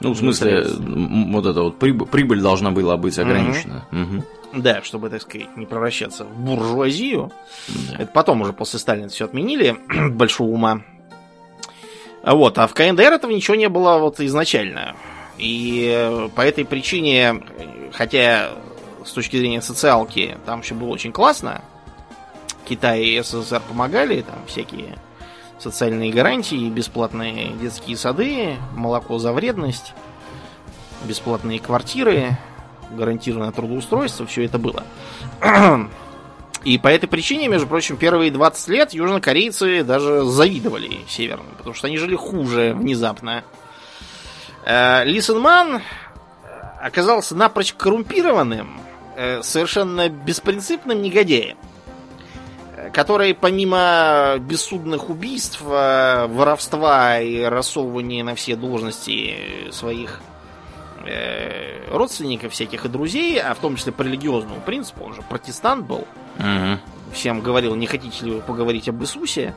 Ну, 0.00 0.12
в 0.12 0.18
смысле, 0.18 0.66
вот 0.68 1.46
эта 1.46 1.62
вот 1.62 1.78
прибыль, 1.78 2.06
прибыль 2.06 2.40
должна 2.40 2.70
была 2.70 2.96
быть 2.96 3.18
ограничена. 3.18 3.86
Угу. 3.92 4.00
Угу. 4.00 4.24
Да, 4.62 4.82
чтобы, 4.82 5.10
так 5.10 5.22
сказать, 5.22 5.56
не 5.56 5.66
превращаться 5.66 6.24
в 6.24 6.38
буржуазию. 6.38 7.32
Да. 7.68 7.96
Это 8.02 8.12
потом 8.12 8.42
уже 8.42 8.52
после 8.52 8.78
Сталина 8.78 9.08
все 9.08 9.24
отменили, 9.24 9.76
большого 10.10 10.48
ума. 10.48 10.82
Вот, 12.22 12.58
а 12.58 12.66
в 12.66 12.74
КНДР 12.74 13.12
этого 13.12 13.30
ничего 13.30 13.56
не 13.56 13.68
было 13.68 13.98
вот 13.98 14.20
изначально. 14.20 14.96
И 15.38 16.28
по 16.34 16.40
этой 16.40 16.64
причине, 16.64 17.42
хотя 17.92 18.50
с 19.04 19.12
точки 19.12 19.36
зрения 19.36 19.62
социалки 19.62 20.36
там 20.44 20.62
все 20.62 20.74
было 20.74 20.88
очень 20.88 21.12
классно, 21.12 21.62
Китай 22.64 23.04
и 23.04 23.22
СССР 23.22 23.62
помогали, 23.68 24.22
там 24.22 24.38
всякие 24.46 24.96
социальные 25.58 26.12
гарантии, 26.12 26.68
бесплатные 26.68 27.50
детские 27.52 27.96
сады, 27.96 28.56
молоко 28.74 29.18
за 29.18 29.32
вредность, 29.32 29.94
бесплатные 31.04 31.58
квартиры, 31.58 32.36
гарантированное 32.90 33.52
трудоустройство, 33.52 34.26
все 34.26 34.44
это 34.44 34.58
было. 34.58 34.84
И 36.64 36.78
по 36.78 36.88
этой 36.88 37.06
причине, 37.06 37.46
между 37.46 37.68
прочим, 37.68 37.96
первые 37.96 38.32
20 38.32 38.68
лет 38.68 38.92
южнокорейцы 38.92 39.84
даже 39.84 40.24
завидовали 40.24 40.98
северным, 41.08 41.54
потому 41.56 41.74
что 41.74 41.86
они 41.86 41.96
жили 41.96 42.16
хуже 42.16 42.74
внезапно. 42.74 43.44
Э, 44.64 45.04
Лисенман 45.04 45.80
оказался 46.80 47.36
напрочь 47.36 47.72
коррумпированным, 47.72 48.80
э, 49.16 49.42
совершенно 49.42 50.08
беспринципным 50.08 51.00
негодяем, 51.02 51.56
который 52.92 53.34
помимо 53.34 54.36
бессудных 54.40 55.10
убийств, 55.10 55.60
э, 55.62 56.26
воровства 56.26 57.20
и 57.20 57.42
рассовывания 57.42 58.24
на 58.24 58.34
все 58.34 58.56
должности 58.56 59.70
своих 59.70 60.20
родственников 61.92 62.52
всяких 62.52 62.84
и 62.84 62.88
друзей, 62.88 63.40
а 63.40 63.54
в 63.54 63.58
том 63.58 63.76
числе 63.76 63.92
по 63.92 64.02
религиозному 64.02 64.60
принципу, 64.60 65.04
он 65.04 65.14
же 65.14 65.22
протестант 65.22 65.86
был, 65.86 66.04
угу. 66.36 66.80
всем 67.12 67.42
говорил, 67.42 67.76
не 67.76 67.86
хотите 67.86 68.24
ли 68.24 68.32
вы 68.32 68.40
поговорить 68.40 68.88
об 68.88 69.00
Иисусе, 69.02 69.54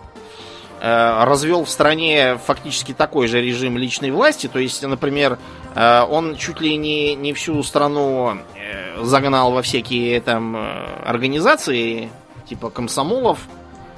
Э, 0.82 1.26
развел 1.26 1.66
в 1.66 1.70
стране 1.70 2.40
фактически 2.46 2.94
такой 2.94 3.28
же 3.28 3.42
режим 3.42 3.78
личной 3.78 4.12
власти. 4.12 4.48
То 4.48 4.60
есть, 4.60 4.82
например, 4.82 5.38
э, 5.76 6.02
он 6.10 6.38
чуть 6.38 6.62
ли 6.62 6.78
не, 6.78 7.16
не 7.16 7.34
всю 7.34 7.62
страну 7.64 8.38
э, 8.56 9.04
загнал 9.04 9.52
во 9.52 9.62
всякие 9.62 10.22
там 10.22 10.56
организации, 11.04 12.10
типа 12.50 12.70
комсомолов, 12.70 13.48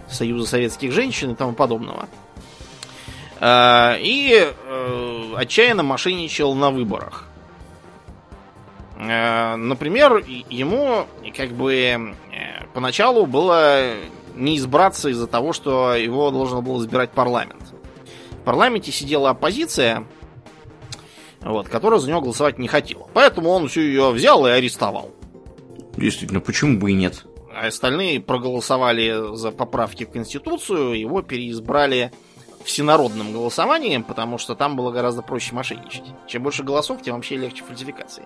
Союза 0.10 0.46
советских 0.46 0.92
женщин 0.92 1.32
и 1.32 1.36
тому 1.36 1.54
подобного. 1.54 2.08
И 3.42 4.54
отчаянно 5.36 5.84
мошенничал 5.84 6.54
на 6.54 6.70
выборах. 6.70 7.28
Например, 8.98 10.18
ему 10.50 11.08
как 11.36 11.52
бы 11.52 12.16
поначалу 12.74 13.26
было 13.26 13.94
не 14.36 14.58
избраться 14.58 15.10
из-за 15.10 15.28
того, 15.28 15.54
что 15.54 15.96
его 15.96 16.30
должен 16.30 16.64
был 16.64 16.84
избирать 16.84 17.12
парламент. 17.12 17.74
В 18.32 18.44
парламенте 18.44 18.92
сидела 18.92 19.32
оппозиция, 19.32 20.04
вот, 21.40 21.70
которая 21.70 22.00
за 22.00 22.10
него 22.10 22.22
голосовать 22.22 22.60
не 22.60 22.68
хотела. 22.68 23.08
Поэтому 23.14 23.50
он 23.50 23.70
всю 23.70 23.82
ее 23.82 24.12
взял 24.12 24.46
и 24.46 24.52
арестовал. 24.52 25.10
Действительно, 25.96 26.42
почему 26.42 26.78
бы 26.78 26.92
и 26.92 26.94
нет? 26.94 27.26
А 27.54 27.68
остальные 27.68 28.22
проголосовали 28.22 29.36
за 29.36 29.52
поправки 29.52 30.06
в 30.06 30.12
Конституцию, 30.12 31.00
его 31.00 31.22
переизбрали 31.22 32.12
всенародным 32.64 33.34
голосованием, 33.34 34.04
потому 34.04 34.38
что 34.38 34.56
там 34.56 34.76
было 34.76 34.92
гораздо 34.92 35.22
проще 35.22 35.54
мошенничать. 35.54 36.04
Чем 36.28 36.44
больше 36.44 36.64
голосов, 36.64 37.02
тем 37.02 37.16
вообще 37.16 37.38
легче 37.38 37.64
фальсификации. 37.64 38.26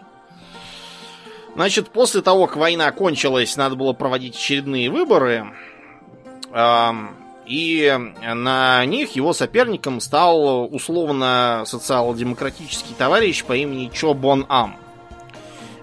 Значит, 1.55 1.89
после 1.89 2.21
того, 2.21 2.47
как 2.47 2.57
война 2.57 2.91
кончилась, 2.91 3.55
надо 3.55 3.75
было 3.75 3.93
проводить 3.93 4.35
очередные 4.35 4.89
выборы. 4.89 5.53
И 7.45 7.99
на 8.21 8.85
них 8.85 9.15
его 9.15 9.31
соперником 9.31 10.01
стал 10.01 10.65
условно 10.65 11.63
социал-демократический 11.65 12.93
товарищ 12.93 13.43
по 13.43 13.53
имени 13.53 13.89
Чо 13.93 14.13
Бон 14.13 14.45
Ам. 14.49 14.75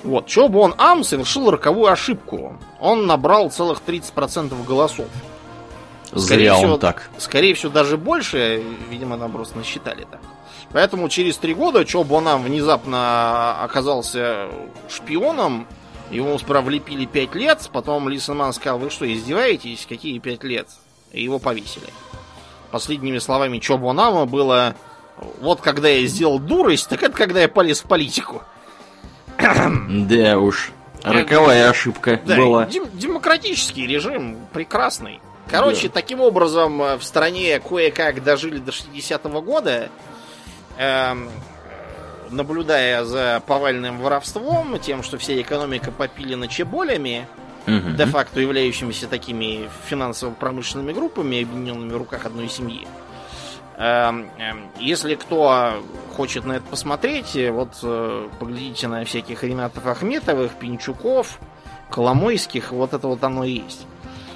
Вот, 0.03 0.27
Чо 0.27 0.49
Бон 0.49 0.75
Ам 0.79 1.05
совершил 1.05 1.51
роковую 1.51 1.91
ошибку. 1.91 2.59
Он 2.81 3.07
набрал 3.07 3.51
целых 3.51 3.83
30% 3.87 4.65
голосов. 4.65 5.07
Скорее 6.07 6.51
Зря 6.51 6.55
всего, 6.57 6.73
он 6.75 6.81
так. 6.81 7.11
Скорее 7.19 7.55
всего, 7.55 7.73
даже 7.73 7.97
больше. 7.97 8.63
Видимо, 8.91 9.17
там 9.17 9.33
просто 9.33 9.57
насчитали 9.57 10.07
так. 10.11 10.21
Поэтому 10.73 11.09
через 11.09 11.37
три 11.37 11.55
года 11.55 11.85
Чо 11.85 12.03
Бонам 12.05 12.43
внезапно 12.43 13.63
оказался 13.63 14.49
шпионом 14.89 15.67
Ему 16.13 16.39
справа 16.39 16.67
влепили 16.67 17.07
5 17.07 17.35
лет, 17.37 17.71
потом 17.73 18.07
Лисенман 18.07 18.53
сказал, 18.53 18.79
вы 18.79 18.91
что, 18.91 19.11
издеваетесь? 19.11 19.87
Какие 19.89 20.19
5 20.19 20.45
лет? 20.45 20.69
И 21.11 21.23
его 21.23 21.39
повесили. 21.39 21.87
Последними 22.71 23.19
словами 23.19 23.59
Чобонама 23.59 24.27
было, 24.27 24.77
вот 25.41 25.63
когда 25.63 25.89
я 25.89 26.07
сделал 26.07 26.39
дурость, 26.39 26.89
так 26.91 27.03
это 27.03 27.17
когда 27.17 27.41
я 27.41 27.49
полез 27.49 27.81
в 27.81 27.85
политику. 27.85 28.43
Да 29.89 30.39
уж, 30.39 30.73
роковая 31.03 31.71
ошибка 31.71 32.21
да, 32.25 32.37
была. 32.37 32.67
Дем- 32.67 32.91
демократический 32.93 33.87
режим 33.87 34.39
прекрасный. 34.53 35.21
Короче, 35.51 35.89
да. 35.89 35.95
таким 35.95 36.21
образом, 36.21 36.79
в 36.79 37.03
стране 37.03 37.61
кое-как 37.61 38.23
дожили 38.23 38.59
до 38.59 38.71
60-го 38.71 39.43
года. 39.43 39.89
Эм, 40.79 41.29
наблюдая 42.31 43.05
за 43.05 43.43
повальным 43.47 44.01
воровством, 44.01 44.79
тем, 44.79 45.03
что 45.03 45.19
вся 45.19 45.41
экономика 45.41 45.91
попилена 45.93 46.49
чеболями, 46.49 47.27
угу. 47.67 47.91
де-факто 47.97 48.41
являющимися 48.41 49.07
такими 49.07 49.69
финансово-промышленными 49.87 50.93
группами, 50.93 51.43
объединенными 51.43 51.93
в 51.93 51.97
руках 51.97 52.27
одной 52.27 52.49
семьи. 52.49 52.83
Эм, 52.83 53.12
если 53.79 55.15
кто 55.15 55.83
хочет 56.15 56.45
на 56.45 56.53
это 56.53 56.65
посмотреть, 56.67 57.37
вот 57.51 57.79
э, 57.83 58.29
поглядите 58.39 58.87
на 58.87 59.05
всяких 59.05 59.43
Ренатов 59.43 59.87
Ахметовых, 59.87 60.53
Пинчуков, 60.53 61.39
Коломойских, 61.91 62.73
вот 62.73 62.93
это 62.93 63.09
вот 63.09 63.23
оно 63.25 63.45
и 63.45 63.63
есть. 63.65 63.87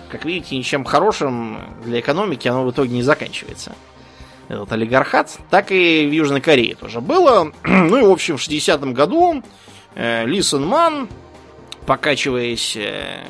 Как 0.08 0.24
видите, 0.24 0.56
ничем 0.56 0.84
хорошим 0.84 1.60
для 1.84 2.00
экономики 2.00 2.48
оно 2.48 2.64
в 2.64 2.70
итоге 2.70 2.94
не 2.94 3.02
заканчивается 3.02 3.74
этот 4.48 4.72
олигархат, 4.72 5.38
так 5.50 5.72
и 5.72 6.06
в 6.06 6.12
Южной 6.12 6.40
Корее 6.40 6.74
тоже 6.76 7.00
было. 7.00 7.52
ну 7.64 7.98
и, 7.98 8.02
в 8.02 8.10
общем, 8.10 8.36
в 8.36 8.40
60-м 8.40 8.94
году 8.94 9.42
э, 9.94 10.24
Ли 10.26 10.40
Сэн 10.40 10.64
Ман, 10.64 11.08
покачиваясь 11.84 12.76
э, 12.76 13.24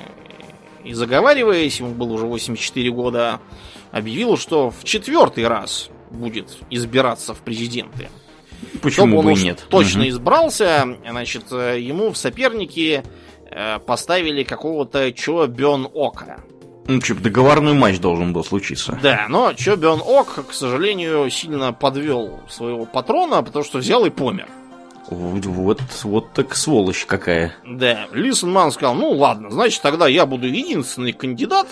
и 0.84 0.92
заговариваясь, 0.92 1.80
ему 1.80 1.92
было 1.92 2.12
уже 2.12 2.26
84 2.26 2.90
года, 2.90 3.40
объявил, 3.90 4.36
что 4.36 4.70
в 4.70 4.84
четвертый 4.84 5.48
раз 5.48 5.90
будет 6.16 6.58
избираться 6.70 7.34
в 7.34 7.38
президенты. 7.40 8.08
Почему 8.82 9.06
Чтобы 9.06 9.18
он 9.18 9.24
бы 9.26 9.32
и 9.32 9.44
нет? 9.44 9.66
Точно 9.68 10.00
угу. 10.00 10.08
избрался, 10.08 10.96
значит, 11.08 11.44
э, 11.52 11.78
ему 11.80 12.10
в 12.10 12.16
соперники 12.16 13.02
э, 13.50 13.78
поставили 13.80 14.42
какого-то 14.42 15.12
Чо 15.12 15.46
Бен 15.46 15.88
Ока. 15.92 16.38
Ну, 16.88 17.00
что, 17.00 17.14
договорной 17.16 17.74
матч 17.74 17.98
должен 17.98 18.32
был 18.32 18.44
случиться. 18.44 18.98
Да, 19.02 19.26
но 19.28 19.52
Чо 19.54 19.76
Бен 19.76 20.00
Ок, 20.04 20.46
к 20.48 20.52
сожалению, 20.52 21.28
сильно 21.30 21.72
подвел 21.72 22.40
своего 22.48 22.86
патрона, 22.86 23.42
потому 23.42 23.64
что 23.64 23.78
взял 23.78 24.04
и 24.04 24.10
помер. 24.10 24.48
Вот, 25.08 25.44
вот, 25.46 25.80
вот 26.02 26.32
так 26.32 26.54
сволочь 26.56 27.04
какая. 27.06 27.54
Да, 27.64 28.06
Лисенман 28.12 28.72
сказал, 28.72 28.94
ну 28.94 29.10
ладно, 29.10 29.50
значит 29.50 29.80
тогда 29.82 30.08
я 30.08 30.26
буду 30.26 30.48
единственный 30.48 31.12
кандидат 31.12 31.68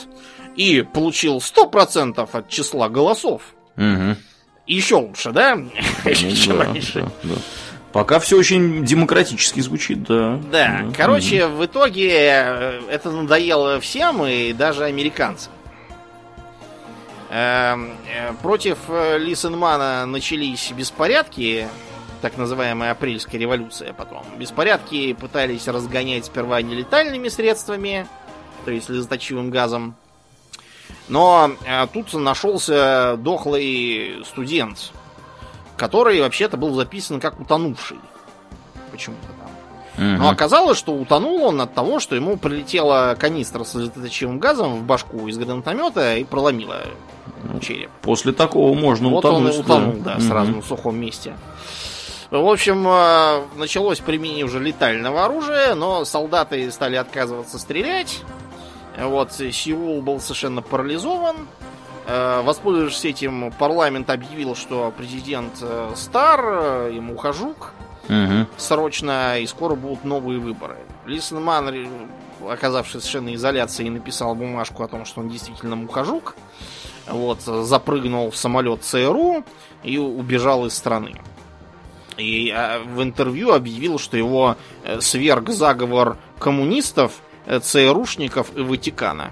и 0.56 0.82
получил 0.82 1.38
100% 1.38 2.28
от 2.30 2.48
числа 2.48 2.88
голосов. 2.88 3.42
Угу. 3.76 4.16
Еще 4.66 4.96
лучше, 4.96 5.30
да? 5.32 5.56
Ну, 5.56 5.70
Чем 6.14 6.60
раньше. 6.60 7.06
Пока 7.92 8.18
все 8.18 8.36
очень 8.36 8.84
демократически 8.84 9.60
звучит, 9.60 10.02
да. 10.02 10.40
Да, 10.50 10.80
да. 10.82 10.92
короче, 10.96 11.46
в 11.46 11.64
итоге 11.64 12.10
э, 12.10 12.80
это 12.90 13.12
надоело 13.12 13.78
всем 13.78 14.26
и 14.26 14.52
даже 14.52 14.84
американцам. 14.84 15.52
Эм, 17.30 17.92
э, 18.12 18.32
против 18.42 18.78
э, 18.88 19.18
Лисенмана 19.18 20.06
начались 20.06 20.72
беспорядки, 20.72 21.68
так 22.20 22.36
называемая 22.36 22.92
апрельская 22.92 23.40
революция 23.40 23.92
потом. 23.92 24.24
Беспорядки 24.38 25.12
пытались 25.12 25.68
разгонять 25.68 26.24
сперва 26.24 26.62
нелетальными 26.62 27.28
средствами, 27.28 28.08
то 28.64 28.72
есть 28.72 28.86
слезоточивым 28.86 29.50
газом. 29.50 29.94
Но 31.08 31.50
тут 31.92 32.12
нашелся 32.14 33.16
дохлый 33.18 34.24
студент, 34.24 34.92
который 35.76 36.20
вообще-то 36.20 36.56
был 36.56 36.74
записан 36.74 37.20
как 37.20 37.38
утонувший. 37.40 37.98
Почему-то 38.90 39.26
там. 39.38 39.44
Угу. 39.96 40.22
Но 40.22 40.28
оказалось, 40.28 40.78
что 40.78 40.92
утонул 40.94 41.44
он 41.44 41.60
от 41.60 41.74
того, 41.74 42.00
что 42.00 42.16
ему 42.16 42.36
прилетела 42.36 43.16
канистра 43.18 43.64
с 43.64 43.72
слезоточивым 43.72 44.38
газом 44.38 44.80
в 44.80 44.82
башку 44.84 45.28
из 45.28 45.38
гранатомета 45.38 46.16
и 46.16 46.24
проломила 46.24 46.82
ну, 47.44 47.60
череп. 47.60 47.90
После 48.02 48.32
такого 48.32 48.74
можно 48.74 49.08
вот 49.08 49.24
утонуть. 49.24 49.56
Вот 49.56 49.70
он 49.70 49.82
утонул, 49.82 50.02
да, 50.02 50.14
да 50.14 50.20
сразу 50.20 50.50
угу. 50.50 50.60
на 50.60 50.62
сухом 50.66 50.98
месте. 50.98 51.34
В 52.30 52.48
общем, 52.48 52.84
э, 52.88 53.42
началось 53.56 54.00
применение 54.00 54.44
уже 54.44 54.58
летального 54.58 55.24
оружия, 55.24 55.74
но 55.74 56.04
солдаты 56.04 56.68
стали 56.72 56.96
отказываться 56.96 57.58
стрелять. 57.58 58.22
Вот, 58.98 59.32
Сеул 59.32 60.02
был 60.02 60.20
совершенно 60.20 60.62
парализован. 60.62 61.48
Э, 62.06 62.42
воспользовавшись 62.42 63.04
этим, 63.06 63.52
парламент 63.58 64.10
объявил, 64.10 64.54
что 64.54 64.92
президент 64.96 65.54
э, 65.62 65.92
стар, 65.96 66.40
э, 66.44 66.92
ему 66.94 67.16
хожук 67.16 67.72
угу. 68.08 68.46
срочно, 68.56 69.38
и 69.38 69.46
скоро 69.46 69.74
будут 69.74 70.04
новые 70.04 70.38
выборы. 70.38 70.76
Лисенман 71.06 71.88
оказавшись 72.46 72.96
в 72.96 73.00
совершенной 73.00 73.36
изоляции, 73.36 73.88
написал 73.88 74.34
бумажку 74.34 74.82
о 74.82 74.88
том, 74.88 75.06
что 75.06 75.20
он 75.20 75.30
действительно 75.30 75.76
мухожук. 75.76 76.36
Вот, 77.06 77.40
запрыгнул 77.40 78.30
в 78.30 78.36
самолет 78.36 78.82
ЦРУ 78.82 79.44
и 79.82 79.98
убежал 79.98 80.66
из 80.66 80.74
страны. 80.74 81.14
И 82.16 82.50
а, 82.50 82.82
в 82.82 83.02
интервью 83.02 83.52
объявил, 83.52 83.98
что 83.98 84.16
его 84.16 84.56
сверг 85.00 85.50
заговор 85.50 86.16
коммунистов, 86.38 87.20
ЦРУшников 87.62 88.56
и 88.56 88.60
Ватикана. 88.60 89.30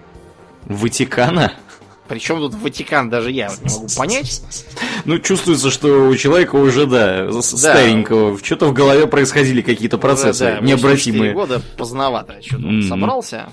Ватикана? 0.67 1.53
Причем 2.09 2.41
тут 2.41 2.55
Ватикан, 2.55 3.09
даже 3.09 3.31
я 3.31 3.49
не 3.63 3.73
могу 3.73 3.87
понять. 3.97 4.43
Ну, 5.05 5.19
чувствуется, 5.19 5.71
что 5.71 6.09
у 6.09 6.17
человека 6.17 6.57
уже, 6.57 6.87
да, 6.87 7.27
да. 7.27 7.43
старенького, 7.43 8.39
что-то 8.43 8.67
в 8.67 8.73
голове 8.73 9.07
происходили 9.07 9.63
какие-то 9.63 9.99
процессы 9.99 10.45
да, 10.45 10.61
необратимые. 10.61 11.33
года 11.33 11.63
поздновато 11.77 12.43
что-то 12.43 12.65
mm-hmm. 12.65 12.89
собрался. 12.89 13.49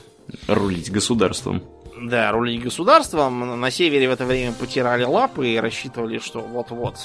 Рулить 0.47 0.91
государством. 0.91 1.63
Да, 2.01 2.31
рулить 2.31 2.61
государством. 2.61 3.59
На 3.59 3.71
севере 3.71 4.09
в 4.09 4.11
это 4.11 4.25
время 4.25 4.53
потирали 4.53 5.03
лапы 5.03 5.49
и 5.49 5.57
рассчитывали, 5.57 6.19
что 6.19 6.41
вот-вот 6.41 6.97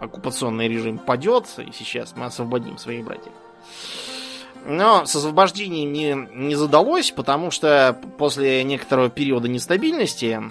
оккупационный 0.00 0.68
режим 0.68 0.98
падет, 0.98 1.46
и 1.58 1.72
сейчас 1.72 2.14
мы 2.16 2.26
освободим 2.26 2.78
своих 2.78 3.04
братьев. 3.04 3.32
Но 4.66 5.06
с 5.06 5.14
освобождением 5.14 5.92
не, 5.92 6.48
не 6.48 6.54
задалось, 6.56 7.12
потому 7.12 7.52
что 7.52 7.96
после 8.18 8.64
некоторого 8.64 9.08
периода 9.08 9.48
нестабильности 9.48 10.42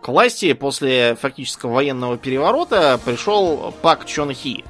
к 0.00 0.08
власти 0.08 0.52
после 0.52 1.14
фактического 1.14 1.74
военного 1.74 2.18
переворота 2.18 2.98
пришел 3.04 3.72
Пак 3.82 4.04
Чон 4.04 4.32
Хи. 4.32 4.64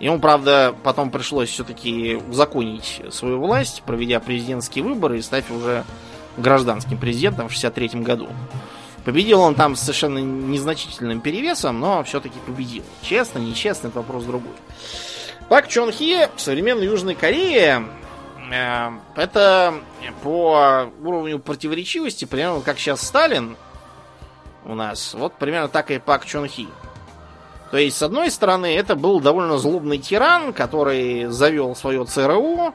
Ему, 0.00 0.18
правда, 0.18 0.74
потом 0.82 1.10
пришлось 1.10 1.50
все-таки 1.50 2.18
узаконить 2.28 3.02
свою 3.10 3.38
власть, 3.38 3.82
проведя 3.86 4.18
президентские 4.18 4.82
выборы 4.82 5.18
и 5.18 5.22
став 5.22 5.48
уже 5.50 5.84
гражданским 6.36 6.98
президентом 6.98 7.48
в 7.48 7.52
63 7.52 8.00
году. 8.00 8.28
Победил 9.04 9.40
он 9.40 9.54
там 9.54 9.76
с 9.76 9.80
совершенно 9.80 10.18
незначительным 10.18 11.20
перевесом, 11.20 11.78
но 11.78 12.02
все-таки 12.02 12.38
победил. 12.44 12.82
Честно, 13.02 13.38
нечестно, 13.38 13.88
это 13.88 13.98
вопрос 13.98 14.24
другой. 14.24 14.54
Пак 15.50 15.68
Чон 15.68 15.92
Хи 15.92 16.28
в 16.34 16.40
современной 16.40 16.86
Южной 16.86 17.14
Корее 17.14 17.84
Э, 18.50 18.90
это 19.14 19.74
по 20.22 20.90
уровню 21.02 21.38
противоречивости, 21.38 22.24
примерно 22.24 22.60
как 22.60 22.78
сейчас 22.78 23.02
Сталин 23.02 23.56
у 24.64 24.74
нас, 24.74 25.14
вот 25.14 25.34
примерно 25.34 25.68
так 25.68 25.90
и 25.90 25.98
Пак 25.98 26.26
Чон 26.26 26.46
Хи. 26.46 26.68
То 27.70 27.78
есть, 27.78 27.96
с 27.96 28.02
одной 28.02 28.30
стороны, 28.32 28.74
это 28.74 28.96
был 28.96 29.20
довольно 29.20 29.56
злобный 29.56 29.98
тиран, 29.98 30.52
который 30.52 31.26
завел 31.26 31.76
свое 31.76 32.04
ЦРУ, 32.04 32.74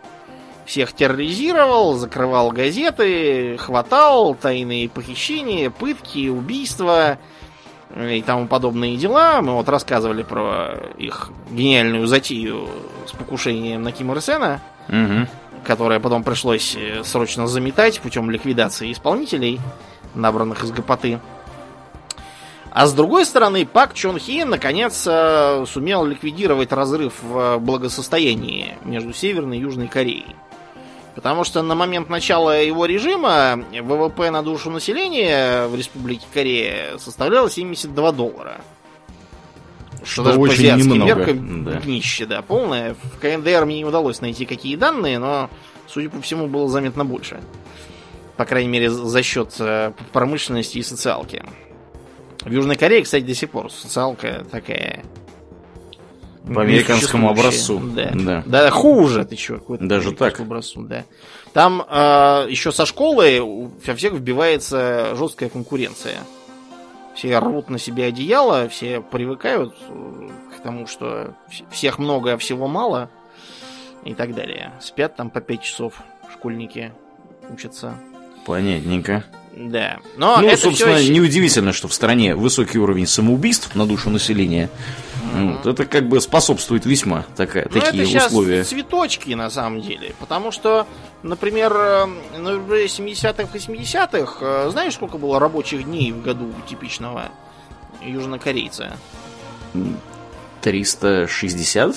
всех 0.65 0.93
терроризировал, 0.93 1.95
закрывал 1.95 2.51
газеты, 2.51 3.57
хватал 3.57 4.35
тайные 4.35 4.87
похищения, 4.87 5.69
пытки, 5.69 6.29
убийства 6.29 7.19
и 7.95 8.21
тому 8.21 8.47
подобные 8.47 8.97
дела. 8.97 9.41
Мы 9.41 9.53
вот 9.53 9.69
рассказывали 9.69 10.23
про 10.23 10.77
их 10.97 11.31
гениальную 11.51 12.07
затею 12.07 12.67
с 13.07 13.11
покушением 13.11 13.83
на 13.83 13.91
Ким 13.91 14.11
Ир 14.11 14.21
Сена. 14.21 14.61
Угу 14.89 15.27
которое 15.65 15.99
потом 15.99 16.23
пришлось 16.23 16.75
э, 16.75 17.03
срочно 17.03 17.47
заметать 17.47 17.99
путем 17.99 18.29
ликвидации 18.29 18.91
исполнителей, 18.91 19.59
набранных 20.13 20.63
из 20.63 20.71
гопоты. 20.71 21.19
А 22.71 22.87
с 22.87 22.93
другой 22.93 23.25
стороны, 23.25 23.65
Пак 23.65 23.93
Чон 23.93 24.19
Хи 24.19 24.43
наконец 24.43 25.05
э, 25.07 25.65
сумел 25.67 26.05
ликвидировать 26.05 26.71
разрыв 26.71 27.13
в 27.21 27.57
благосостоянии 27.57 28.75
между 28.83 29.13
Северной 29.13 29.57
и 29.57 29.61
Южной 29.61 29.87
Кореей. 29.87 30.35
Потому 31.15 31.45
что 31.45 31.61
на 31.61 31.75
момент 31.75 32.09
начала 32.09 32.59
его 32.59 32.85
режима 32.85 33.63
ВВП 33.71 34.31
на 34.31 34.43
душу 34.43 34.69
населения 34.69 35.65
в 35.67 35.75
Республике 35.75 36.25
Корея 36.33 36.97
составлял 36.97 37.49
72 37.49 38.11
доллара. 38.11 38.59
Что, 40.03 40.23
даже 40.23 40.39
очень 40.39 40.71
по 40.71 40.75
немного. 40.77 41.05
меркам 41.05 41.63
да. 41.63 41.79
днище, 41.79 42.25
да, 42.25 42.41
полное. 42.41 42.95
В 42.95 43.19
КНДР 43.19 43.65
мне 43.65 43.77
не 43.77 43.85
удалось 43.85 44.21
найти 44.21 44.45
какие 44.45 44.75
данные, 44.75 45.17
но, 45.17 45.49
судя 45.87 46.09
по 46.09 46.21
всему, 46.21 46.47
было 46.47 46.67
заметно 46.67 47.05
больше. 47.05 47.41
По 48.35 48.45
крайней 48.45 48.69
мере, 48.69 48.91
за 48.91 49.23
счет 49.23 49.55
э, 49.59 49.93
промышленности 50.11 50.77
и 50.77 50.83
социалки. 50.83 51.43
В 52.41 52.51
Южной 52.51 52.75
Корее, 52.75 53.01
кстати, 53.01 53.23
до 53.23 53.33
сих 53.33 53.49
пор 53.49 53.71
социалка 53.71 54.45
такая 54.51 55.03
по 56.53 56.61
американскому 56.61 57.29
образцу. 57.29 57.79
Да. 57.79 58.11
да. 58.13 58.43
Да, 58.45 58.69
хуже, 58.71 59.25
ты 59.25 59.35
чё, 59.35 59.55
какой-то 59.55 59.85
Даже 59.85 60.11
так. 60.11 60.39
Образцу, 60.39 60.83
да. 60.83 61.03
Там 61.53 61.85
э, 61.87 62.47
еще 62.49 62.71
со 62.71 62.85
школы 62.85 63.39
у 63.39 63.71
всех 63.81 64.13
вбивается 64.13 65.15
жесткая 65.15 65.49
конкуренция. 65.49 66.17
Все 67.15 67.39
рвут 67.39 67.69
на 67.69 67.79
себе 67.79 68.05
одеяло, 68.05 68.67
все 68.67 69.01
привыкают 69.01 69.73
э, 69.87 70.29
к 70.57 70.61
тому, 70.61 70.85
что 70.85 71.33
всех 71.71 71.97
много, 71.97 72.33
а 72.33 72.37
всего 72.37 72.67
мало. 72.67 73.09
И 74.03 74.13
так 74.13 74.35
далее. 74.35 74.73
Спят 74.81 75.15
там 75.15 75.31
по 75.31 75.41
5 75.41 75.61
часов 75.61 75.95
школьники 76.31 76.91
учатся. 77.49 77.95
Понятненько. 78.45 79.23
Да. 79.55 79.99
Но 80.17 80.39
ну, 80.41 80.57
собственно, 80.57 80.97
все... 80.97 81.11
неудивительно, 81.11 81.73
что 81.73 81.87
в 81.87 81.93
стране 81.93 82.35
высокий 82.35 82.77
уровень 82.77 83.07
самоубийств 83.07 83.73
на 83.75 83.85
душу 83.85 84.09
населения. 84.09 84.69
Mm-hmm. 85.35 85.57
Вот, 85.57 85.65
это 85.65 85.85
как 85.85 86.07
бы 86.07 86.21
способствует 86.21 86.85
весьма 86.85 87.25
такая, 87.35 87.67
Но 87.71 87.81
такие 87.81 88.15
это 88.15 88.27
условия. 88.27 88.63
цветочки, 88.63 89.33
на 89.33 89.49
самом 89.49 89.81
деле. 89.81 90.13
Потому 90.19 90.51
что, 90.51 90.87
например, 91.23 91.73
на 91.73 92.49
70-х 92.49 93.43
и 93.43 93.57
80-х, 93.57 94.37
э, 94.41 94.69
знаешь, 94.71 94.93
сколько 94.93 95.17
было 95.17 95.39
рабочих 95.39 95.83
дней 95.83 96.11
в 96.11 96.21
году 96.21 96.53
типичного 96.67 97.31
южнокорейца? 98.01 98.97
360? 100.61 101.95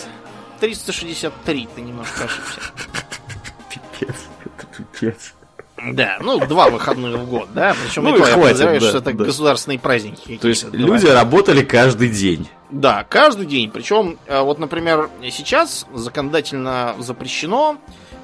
363, 0.61 1.69
ты 1.75 1.81
немножко 1.81 2.25
ошибся. 2.25 2.61
Пипец, 3.71 4.17
это 4.45 4.67
пипец. 4.77 5.35
Да, 5.93 6.19
ну, 6.21 6.45
два 6.47 6.71
выходных 6.71 7.17
в 7.17 7.29
год, 7.29 7.49
да? 7.55 7.75
Причем 7.85 8.05
ну, 8.05 8.17
и 8.17 8.19
то, 8.19 8.25
хватит, 8.25 8.61
я 8.61 8.67
да, 8.67 8.81
что 8.81 8.99
это 8.99 9.13
да. 9.13 9.25
государственные 9.25 9.79
праздники. 9.79 10.39
То 10.41 10.49
есть 10.49 10.67
люди 10.73 11.07
работали 11.07 11.63
каждый 11.63 12.09
день. 12.09 12.49
Да, 12.71 13.05
каждый 13.09 13.47
день. 13.47 13.71
Причем, 13.71 14.19
э, 14.27 14.41
вот, 14.41 14.59
например, 14.59 15.09
сейчас 15.31 15.87
законодательно 15.95 16.95
запрещено 16.99 17.79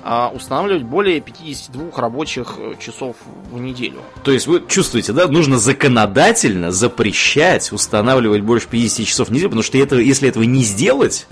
а, 0.06 0.30
устанавливать 0.34 0.82
более 0.82 1.20
52 1.20 1.98
рабочих 1.98 2.56
э, 2.58 2.74
часов 2.78 3.16
в 3.50 3.58
неделю. 3.58 4.02
То 4.22 4.32
есть 4.32 4.46
вы 4.46 4.62
чувствуете, 4.68 5.14
да, 5.14 5.26
нужно 5.28 5.56
законодательно 5.56 6.72
запрещать 6.72 7.72
устанавливать 7.72 8.42
больше 8.42 8.68
50 8.68 9.06
часов 9.06 9.28
в 9.28 9.32
неделю, 9.32 9.48
потому 9.48 9.62
что 9.62 9.78
это, 9.78 9.96
если 9.96 10.28
этого 10.28 10.42
не 10.42 10.62
сделать, 10.62 11.26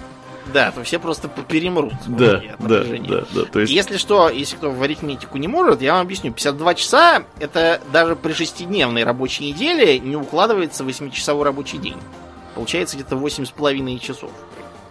да, 0.53 0.71
то 0.71 0.83
все 0.85 0.99
просто 0.99 1.29
перемрут. 1.29 1.95
Да, 2.07 2.43
да, 2.59 2.85
да, 2.85 3.25
да. 3.35 3.45
То 3.45 3.61
есть... 3.61 3.73
Если 3.73 3.97
что, 3.97 4.29
если 4.29 4.57
кто 4.57 4.71
в 4.71 4.83
арифметику 4.83 5.39
не 5.39 5.49
может, 5.49 5.83
я 5.83 5.95
вам 5.95 6.03
объясню. 6.03 6.33
52 6.33 6.75
часа, 6.75 7.25
это 7.41 7.81
даже 7.93 8.17
при 8.17 8.33
шестидневной 8.33 9.05
рабочей 9.05 9.45
неделе 9.45 9.99
не 9.99 10.17
укладывается 10.17 10.85
в 10.85 10.89
8-часовой 10.89 11.45
рабочий 11.45 11.79
день. 11.79 11.97
Получается 12.55 12.97
где-то 12.97 13.17
8,5 13.17 13.99
часов. 13.99 14.31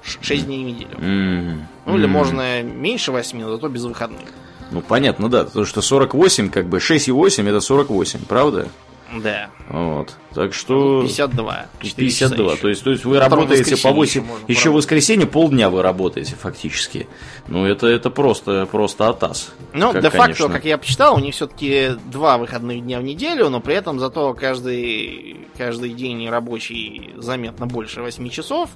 6 0.03 0.45
дней 0.45 0.63
в 0.63 0.67
неделю. 0.67 0.97
Mm-hmm. 0.97 1.59
Ну, 1.85 1.97
или 1.97 2.05
mm-hmm. 2.05 2.07
можно 2.07 2.63
меньше 2.63 3.11
8, 3.11 3.39
но 3.39 3.51
зато 3.51 3.69
без 3.69 3.83
выходных. 3.83 4.29
Ну, 4.71 4.81
понятно, 4.81 5.29
да. 5.29 5.43
Потому 5.43 5.65
что 5.65 5.81
48, 5.81 6.49
как 6.49 6.67
бы, 6.67 6.77
6,8 6.77 7.47
это 7.47 7.61
48, 7.61 8.25
правда? 8.25 8.67
Да. 9.13 9.49
Вот. 9.69 10.15
Так 10.33 10.53
что... 10.53 11.01
52. 11.01 11.65
52. 11.79 12.55
То 12.55 12.69
есть, 12.69 12.83
то 12.83 12.91
есть 12.91 13.03
вы 13.03 13.19
работаете 13.19 13.75
по 13.77 13.91
8... 13.91 14.21
Еще, 14.21 14.31
еще 14.47 14.69
в 14.69 14.73
воскресенье 14.73 15.27
полдня 15.27 15.69
вы 15.69 15.81
работаете 15.81 16.35
фактически. 16.35 17.07
Ну, 17.47 17.65
это, 17.65 17.87
это 17.87 18.09
просто, 18.09 18.65
просто 18.71 19.09
атас. 19.09 19.53
Ну, 19.73 19.93
де-факто, 19.93 20.49
как 20.49 20.65
я 20.65 20.77
почитал, 20.77 21.15
у 21.15 21.19
них 21.19 21.35
все-таки 21.35 21.91
два 22.05 22.37
выходных 22.37 22.83
дня 22.83 22.99
в 22.99 23.03
неделю, 23.03 23.49
но 23.49 23.59
при 23.59 23.75
этом 23.75 23.99
зато 23.99 24.33
каждый, 24.33 25.47
каждый 25.57 25.93
день 25.93 26.29
рабочий 26.29 27.13
заметно 27.17 27.67
больше 27.67 28.01
8 28.01 28.29
часов. 28.29 28.69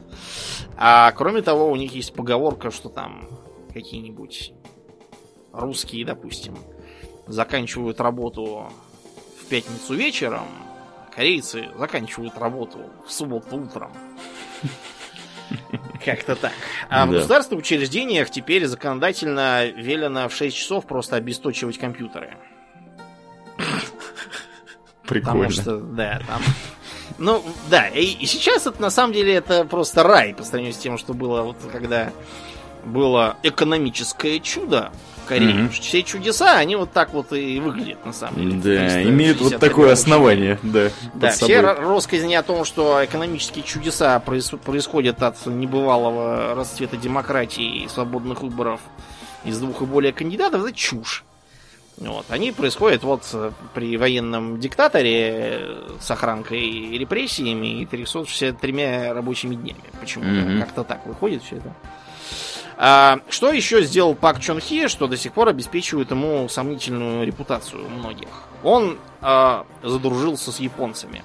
А 0.77 1.11
кроме 1.13 1.41
того, 1.41 1.71
у 1.71 1.75
них 1.75 1.95
есть 1.95 2.13
поговорка, 2.13 2.71
что 2.71 2.89
там 2.89 3.29
какие-нибудь 3.73 4.51
русские, 5.53 6.05
допустим, 6.05 6.55
заканчивают 7.27 7.99
работу 8.01 8.67
в 9.45 9.47
пятницу 9.47 9.93
вечером, 9.93 10.47
корейцы 11.15 11.69
заканчивают 11.77 12.37
работу 12.37 12.79
в 13.05 13.11
субботу 13.11 13.57
утром. 13.57 13.91
Как-то 16.05 16.35
так. 16.35 16.51
А 16.89 17.05
в 17.05 17.11
государственных 17.11 17.63
учреждениях 17.63 18.29
теперь 18.31 18.65
законодательно 18.65 19.67
велено 19.67 20.27
в 20.27 20.33
6 20.33 20.55
часов 20.55 20.85
просто 20.85 21.15
обесточивать 21.15 21.77
компьютеры. 21.77 22.37
Прикольно. 25.03 25.47
Потому 25.47 25.49
что, 25.51 25.77
да, 25.77 26.21
там... 26.27 26.41
Ну, 27.17 27.45
да, 27.69 27.87
и, 27.87 28.03
и 28.03 28.25
сейчас 28.25 28.65
это 28.65 28.81
на 28.81 28.89
самом 28.89 29.13
деле 29.13 29.35
это 29.35 29.63
просто 29.63 30.03
рай 30.03 30.33
по 30.33 30.43
сравнению 30.43 30.73
с 30.73 30.77
тем, 30.77 30.97
что 30.97 31.13
было 31.13 31.43
вот 31.43 31.57
когда 31.71 32.11
было 32.83 33.37
экономическое 33.43 34.39
чудо 34.39 34.91
Кореи. 35.25 35.65
Угу. 35.65 35.71
Все 35.71 36.03
чудеса, 36.03 36.57
они 36.57 36.75
вот 36.75 36.91
так 36.91 37.13
вот 37.13 37.33
и 37.33 37.59
выглядят 37.59 38.05
на 38.05 38.13
самом 38.13 38.61
деле. 38.61 38.87
Да, 38.87 39.03
имеют 39.03 39.41
вот 39.41 39.57
такое 39.59 39.93
основание, 39.93 40.59
да. 40.63 40.89
Да, 41.13 41.31
все 41.31 41.61
рассказы 41.61 42.33
о 42.35 42.43
том, 42.43 42.65
что 42.65 43.03
экономические 43.03 43.63
чудеса 43.63 44.19
происходят 44.19 45.21
от 45.21 45.45
небывалого 45.45 46.55
расцвета 46.55 46.97
демократии 46.97 47.83
и 47.83 47.87
свободных 47.87 48.41
выборов 48.41 48.79
из 49.43 49.59
двух 49.59 49.81
и 49.81 49.85
более 49.85 50.13
кандидатов, 50.13 50.63
это 50.63 50.73
чушь. 50.73 51.23
Вот. 51.97 52.25
Они 52.29 52.51
происходят 52.51 53.03
вот 53.03 53.23
при 53.73 53.95
военном 53.95 54.59
диктаторе 54.59 55.31
э, 55.31 55.87
с 56.01 56.11
охранкой 56.11 56.59
и 56.59 56.97
репрессиями 56.97 57.81
и 57.81 57.85
363 57.85 59.11
рабочими 59.13 59.55
днями. 59.55 59.79
Почему? 60.01 60.25
Mm-hmm. 60.25 60.59
Как-то 60.59 60.83
так 60.83 61.05
выходит 61.05 61.43
все 61.43 61.57
это. 61.57 61.73
А, 62.77 63.19
что 63.29 63.51
еще 63.51 63.83
сделал 63.83 64.15
Пак 64.15 64.39
Чон 64.39 64.59
Хи, 64.59 64.87
что 64.87 65.07
до 65.07 65.17
сих 65.17 65.33
пор 65.33 65.49
обеспечивает 65.49 66.11
ему 66.11 66.49
сомнительную 66.49 67.25
репутацию 67.25 67.85
у 67.85 67.89
многих? 67.89 68.27
Он 68.63 68.97
а, 69.21 69.65
задружился 69.81 70.51
с 70.51 70.59
японцами. 70.59 71.23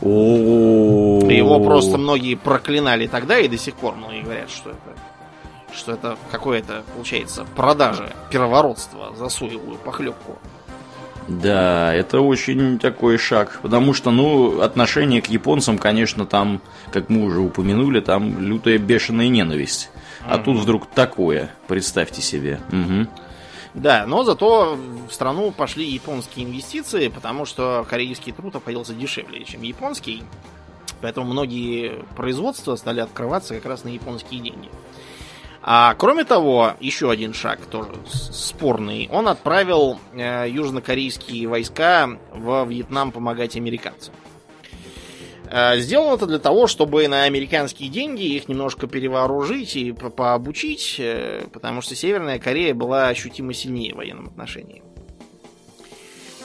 Его 0.00 1.60
просто 1.60 1.98
многие 1.98 2.34
проклинали 2.34 3.06
тогда 3.06 3.38
и 3.38 3.48
до 3.48 3.58
сих 3.58 3.74
пор 3.74 3.94
многие 3.94 4.22
говорят, 4.22 4.50
что 4.50 4.70
это 4.70 4.80
что 5.74 5.92
это 5.92 6.16
какое-то, 6.30 6.84
получается, 6.94 7.44
продажа, 7.56 8.12
первородство 8.30 9.12
за 9.16 9.28
соевую 9.28 9.76
похлебку. 9.78 10.38
Да, 11.26 11.92
это 11.94 12.20
очень 12.20 12.78
такой 12.78 13.16
шаг, 13.16 13.58
потому 13.62 13.94
что, 13.94 14.10
ну, 14.10 14.60
отношение 14.60 15.22
к 15.22 15.26
японцам, 15.26 15.78
конечно, 15.78 16.26
там, 16.26 16.60
как 16.92 17.08
мы 17.08 17.24
уже 17.24 17.40
упомянули, 17.40 18.00
там 18.00 18.38
лютая 18.40 18.78
бешеная 18.78 19.28
ненависть. 19.28 19.90
А 20.26 20.36
угу. 20.36 20.44
тут 20.44 20.56
вдруг 20.58 20.86
такое, 20.86 21.50
представьте 21.66 22.22
себе. 22.22 22.60
Угу. 22.68 23.08
Да, 23.74 24.06
но 24.06 24.22
зато 24.22 24.78
в 25.08 25.12
страну 25.12 25.50
пошли 25.50 25.84
японские 25.84 26.46
инвестиции, 26.46 27.08
потому 27.08 27.44
что 27.44 27.84
корейский 27.88 28.32
труд 28.32 28.54
обходился 28.54 28.94
дешевле, 28.94 29.44
чем 29.44 29.62
японский. 29.62 30.22
Поэтому 31.00 31.26
многие 31.26 32.04
производства 32.16 32.76
стали 32.76 33.00
открываться 33.00 33.54
как 33.54 33.66
раз 33.66 33.84
на 33.84 33.88
японские 33.88 34.40
деньги. 34.40 34.70
А 35.66 35.94
кроме 35.94 36.24
того, 36.24 36.74
еще 36.78 37.10
один 37.10 37.32
шаг 37.32 37.58
тоже 37.66 37.90
спорный. 38.06 39.08
Он 39.10 39.28
отправил 39.28 39.98
э, 40.12 40.46
южнокорейские 40.48 41.48
войска 41.48 42.18
в 42.32 42.66
Вьетнам 42.66 43.12
помогать 43.12 43.56
американцам. 43.56 44.14
Э, 45.56 45.78
сделал 45.78 46.16
это 46.16 46.26
для 46.26 46.40
того, 46.40 46.66
чтобы 46.66 47.06
на 47.06 47.22
американские 47.22 47.88
деньги 47.88 48.24
их 48.24 48.48
немножко 48.48 48.88
перевооружить 48.88 49.76
и 49.76 49.92
по 49.92 50.10
пообучить, 50.10 50.96
э, 50.98 51.44
потому 51.52 51.80
что 51.80 51.94
Северная 51.94 52.40
Корея 52.40 52.74
была 52.74 53.06
ощутимо 53.06 53.54
сильнее 53.54 53.94
в 53.94 53.98
военном 53.98 54.26
отношении. 54.26 54.82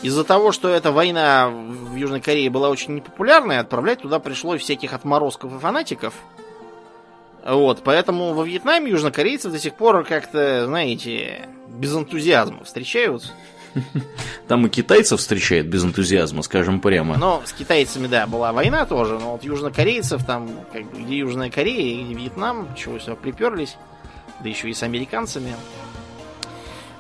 Из-за 0.03 0.24
того, 0.24 0.51
что 0.51 0.70
эта 0.70 0.91
война 0.91 1.49
в 1.49 1.95
Южной 1.95 2.22
Корее 2.22 2.51
была 2.51 2.70
очень 2.70 2.93
непопулярной, 2.93 3.57
отправлять 3.57 4.01
туда 4.01 4.20
пришлось 4.20 4.62
всяких 4.62 4.93
отморозков 4.93 5.55
и 5.55 5.60
фанатиков– 5.60 6.14
вот, 7.45 7.82
поэтому 7.84 8.34
во 8.34 8.43
Вьетнаме 8.43 8.91
южнокорейцев 8.91 9.51
до 9.51 9.60
сих 9.60 9.74
пор 9.74 10.03
как-то, 10.03 10.66
знаете, 10.66 11.47
без 11.68 11.95
энтузиазма 11.95 12.64
встречают. 12.64 13.34
Там 14.48 14.66
и 14.66 14.70
китайцев 14.70 15.20
встречают 15.20 15.68
без 15.68 15.84
энтузиазма, 15.84 16.42
скажем 16.42 16.80
прямо. 16.80 17.18
Но 17.18 17.42
с 17.46 17.54
китайцами, 17.54 18.08
да, 18.08 18.28
была 18.28 18.52
война 18.52 18.86
тоже, 18.86 19.20
но 19.20 19.34
вот 19.34 19.44
южнокорейцев 19.44 20.26
там, 20.26 20.50
как, 20.72 20.92
где 20.94 21.20
Южная 21.20 21.50
Корея, 21.50 22.04
где 22.04 22.14
Вьетнам, 22.14 22.74
чего 22.76 22.98
все 23.00 23.16
приперлись, 23.16 23.78
да 24.42 24.50
еще 24.50 24.70
и 24.70 24.74
с 24.74 24.84
американцами. 24.84 25.56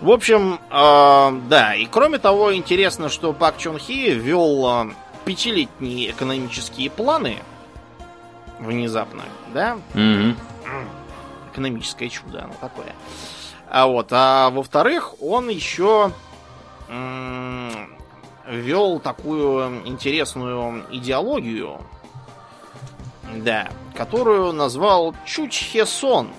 В 0.01 0.11
общем, 0.11 0.59
э, 0.69 1.39
да, 1.49 1.75
и 1.75 1.85
кроме 1.85 2.19
того, 2.19 2.53
интересно, 2.55 3.09
что 3.09 3.33
Пак 3.33 3.57
Чон 3.57 3.77
Хи 3.77 4.11
ввел 4.11 4.85
э, 4.85 4.93
пятилетние 5.25 6.11
экономические 6.11 6.89
планы, 6.89 7.39
внезапно, 8.59 9.23
да? 9.53 9.77
Mm-hmm. 9.93 10.35
Экономическое 11.51 12.09
чудо, 12.09 12.43
оно 12.43 12.53
такое. 12.61 12.93
А 13.69 13.87
вот, 13.87 14.07
а 14.11 14.49
во-вторых, 14.49 15.21
он 15.21 15.49
еще 15.49 16.11
ввел 18.47 18.99
такую 18.99 19.87
интересную 19.87 20.85
идеологию, 20.91 21.81
да, 23.35 23.69
которую 23.95 24.53
назвал 24.53 25.15
Чучхесон. 25.25 26.29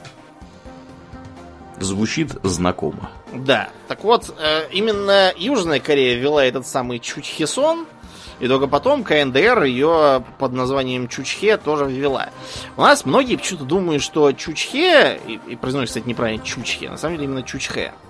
Звучит 1.79 2.33
знакомо. 2.43 3.11
Да. 3.33 3.71
Так 3.89 4.05
вот, 4.05 4.35
э, 4.39 4.69
именно 4.71 5.33
Южная 5.37 5.81
Корея 5.81 6.19
ввела 6.19 6.45
этот 6.45 6.67
самый 6.67 6.99
Чучхесон– 6.99 7.87
и 8.41 8.49
только 8.49 8.67
потом 8.67 9.05
КНДР 9.05 9.65
ее 9.65 10.25
под 10.39 10.53
названием 10.53 11.09
Чучхе 11.09 11.59
тоже 11.59 11.85
ввела. 11.85 12.31
У 12.77 12.81
нас 12.81 13.05
многие 13.05 13.37
почему-то 13.37 13.67
думают, 13.67 14.03
что 14.03 14.33
Чучхе, 14.33 15.21
и, 15.27 15.39
и 15.47 15.57
произносится, 15.57 16.01
кстати, 16.01 16.09
неправильно 16.09 16.43
Чучхе, 16.43 16.89
на 16.89 16.97
самом 16.97 17.17
деле 17.17 17.27
именно 17.27 17.43
Чучхе. 17.43 17.93
Э, 17.93 18.10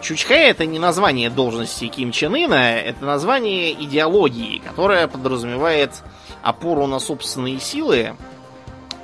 Чучхе 0.00 0.48
это 0.48 0.66
не 0.66 0.78
название 0.78 1.30
должности 1.30 1.86
Ким 1.86 2.12
Чен 2.12 2.34
Ына, 2.34 2.78
это 2.78 3.04
название 3.04 3.72
идеологии, 3.72 4.58
которая 4.58 5.06
подразумевает 5.08 6.02
опору 6.42 6.86
на 6.86 6.98
собственные 6.98 7.60
силы. 7.60 8.16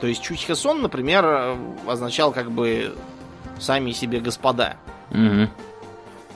То 0.00 0.06
есть 0.06 0.22
Чучхе 0.22 0.54
Сон, 0.54 0.82
например, 0.82 1.56
означал 1.86 2.32
как 2.32 2.50
бы 2.50 2.94
сами 3.58 3.92
себе 3.92 4.20
господа. 4.20 4.76
Угу. 5.10 5.48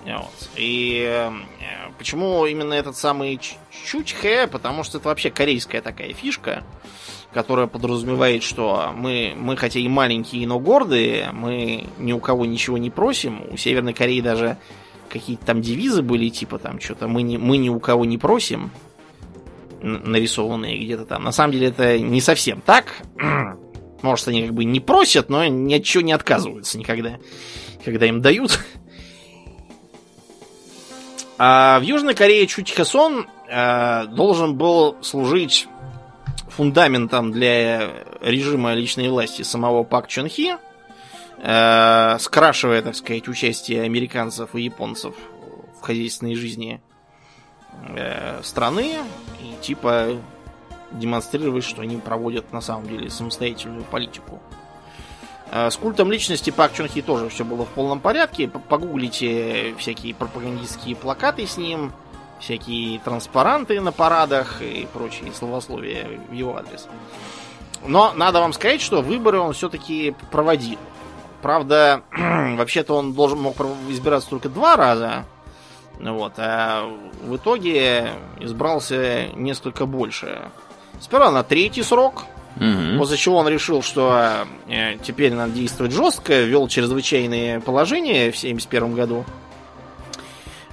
Вот. 0.07 0.49
И 0.57 1.05
э, 1.07 1.31
почему 1.99 2.47
именно 2.47 2.73
этот 2.73 2.97
самый 2.97 3.41
Чучхэ? 3.71 4.47
Потому 4.47 4.85
что 4.85 4.99
это 4.99 5.09
вообще 5.09 5.31
корейская 5.31 5.83
такая 5.83 6.15
фишка, 6.15 6.65
которая 7.33 7.67
подразумевает, 7.67 8.43
что 8.43 8.93
мы, 8.95 9.35
мы 9.37 9.57
хотя 9.57 9.81
и 9.81 9.89
маленькие, 9.89 10.47
но 10.47 10.59
гордые, 10.59 11.31
мы 11.33 11.85
ни 11.99 12.13
у 12.13 12.21
кого 12.21 12.47
ничего 12.47 12.79
не 12.79 12.91
просим. 12.91 13.43
У 13.51 13.57
Северной 13.57 13.93
Кореи 13.93 14.21
даже 14.21 14.57
какие-то 15.09 15.45
там 15.47 15.61
девизы 15.61 16.03
были, 16.03 16.29
типа 16.29 16.59
там 16.59 16.81
что-то 16.81 17.09
мы, 17.09 17.23
не, 17.23 17.39
мы 17.39 17.59
ни 17.59 17.69
у 17.69 17.81
кого 17.81 18.05
не 18.05 18.19
просим, 18.19 18.71
нарисованные 19.83 20.79
где-то 20.79 21.05
там. 21.05 21.25
На 21.25 21.33
самом 21.33 21.53
деле 21.53 21.69
это 21.69 21.99
не 21.99 22.21
совсем 22.21 22.61
так. 22.61 23.03
Может, 24.03 24.29
они 24.29 24.45
как 24.45 24.55
бы 24.55 24.65
не 24.65 24.81
просят, 24.81 25.29
но 25.29 25.47
ни 25.47 25.75
от 25.75 25.85
чего 25.85 26.03
не 26.03 26.13
отказываются 26.13 26.79
никогда, 26.79 27.19
когда 27.85 28.07
им 28.07 28.23
дают. 28.23 28.59
А 31.37 31.79
в 31.79 31.83
Южной 31.83 32.15
Корее 32.15 32.47
Чучхесон 32.47 33.27
э, 33.49 34.07
должен 34.07 34.57
был 34.57 34.97
служить 35.03 35.69
фундаментом 36.59 37.31
для 37.31 37.89
режима 38.21 38.75
личной 38.75 39.09
власти 39.11 39.43
самого 39.43 39.85
Пак 39.85 40.09
Чон 40.09 40.29
Хи, 40.29 40.57
э, 41.37 42.17
скрашивая, 42.19 42.83
так 42.83 42.97
сказать, 42.97 43.29
участие 43.29 43.83
американцев 43.83 44.57
и 44.57 44.63
японцев 44.63 45.15
в 45.79 45.83
хозяйственной 45.83 46.35
жизни 46.35 46.81
э, 47.95 48.41
страны 48.43 48.97
и 49.41 49.63
типа 49.63 50.21
демонстрировать, 50.91 51.63
что 51.63 51.83
они 51.83 51.99
проводят 51.99 52.53
на 52.53 52.61
самом 52.61 52.89
деле 52.89 53.09
самостоятельную 53.09 53.85
политику. 53.85 54.43
Э, 55.53 55.71
с 55.71 55.77
культом 55.77 56.11
личности 56.11 56.51
Пак 56.51 56.73
Чон 56.73 56.89
Хи 56.89 57.03
тоже 57.03 57.29
все 57.29 57.45
было 57.45 57.67
в 57.67 57.69
полном 57.69 58.01
порядке. 58.01 58.49
Погуглите 58.49 59.77
всякие 59.79 60.13
пропагандистские 60.13 60.97
плакаты 60.97 61.47
с 61.47 61.57
ним, 61.57 61.93
всякие 62.41 62.99
транспаранты 63.01 63.81
на 63.81 63.93
парадах 63.93 64.63
и 64.63 64.87
прочие 64.93 65.33
словословия 65.33 66.07
в 66.29 66.33
его 66.33 66.57
адрес. 66.57 66.87
Но 67.87 68.13
надо 68.15 68.41
вам 68.41 68.53
сказать, 68.53 68.81
что 68.81 69.03
выборы 69.03 69.39
он 69.39 69.53
все-таки 69.53 70.15
проводил. 70.31 70.79
Правда, 71.43 72.03
вообще-то 72.57 72.95
он 72.95 73.13
должен 73.13 73.41
мог 73.41 73.57
избираться 73.89 74.31
только 74.31 74.49
два 74.49 74.77
раза. 74.77 75.25
Вот, 76.01 76.35
а 76.37 76.89
в 77.23 77.37
итоге 77.37 78.13
избрался 78.39 79.29
несколько 79.35 79.85
больше. 79.87 80.43
Сперва 81.01 81.31
на 81.31 81.43
третий 81.43 81.83
срок, 81.83 82.25
Угу. 82.57 82.99
После 82.99 83.17
чего 83.17 83.37
он 83.37 83.47
решил, 83.47 83.83
что 83.83 84.45
э, 84.67 84.97
теперь 85.05 85.33
надо 85.33 85.53
действовать 85.53 85.93
жестко, 85.93 86.41
ввел 86.41 86.67
чрезвычайные 86.67 87.61
положения 87.61 88.33
в 88.33 88.37
1971 88.37 88.95
году 88.95 89.25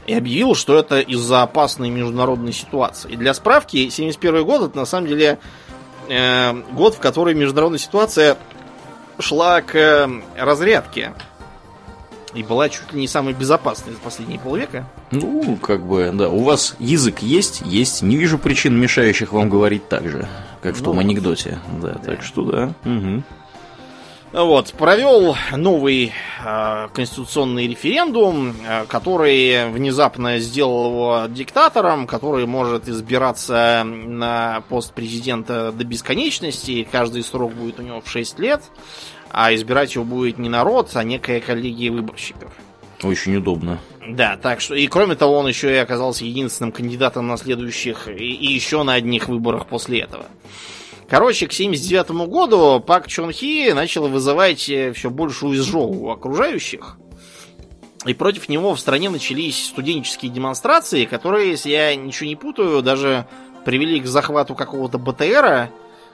и 0.07 0.13
объявил, 0.13 0.55
что 0.55 0.77
это 0.77 0.99
из-за 0.99 1.41
опасной 1.43 1.89
международной 1.89 2.53
ситуации. 2.53 3.11
И 3.11 3.15
для 3.15 3.33
справки, 3.33 3.77
1971 3.77 4.45
год 4.45 4.69
это 4.69 4.77
на 4.77 4.85
самом 4.85 5.07
деле 5.07 5.39
э, 6.07 6.53
год, 6.73 6.95
в 6.95 6.99
который 6.99 7.33
международная 7.33 7.79
ситуация 7.79 8.37
шла 9.19 9.61
к 9.61 9.75
э, 9.75 10.07
разрядке. 10.37 11.13
И 12.33 12.43
была 12.43 12.67
чуть 12.67 12.91
ли 12.91 12.99
не 12.99 13.07
самой 13.07 13.33
безопасной 13.33 13.93
за 13.93 13.99
последние 13.99 14.39
полвека. 14.39 14.85
Ну, 15.11 15.57
как 15.61 15.85
бы, 15.85 16.11
да. 16.13 16.27
У 16.27 16.43
вас 16.43 16.75
язык 16.79 17.19
есть? 17.19 17.61
Есть. 17.61 18.01
Не 18.01 18.17
вижу 18.17 18.37
причин, 18.37 18.77
мешающих 18.77 19.31
вам 19.31 19.49
говорить 19.49 19.87
так 19.87 20.07
же 20.09 20.27
как 20.65 20.75
в 20.75 20.79
ну, 20.79 20.85
том 20.85 20.99
анекдоте. 20.99 21.59
Да, 21.79 21.93
да, 21.93 21.99
так 21.99 22.23
что 22.23 22.43
да. 22.43 22.73
Угу. 22.83 23.23
Вот, 24.35 24.73
провел 24.73 25.37
новый 25.55 26.11
э, 26.43 26.87
конституционный 26.93 27.67
референдум, 27.69 28.53
э, 28.67 28.85
который 28.85 29.69
внезапно 29.69 30.39
сделал 30.39 30.89
его 30.89 31.21
диктатором, 31.29 32.05
который 32.05 32.45
может 32.45 32.89
избираться 32.89 33.83
на 33.85 34.61
пост 34.67 34.93
президента 34.93 35.71
до 35.71 35.85
бесконечности, 35.85 36.85
каждый 36.91 37.23
срок 37.23 37.53
будет 37.53 37.79
у 37.79 37.83
него 37.83 38.01
в 38.01 38.09
6 38.09 38.37
лет, 38.39 38.61
а 39.31 39.55
избирать 39.55 39.95
его 39.95 40.03
будет 40.03 40.37
не 40.37 40.49
народ, 40.49 40.91
а 40.95 41.03
некая 41.05 41.39
коллегия 41.39 41.89
выборщиков. 41.89 42.51
Очень 43.03 43.37
удобно. 43.37 43.79
Да, 44.05 44.35
так 44.35 44.59
что, 44.59 44.75
и 44.75 44.87
кроме 44.87 45.15
того, 45.15 45.37
он 45.37 45.47
еще 45.47 45.71
и 45.71 45.77
оказался 45.77 46.25
единственным 46.25 46.73
кандидатом 46.73 47.25
на 47.27 47.37
следующих 47.37 48.09
и, 48.09 48.33
и 48.33 48.53
еще 48.53 48.83
на 48.83 48.95
одних 48.95 49.29
выборах 49.29 49.65
после 49.67 50.01
этого. 50.01 50.25
Короче, 51.09 51.47
к 51.47 51.53
79 51.53 52.27
году 52.27 52.79
Пак 52.79 53.07
Чон 53.07 53.31
Хи 53.31 53.71
начал 53.73 54.07
вызывать 54.07 54.67
э, 54.69 54.91
все 54.93 55.09
большую 55.09 55.57
изжогу 55.57 56.11
окружающих. 56.11 56.97
И 58.05 58.13
против 58.13 58.49
него 58.49 58.73
в 58.73 58.79
стране 58.79 59.09
начались 59.09 59.67
студенческие 59.67 60.31
демонстрации, 60.31 61.05
которые, 61.05 61.51
если 61.51 61.71
я 61.71 61.95
ничего 61.95 62.27
не 62.27 62.35
путаю, 62.35 62.81
даже 62.81 63.27
привели 63.65 63.99
к 63.99 64.05
захвату 64.05 64.55
какого-то 64.55 64.97
БТРа. 64.97 65.71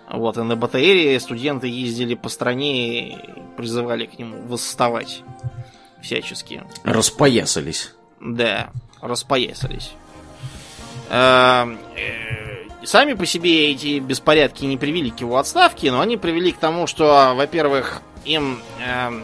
Вот, 0.09 0.37
и 0.37 0.41
на 0.41 0.55
БТРе 0.55 1.19
студенты 1.19 1.67
ездили 1.67 2.15
по 2.15 2.29
стране 2.29 3.09
и 3.09 3.17
призывали 3.55 4.05
к 4.05 4.19
нему 4.19 4.41
восставать 4.45 5.21
всячески. 6.01 6.63
Распоясались. 6.83 7.93
Да, 8.19 8.71
распоясались. 9.01 9.91
Сами 12.83 13.13
по 13.13 13.25
себе 13.25 13.71
эти 13.71 13.99
беспорядки 13.99 14.65
не 14.65 14.77
привели 14.77 15.11
к 15.11 15.19
его 15.19 15.37
отставке, 15.37 15.91
но 15.91 16.01
они 16.01 16.17
привели 16.17 16.51
к 16.51 16.57
тому, 16.57 16.87
что, 16.87 17.33
во-первых, 17.35 18.01
им 18.25 18.59
э, 18.83 19.21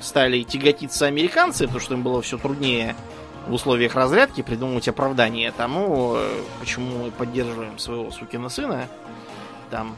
стали 0.00 0.42
тяготиться 0.42 1.06
американцы, 1.06 1.64
потому 1.64 1.80
что 1.80 1.94
им 1.94 2.02
было 2.02 2.22
все 2.22 2.38
труднее 2.38 2.96
в 3.46 3.54
условиях 3.54 3.94
разрядки 3.94 4.42
придумывать 4.42 4.88
оправдание 4.88 5.52
тому, 5.52 6.14
э, 6.16 6.40
почему 6.58 7.04
мы 7.04 7.10
поддерживаем 7.12 7.78
своего 7.78 8.10
сукина 8.10 8.48
сына 8.48 8.88
там. 9.70 9.96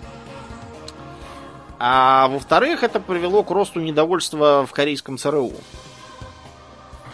А 1.78 2.28
во-вторых, 2.28 2.82
это 2.82 3.01
привело 3.01 3.42
к 3.42 3.51
росту 3.51 3.80
недовольства 3.80 4.66
в 4.66 4.72
корейском 4.72 5.16
ЦРУ 5.16 5.53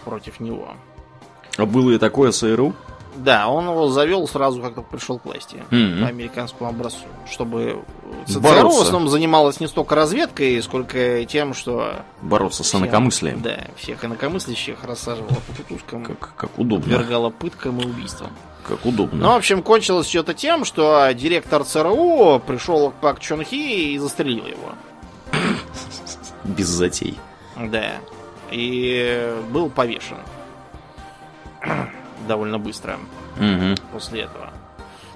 против 0.04 0.40
него. 0.40 0.74
А 1.56 1.64
было 1.64 1.92
и 1.92 1.98
такое 1.98 2.32
ЦРУ? 2.32 2.74
Да, 3.16 3.48
он 3.48 3.68
его 3.68 3.88
завел 3.88 4.26
сразу, 4.28 4.60
как 4.62 4.74
только 4.74 4.90
пришел 4.90 5.18
к 5.18 5.24
власти 5.24 5.62
mm-hmm. 5.70 6.02
по 6.02 6.06
американскому 6.08 6.70
образцу, 6.70 7.04
чтобы 7.30 7.82
ЦРУ 8.26 8.40
Бороться. 8.40 8.78
в 8.78 8.82
основном 8.82 9.08
занималась 9.08 9.60
не 9.60 9.66
столько 9.66 9.94
разведкой, 9.94 10.62
сколько 10.62 11.24
тем, 11.24 11.54
что 11.54 11.96
бороться 12.22 12.64
с 12.64 12.74
инакомыслием. 12.74 13.40
Да, 13.42 13.58
всех 13.76 14.04
инакомыслящих 14.04 14.84
рассаживала 14.84 15.34
по 15.34 15.52
кутузкам, 15.56 16.04
как, 16.04 16.34
как 16.36 16.58
удобно, 16.58 16.90
вергала 16.90 17.30
пыткам 17.30 17.80
и 17.80 17.86
убийствам. 17.86 18.30
Как 18.66 18.84
удобно. 18.84 19.18
Ну, 19.18 19.32
в 19.32 19.36
общем, 19.36 19.62
кончилось 19.62 20.06
все 20.06 20.20
это 20.20 20.34
тем, 20.34 20.64
что 20.64 21.10
директор 21.12 21.64
ЦРУ 21.64 22.42
пришел 22.44 22.90
к 22.90 22.94
Пак 22.94 23.20
Чон 23.20 23.44
Хи 23.44 23.94
и 23.94 23.98
застрелил 23.98 24.46
его. 24.46 24.72
Без 26.44 26.66
затей. 26.66 27.18
Да 27.56 27.92
и 28.50 29.34
был 29.50 29.70
повешен 29.70 30.18
довольно 32.26 32.58
быстро 32.58 32.98
угу. 33.36 33.74
после 33.92 34.22
этого. 34.22 34.50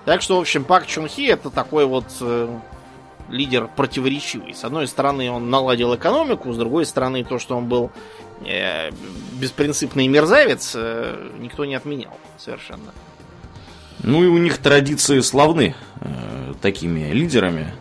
Так 0.05 0.23
что, 0.23 0.37
в 0.37 0.41
общем, 0.41 0.65
Пак 0.65 0.87
Чун 0.87 1.09
Хи 1.09 1.27
это 1.27 1.51
такой 1.51 1.87
вот 1.87 2.07
э, 2.21 2.49
лидер 3.29 3.69
противоречивый. 3.75 4.55
С 4.55 4.65
одной 4.65 4.87
стороны, 4.87 5.31
он 5.31 5.51
наладил 5.51 5.95
экономику, 5.95 6.53
с 6.53 6.57
другой 6.57 6.87
стороны, 6.87 7.25
то, 7.25 7.39
что 7.39 7.57
он 7.57 7.67
был 7.67 7.91
э, 8.45 8.91
беспринципный 9.33 10.09
мерзавец, 10.09 10.73
э, 10.75 11.31
никто 11.39 11.65
не 11.65 11.75
отменял 11.75 12.17
совершенно. 12.39 12.93
Ну 14.03 14.25
и 14.25 14.27
у 14.27 14.39
них 14.39 14.59
традиции 14.59 15.21
славны 15.21 15.75
э, 16.01 16.55
такими 16.61 17.13
лидерами. 17.13 17.73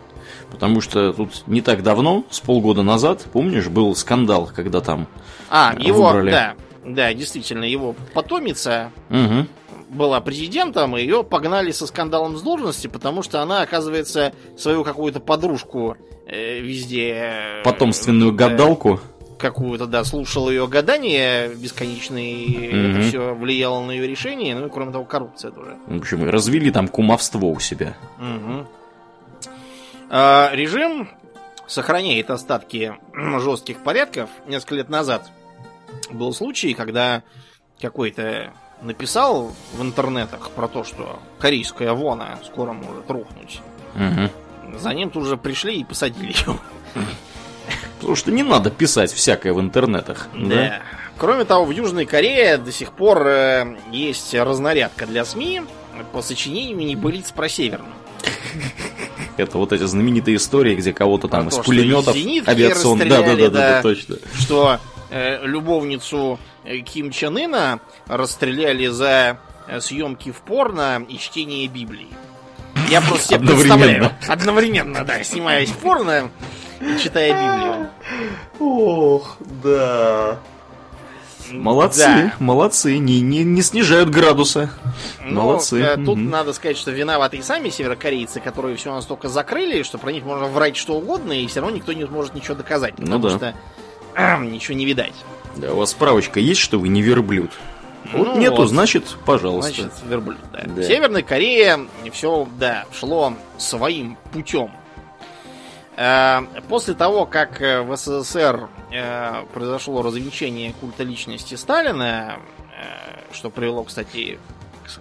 Потому 0.50 0.80
что 0.80 1.12
тут 1.12 1.46
не 1.46 1.62
так 1.62 1.82
давно, 1.82 2.24
с 2.28 2.40
полгода 2.40 2.82
назад, 2.82 3.24
помнишь, 3.32 3.68
был 3.68 3.94
скандал, 3.94 4.50
когда 4.54 4.80
там 4.80 5.06
а, 5.48 5.74
его, 5.78 6.08
выбрали. 6.08 6.30
да, 6.32 6.54
да, 6.84 7.12
действительно, 7.12 7.64
его 7.64 7.94
потомица 8.14 8.90
угу. 9.10 9.46
была 9.90 10.20
президентом, 10.20 10.96
и 10.96 11.02
ее 11.02 11.22
погнали 11.24 11.70
со 11.72 11.86
скандалом 11.86 12.36
с 12.36 12.42
должности, 12.42 12.86
потому 12.86 13.22
что 13.22 13.42
она, 13.42 13.62
оказывается, 13.62 14.32
свою 14.56 14.84
какую-то 14.84 15.20
подружку 15.20 15.96
э, 16.26 16.60
везде... 16.60 17.12
Э, 17.60 17.62
Потомственную 17.64 18.32
э, 18.32 18.34
гадалку? 18.34 19.00
Какую-то, 19.38 19.86
да, 19.86 20.04
слушал 20.04 20.50
ее 20.50 20.66
гадания 20.68 21.48
бесконечные, 21.48 22.34
и 22.34 22.68
угу. 22.68 22.76
это 22.76 23.08
все 23.08 23.34
влияло 23.34 23.84
на 23.84 23.90
ее 23.92 24.06
решение, 24.06 24.54
ну 24.54 24.66
и 24.66 24.70
кроме 24.70 24.92
того, 24.92 25.04
коррупция 25.04 25.50
тоже. 25.50 25.76
В 25.86 25.98
общем, 25.98 26.28
развили 26.28 26.70
там 26.70 26.88
кумовство 26.88 27.46
у 27.46 27.60
себя. 27.60 27.94
Угу. 28.18 28.66
А, 30.10 30.50
режим 30.54 31.10
сохраняет 31.66 32.30
остатки 32.30 32.94
жестких 33.38 33.82
порядков. 33.82 34.30
Несколько 34.46 34.76
лет 34.76 34.88
назад 34.88 35.30
был 36.10 36.32
случай, 36.32 36.74
когда 36.74 37.22
какой-то 37.80 38.52
написал 38.82 39.52
в 39.74 39.82
интернетах 39.82 40.50
про 40.50 40.68
то, 40.68 40.84
что 40.84 41.18
корейская 41.38 41.92
вона 41.92 42.38
скоро 42.44 42.72
может 42.72 43.10
рухнуть. 43.10 43.60
Угу. 43.94 44.78
За 44.78 44.94
ним 44.94 45.10
тут 45.10 45.26
же 45.26 45.36
пришли 45.36 45.80
и 45.80 45.84
посадили 45.84 46.32
его. 46.32 46.58
Потому 47.98 48.16
что 48.16 48.30
не 48.32 48.42
надо 48.42 48.70
писать 48.70 49.12
всякое 49.12 49.52
в 49.52 49.60
интернетах. 49.60 50.28
Да. 50.34 50.48
да? 50.48 50.82
Кроме 51.18 51.44
того, 51.44 51.66
в 51.66 51.70
Южной 51.70 52.06
Корее 52.06 52.56
до 52.56 52.72
сих 52.72 52.92
пор 52.92 53.26
э, 53.26 53.76
есть 53.92 54.34
разнарядка 54.34 55.06
для 55.06 55.24
СМИ 55.26 55.62
по 56.12 56.22
сочинению 56.22 56.78
небылиц 56.78 57.30
про 57.30 57.48
Северную. 57.48 57.92
Это 59.36 59.58
вот 59.58 59.72
эти 59.72 59.84
знаменитые 59.84 60.36
истории, 60.36 60.74
где 60.74 60.92
кого-то 60.92 61.28
там 61.28 61.48
из 61.48 61.56
пулеметов 61.58 62.14
авиационных... 62.14 63.08
Да, 63.08 63.22
да, 63.22 63.36
да, 63.36 63.48
да, 63.50 63.82
точно. 63.82 64.16
Что 64.34 64.78
любовницу 65.10 66.38
э, 66.64 66.78
Ким 66.78 67.10
Чен 67.10 67.36
Ына 67.36 67.80
расстреляли 68.06 68.86
за 68.86 69.38
э, 69.66 69.80
съемки 69.80 70.30
в 70.30 70.40
порно 70.40 71.04
и 71.08 71.18
чтение 71.18 71.66
Библии. 71.68 72.08
Я 72.88 73.00
просто 73.00 73.34
себе 73.34 73.46
представляю. 73.46 74.10
Одновременно, 74.28 75.04
да, 75.04 75.22
снимаясь 75.22 75.70
в 75.70 75.78
порно 75.78 76.30
и 76.80 76.98
читая 76.98 77.32
Библию. 77.32 77.90
Ох, 78.58 79.36
да. 79.62 80.38
Молодцы, 81.52 82.04
да. 82.06 82.32
молодцы, 82.38 82.98
не, 82.98 83.20
не, 83.20 83.42
не 83.42 83.62
снижают 83.62 84.08
градуса. 84.08 84.70
Ну, 85.24 85.42
молодцы. 85.42 85.80
Э, 85.80 85.96
тут 85.96 86.10
угу. 86.10 86.18
надо 86.20 86.52
сказать, 86.52 86.76
что 86.76 86.92
виноваты 86.92 87.38
и 87.38 87.42
сами 87.42 87.70
северокорейцы, 87.70 88.40
которые 88.40 88.76
все 88.76 88.92
настолько 88.94 89.28
закрыли, 89.28 89.82
что 89.82 89.98
про 89.98 90.12
них 90.12 90.24
можно 90.24 90.46
врать 90.46 90.76
что 90.76 90.94
угодно, 90.94 91.32
и 91.32 91.46
все 91.48 91.60
равно 91.60 91.76
никто 91.76 91.92
не 91.92 92.06
сможет 92.06 92.34
ничего 92.34 92.54
доказать. 92.54 92.94
Ну 92.98 93.06
потому 93.06 93.18
ну, 93.18 93.28
да. 93.30 93.36
что 93.36 93.54
ничего 94.16 94.76
не 94.76 94.84
видать. 94.84 95.14
Да, 95.56 95.72
у 95.72 95.76
вас 95.78 95.90
справочка 95.90 96.40
есть, 96.40 96.60
что 96.60 96.78
вы 96.78 96.88
не 96.88 97.02
верблюд? 97.02 97.50
Вот 98.12 98.28
ну, 98.28 98.38
нету, 98.38 98.56
вот. 98.56 98.68
значит, 98.68 99.04
пожалуйста. 99.24 99.82
Значит, 99.82 99.92
верблюд, 100.06 100.38
да. 100.52 100.62
да. 100.64 100.82
В 100.82 100.84
Северной 100.84 101.22
Корее 101.22 101.86
все, 102.12 102.48
да, 102.58 102.86
шло 102.92 103.34
своим 103.58 104.16
путем. 104.32 104.70
Э, 105.96 106.40
после 106.68 106.94
того, 106.94 107.26
как 107.26 107.60
э, 107.60 107.82
в 107.82 107.94
СССР 107.94 108.68
э, 108.90 109.44
произошло 109.52 110.00
развенчание 110.02 110.72
культа 110.80 111.02
личности 111.02 111.56
Сталина, 111.56 112.38
что 113.32 113.50
привело, 113.50 113.84
кстати, 113.84 114.38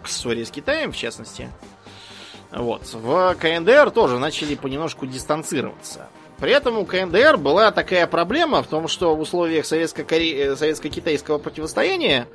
к 0.04 0.08
ссоре 0.08 0.46
с 0.46 0.52
Китаем, 0.52 0.92
в 0.92 0.98
частности, 0.98 1.50
вот, 2.52 2.86
в 2.92 3.36
КНДР 3.40 3.92
тоже 3.92 4.20
начали 4.20 4.56
понемножку 4.56 5.06
дистанцироваться. 5.06 6.10
При 6.40 6.52
этом 6.52 6.78
у 6.78 6.86
КНДР 6.86 7.38
была 7.38 7.72
такая 7.72 8.08
проблема 8.08 8.64
в 8.64 8.68
том, 8.68 8.88
что 8.88 9.16
в 9.16 9.20
условиях 9.20 9.66
советско-китайского 9.66 10.56
советско 10.56 11.38
противостояния 11.38 12.28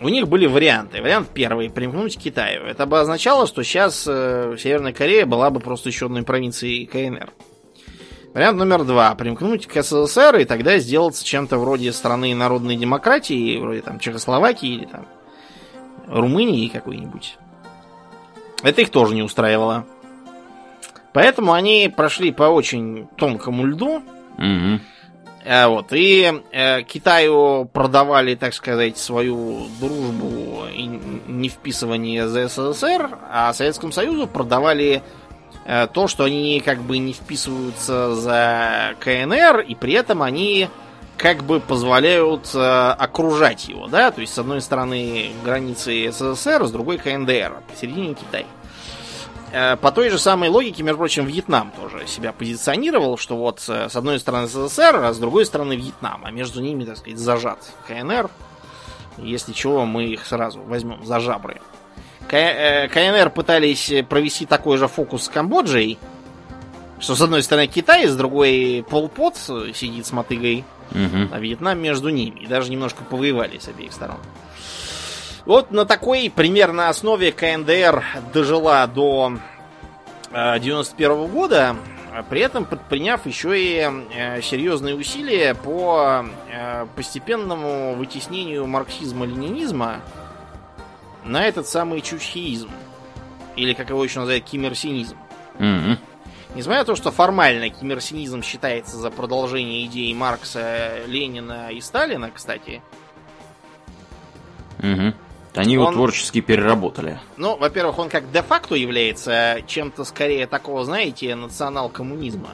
у 0.00 0.08
них 0.08 0.28
были 0.28 0.46
варианты. 0.46 1.02
Вариант 1.02 1.28
первый– 1.32 1.70
примкнуть 1.70 2.16
к 2.16 2.20
Китаю. 2.20 2.64
Это 2.64 2.86
бы 2.86 2.98
означало, 3.00 3.46
что 3.46 3.62
сейчас 3.62 4.04
э, 4.08 4.56
Северная 4.58 4.92
Корея 4.92 5.26
была 5.26 5.50
бы 5.50 5.60
просто 5.60 5.90
еще 5.90 6.06
одной 6.06 6.22
провинцией 6.22 6.86
КНР. 6.86 7.30
Вариант 8.32 8.58
номер 8.58 8.84
два– 8.84 9.14
примкнуть 9.16 9.66
к 9.66 9.82
СССР 9.82 10.38
и 10.38 10.44
тогда 10.44 10.78
сделаться 10.78 11.24
чем-то 11.24 11.58
вроде 11.58 11.92
страны 11.92 12.34
народной 12.34 12.76
демократии, 12.76 13.58
вроде 13.58 13.82
там 13.82 14.00
Чехословакии 14.00 14.74
или 14.74 14.86
там 14.86 15.06
Румынии 16.08 16.68
какой-нибудь. 16.68 17.36
Это 18.62 18.80
их 18.80 18.90
тоже 18.90 19.14
не 19.14 19.22
устраивало. 19.22 19.86
Поэтому 21.14 21.52
они 21.52 21.90
прошли 21.96 22.32
по 22.32 22.42
очень 22.42 23.06
тонкому 23.16 23.64
льду. 23.64 24.02
Угу. 24.36 24.80
Вот, 25.46 25.92
и 25.92 26.42
э, 26.52 26.82
Китаю 26.82 27.66
продавали, 27.66 28.34
так 28.34 28.54
сказать, 28.54 28.96
свою 28.96 29.66
дружбу 29.78 30.64
и 30.72 30.86
не 30.86 31.50
вписывание 31.50 32.28
за 32.28 32.48
СССР, 32.48 33.18
а 33.30 33.52
Советскому 33.52 33.92
Союзу 33.92 34.26
продавали 34.26 35.02
э, 35.66 35.86
то, 35.92 36.08
что 36.08 36.24
они 36.24 36.62
как 36.64 36.80
бы 36.80 36.96
не 36.96 37.12
вписываются 37.12 38.14
за 38.14 38.94
КНР, 39.00 39.60
и 39.68 39.74
при 39.74 39.92
этом 39.92 40.22
они 40.22 40.70
как 41.18 41.44
бы 41.44 41.60
позволяют 41.60 42.50
э, 42.54 42.58
окружать 42.98 43.68
его, 43.68 43.86
да, 43.86 44.10
то 44.12 44.22
есть 44.22 44.32
с 44.32 44.38
одной 44.38 44.62
стороны 44.62 45.32
границы 45.44 46.10
СССР, 46.10 46.64
с 46.64 46.70
другой 46.70 46.96
КНДР, 46.96 47.52
посередине 47.70 48.14
Китай. 48.14 48.46
Э, 48.46 48.63
по 49.80 49.92
той 49.92 50.10
же 50.10 50.18
самой 50.18 50.48
логике, 50.48 50.82
между 50.82 50.98
прочим, 50.98 51.26
Вьетнам 51.26 51.72
тоже 51.72 52.06
себя 52.06 52.32
позиционировал, 52.32 53.16
что 53.16 53.36
вот 53.36 53.62
э, 53.68 53.88
с 53.88 53.94
одной 53.94 54.18
стороны 54.18 54.48
СССР, 54.48 54.96
а 54.96 55.12
с 55.12 55.18
другой 55.18 55.46
стороны 55.46 55.76
Вьетнам, 55.76 56.22
а 56.24 56.30
между 56.30 56.60
ними, 56.60 56.84
так 56.84 56.96
сказать, 56.96 57.18
зажат 57.18 57.58
КНР. 57.86 58.30
Если 59.18 59.52
чего, 59.52 59.86
мы 59.86 60.06
их 60.06 60.26
сразу 60.26 60.60
возьмем 60.60 61.04
за 61.04 61.20
жабры. 61.20 61.60
Э, 62.30 62.88
КНР 62.88 63.30
пытались 63.30 63.92
провести 64.08 64.44
такой 64.44 64.76
же 64.76 64.88
фокус 64.88 65.24
с 65.24 65.28
Камбоджей, 65.28 65.98
что 66.98 67.14
с 67.14 67.20
одной 67.20 67.42
стороны 67.42 67.68
Китай, 67.68 68.08
с 68.08 68.16
другой 68.16 68.84
Полпот 68.88 69.36
сидит 69.36 70.06
с 70.06 70.12
мотыгой, 70.12 70.64
угу. 70.90 71.28
а 71.30 71.38
Вьетнам 71.38 71.78
между 71.78 72.08
ними. 72.08 72.40
И 72.40 72.46
даже 72.46 72.70
немножко 72.70 73.04
повоевали 73.04 73.58
с 73.58 73.68
обеих 73.68 73.92
сторон. 73.92 74.18
Вот 75.46 75.70
на 75.70 75.84
такой 75.84 76.32
примерно 76.34 76.88
основе 76.88 77.30
КНДР 77.32 78.04
дожила 78.32 78.86
до 78.86 79.38
91 80.32 81.10
-го 81.10 81.28
года, 81.28 81.76
при 82.30 82.40
этом 82.40 82.64
предприняв 82.64 83.26
еще 83.26 83.60
и 83.60 83.90
э, 84.14 84.40
серьезные 84.40 84.94
усилия 84.94 85.54
по 85.54 86.24
э, 86.50 86.86
постепенному 86.96 87.94
вытеснению 87.94 88.66
марксизма-ленинизма 88.66 90.00
на 91.24 91.44
этот 91.44 91.66
самый 91.66 92.00
чучхеизм. 92.00 92.70
Или, 93.56 93.74
как 93.74 93.90
его 93.90 94.02
еще 94.02 94.20
называют, 94.20 94.44
киммерсинизм. 94.44 95.16
Mm-hmm. 95.58 95.98
Несмотря 96.54 96.80
на 96.80 96.84
то, 96.84 96.94
что 96.94 97.10
формально 97.10 97.68
киммерсинизм 97.68 98.42
считается 98.42 98.96
за 98.96 99.10
продолжение 99.10 99.84
идей 99.86 100.14
Маркса, 100.14 101.04
Ленина 101.06 101.70
и 101.70 101.80
Сталина, 101.80 102.30
кстати. 102.30 102.80
Угу. 104.78 105.14
Они 105.54 105.74
его 105.74 105.84
он, 105.84 105.94
творчески 105.94 106.40
переработали. 106.40 107.20
Ну, 107.36 107.56
во-первых, 107.56 107.98
он 107.98 108.08
как 108.08 108.30
де-факто 108.32 108.74
является 108.74 109.58
чем-то 109.66 110.04
скорее 110.04 110.46
такого, 110.46 110.84
знаете, 110.84 111.34
национал-коммунизма. 111.34 112.50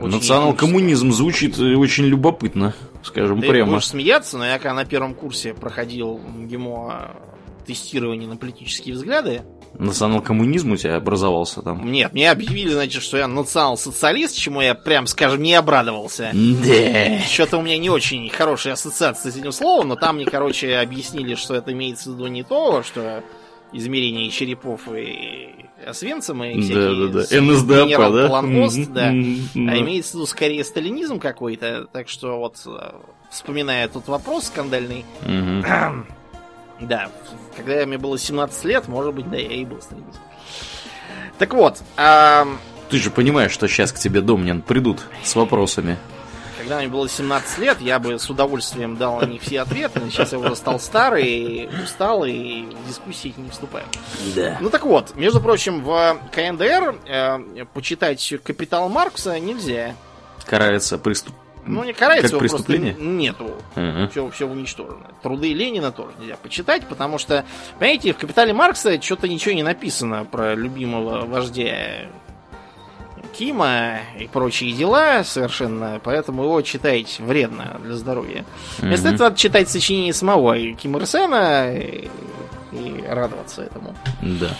Национал-коммунизм 0.00 1.10
звучит 1.12 1.58
э, 1.58 1.74
очень 1.74 2.04
любопытно, 2.04 2.74
скажем 3.02 3.40
Ты 3.40 3.48
прямо. 3.48 3.72
Будешь 3.72 3.88
смеяться, 3.88 4.38
но 4.38 4.46
я 4.46 4.58
когда 4.58 4.74
на 4.74 4.84
первом 4.84 5.14
курсе 5.14 5.54
проходил 5.54 6.20
ГИМО 6.46 7.16
тестирование 7.66 8.28
на 8.28 8.36
политические 8.36 8.94
взгляды, 8.94 9.42
Национал-коммунизм 9.78 10.72
у 10.72 10.76
тебя 10.76 10.96
образовался 10.96 11.62
там? 11.62 11.90
Нет, 11.90 12.12
мне 12.12 12.30
объявили, 12.30 12.70
значит, 12.70 13.02
что 13.02 13.16
я 13.16 13.28
национал-социалист, 13.28 14.36
чему 14.36 14.60
я, 14.60 14.74
прям 14.74 15.06
скажем, 15.06 15.42
не 15.42 15.54
обрадовался. 15.54 16.30
Да. 16.32 17.20
Что-то 17.20 17.58
у 17.58 17.62
меня 17.62 17.78
не 17.78 17.90
очень 17.90 18.28
хорошие 18.28 18.72
ассоциации 18.72 19.30
с 19.30 19.36
этим 19.36 19.52
словом, 19.52 19.88
но 19.88 19.96
там 19.96 20.16
мне, 20.16 20.24
короче, 20.24 20.76
объяснили, 20.76 21.34
что 21.34 21.54
это 21.54 21.72
имеется 21.72 22.10
в 22.10 22.14
виду 22.14 22.26
не 22.26 22.42
то, 22.42 22.82
что 22.82 23.22
измерение 23.72 24.30
черепов 24.30 24.88
и 24.92 25.66
Освенцима 25.86 26.50
и 26.50 26.60
всякие... 26.60 27.08
Да, 27.08 27.20
да, 27.20 27.26
да. 27.30 27.40
НСДАП, 27.40 28.12
да? 28.12 28.28
Планпост, 28.28 28.90
да. 28.90 29.08
А 29.08 29.12
имеется 29.12 30.12
в 30.12 30.14
виду 30.14 30.26
скорее 30.26 30.64
сталинизм 30.64 31.18
какой-то, 31.18 31.86
так 31.92 32.08
что 32.08 32.38
вот, 32.38 32.56
э, 32.66 32.92
вспоминая 33.30 33.88
тот 33.88 34.08
вопрос 34.08 34.46
скандальный, 34.46 35.04
да, 36.86 37.10
когда 37.56 37.84
мне 37.86 37.98
было 37.98 38.18
17 38.18 38.64
лет, 38.64 38.88
может 38.88 39.14
быть, 39.14 39.28
да, 39.30 39.36
я 39.36 39.54
и 39.54 39.64
был 39.64 39.80
сталинист. 39.82 40.20
Так 41.38 41.54
вот. 41.54 41.78
А... 41.96 42.46
Ты 42.90 42.98
же 42.98 43.10
понимаешь, 43.10 43.52
что 43.52 43.68
сейчас 43.68 43.92
к 43.92 43.98
тебе, 43.98 44.20
Домнин, 44.20 44.62
придут 44.62 45.00
с 45.22 45.36
вопросами. 45.36 45.98
Когда 46.58 46.78
мне 46.78 46.88
было 46.88 47.08
17 47.08 47.58
лет, 47.58 47.80
я 47.80 47.98
бы 47.98 48.18
с 48.18 48.28
удовольствием 48.28 48.96
дал 48.96 49.24
них 49.26 49.42
все 49.42 49.60
ответы. 49.60 50.00
Но 50.00 50.10
сейчас 50.10 50.32
я 50.32 50.38
уже 50.38 50.56
стал 50.56 50.80
старый, 50.80 51.68
устал 51.82 52.24
и 52.24 52.62
в 52.62 52.88
дискуссии 52.88 53.34
не 53.36 53.50
вступаю. 53.50 53.84
Да. 54.34 54.58
Ну 54.60 54.70
так 54.70 54.84
вот, 54.84 55.14
между 55.16 55.40
прочим, 55.40 55.82
в 55.82 56.18
КНДР 56.32 56.96
э, 57.06 57.64
почитать 57.72 58.34
«Капитал 58.42 58.88
Маркса» 58.88 59.38
нельзя. 59.38 59.94
Карается 60.46 60.98
преступ 60.98 61.34
ну, 61.68 61.84
не 61.84 61.92
карается 61.92 62.30
как 62.30 62.40
преступление? 62.40 62.94
нету. 62.94 63.56
Угу. 63.76 64.08
Все, 64.10 64.30
все 64.30 64.46
уничтожено. 64.46 65.06
Труды 65.22 65.52
Ленина 65.52 65.92
тоже 65.92 66.12
нельзя 66.18 66.36
почитать, 66.36 66.86
потому 66.86 67.18
что, 67.18 67.44
понимаете, 67.78 68.12
в 68.12 68.18
«Капитале 68.18 68.52
Маркса» 68.52 69.00
что-то 69.00 69.28
ничего 69.28 69.54
не 69.54 69.62
написано 69.62 70.24
про 70.24 70.54
любимого 70.54 71.26
вождя 71.26 72.08
Кима 73.38 74.00
и 74.18 74.26
прочие 74.26 74.72
дела 74.72 75.22
совершенно, 75.22 76.00
поэтому 76.02 76.42
его 76.42 76.60
читать 76.62 77.20
вредно 77.20 77.80
для 77.84 77.94
здоровья. 77.94 78.44
Вместо 78.78 79.08
mm 79.08 79.14
этого 79.14 79.28
надо 79.28 79.38
читать 79.38 79.68
сочинение 79.68 80.12
самого 80.12 80.58
Ким 80.74 80.96
Ир 80.96 81.06
Сена 81.06 81.72
и, 81.72 82.08
и 82.72 83.04
радоваться 83.06 83.62
этому. 83.62 83.94
Да. 84.22 84.50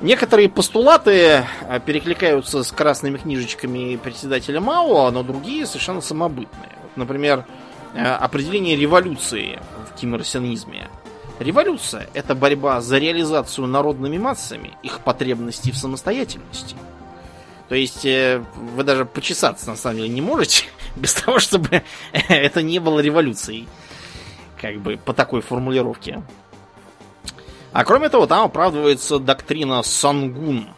Некоторые 0.00 0.48
постулаты 0.48 1.46
а, 1.68 1.78
перекликаются 1.78 2.62
с 2.62 2.72
красными 2.72 3.16
книжечками 3.16 3.96
председателя 3.96 4.60
Мао, 4.60 5.10
но 5.10 5.22
другие 5.22 5.66
совершенно 5.66 6.00
самобытные. 6.00 6.72
Вот, 6.82 6.96
например, 6.96 7.46
а, 7.94 8.16
определение 8.16 8.76
революции 8.76 9.58
в 9.88 9.98
киммерсионизме. 9.98 10.88
Революция– 11.38 12.08
это 12.14 12.34
борьба 12.34 12.80
за 12.80 12.98
реализацию 12.98 13.66
народными 13.66 14.18
массами 14.18 14.72
их 14.82 15.00
потребностей 15.00 15.72
в 15.72 15.76
самостоятельности. 15.76 16.76
То 17.68 17.74
есть 17.74 18.04
э, 18.04 18.44
вы 18.54 18.84
даже 18.84 19.04
почесаться 19.04 19.70
на 19.70 19.76
самом 19.76 19.96
деле 19.96 20.08
не 20.10 20.20
можете 20.20 20.66
без 20.96 21.14
того, 21.14 21.38
чтобы 21.38 21.82
это 22.28 22.62
не 22.62 22.78
было 22.78 23.00
революцией. 23.00 23.66
Как 24.60 24.80
бы 24.80 24.96
по 24.96 25.12
такой 25.12 25.40
формулировке. 25.40 26.22
А 27.74 27.84
кроме 27.84 28.08
того, 28.08 28.28
там 28.28 28.44
оправдывается 28.44 29.18
доктрина 29.18 29.82
Сангун. 29.82 30.68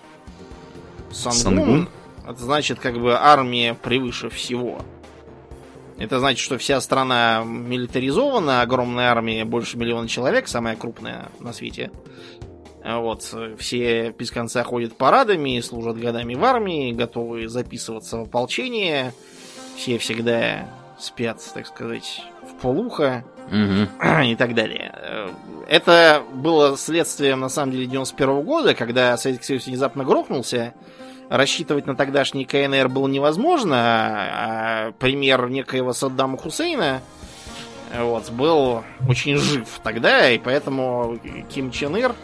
Сангун, 1.13 1.43
Сангун? 1.43 1.89
это 2.27 2.43
значит 2.43 2.81
как 2.81 2.99
бы 2.99 3.15
армия 3.15 3.75
превыше 3.75 4.31
всего. 4.31 4.81
Это 5.99 6.21
значит, 6.21 6.39
что 6.39 6.57
вся 6.57 6.81
страна 6.81 7.45
милитаризована, 7.45 8.63
огромная 8.63 9.11
армия, 9.11 9.45
больше 9.45 9.77
миллиона 9.77 10.09
человек, 10.09 10.49
самая 10.49 10.75
крупная 10.75 11.29
на 11.39 11.53
свете. 11.53 11.91
Вот, 12.83 13.31
все 13.59 14.11
без 14.13 14.31
конца 14.31 14.65
ходят 14.65 14.97
парадами, 14.97 15.61
служат 15.61 15.99
годами 15.99 16.35
в 16.35 16.43
армии, 16.45 16.93
готовы 16.93 17.47
записываться 17.47 18.17
в 18.17 18.23
ополчение. 18.23 19.13
Все 19.77 19.99
всегда 19.99 20.67
спят, 20.99 21.43
так 21.53 21.67
сказать, 21.67 22.23
в 22.43 22.59
полухо 22.63 23.23
угу. 23.47 24.23
и 24.25 24.37
так 24.37 24.55
далее. 24.55 24.93
Это 25.69 26.23
было 26.33 26.77
следствием, 26.77 27.41
на 27.41 27.49
самом 27.49 27.73
деле, 27.73 27.87
91 27.87 28.43
года, 28.43 28.75
когда 28.75 29.17
Советский 29.17 29.47
Союз 29.47 29.67
внезапно 29.67 30.05
грохнулся. 30.05 30.75
Рассчитывать 31.29 31.87
на 31.87 31.97
тогдашний 31.97 32.45
КНР 32.45 32.89
было 32.89 33.09
невозможно, 33.09 33.77
а 33.77 34.93
пример 35.01 35.49
некоего 35.49 35.93
Саддама 35.93 36.39
Хусейна 36.39 37.03
вот, 37.99 38.31
был 38.31 38.85
очень 39.09 39.37
жив 39.37 39.67
тогда, 39.83 40.31
и 40.31 40.39
поэтому 40.39 41.19
Ким 41.49 41.71
Чен 41.71 41.97
Ир 41.97 42.15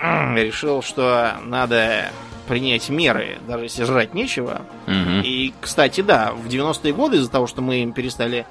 решил, 0.00 0.82
что 0.82 1.34
надо 1.44 2.10
принять 2.48 2.88
меры, 2.88 3.38
даже 3.46 3.64
если 3.64 3.84
жрать 3.84 4.14
нечего. 4.14 4.62
Угу. 4.86 5.22
И, 5.24 5.54
кстати, 5.60 6.00
да, 6.00 6.32
в 6.32 6.48
90-е 6.48 6.92
годы 6.92 7.18
из-за 7.18 7.30
того, 7.30 7.46
что 7.46 7.62
мы 7.62 7.82
им 7.82 7.92
перестали 7.92 8.46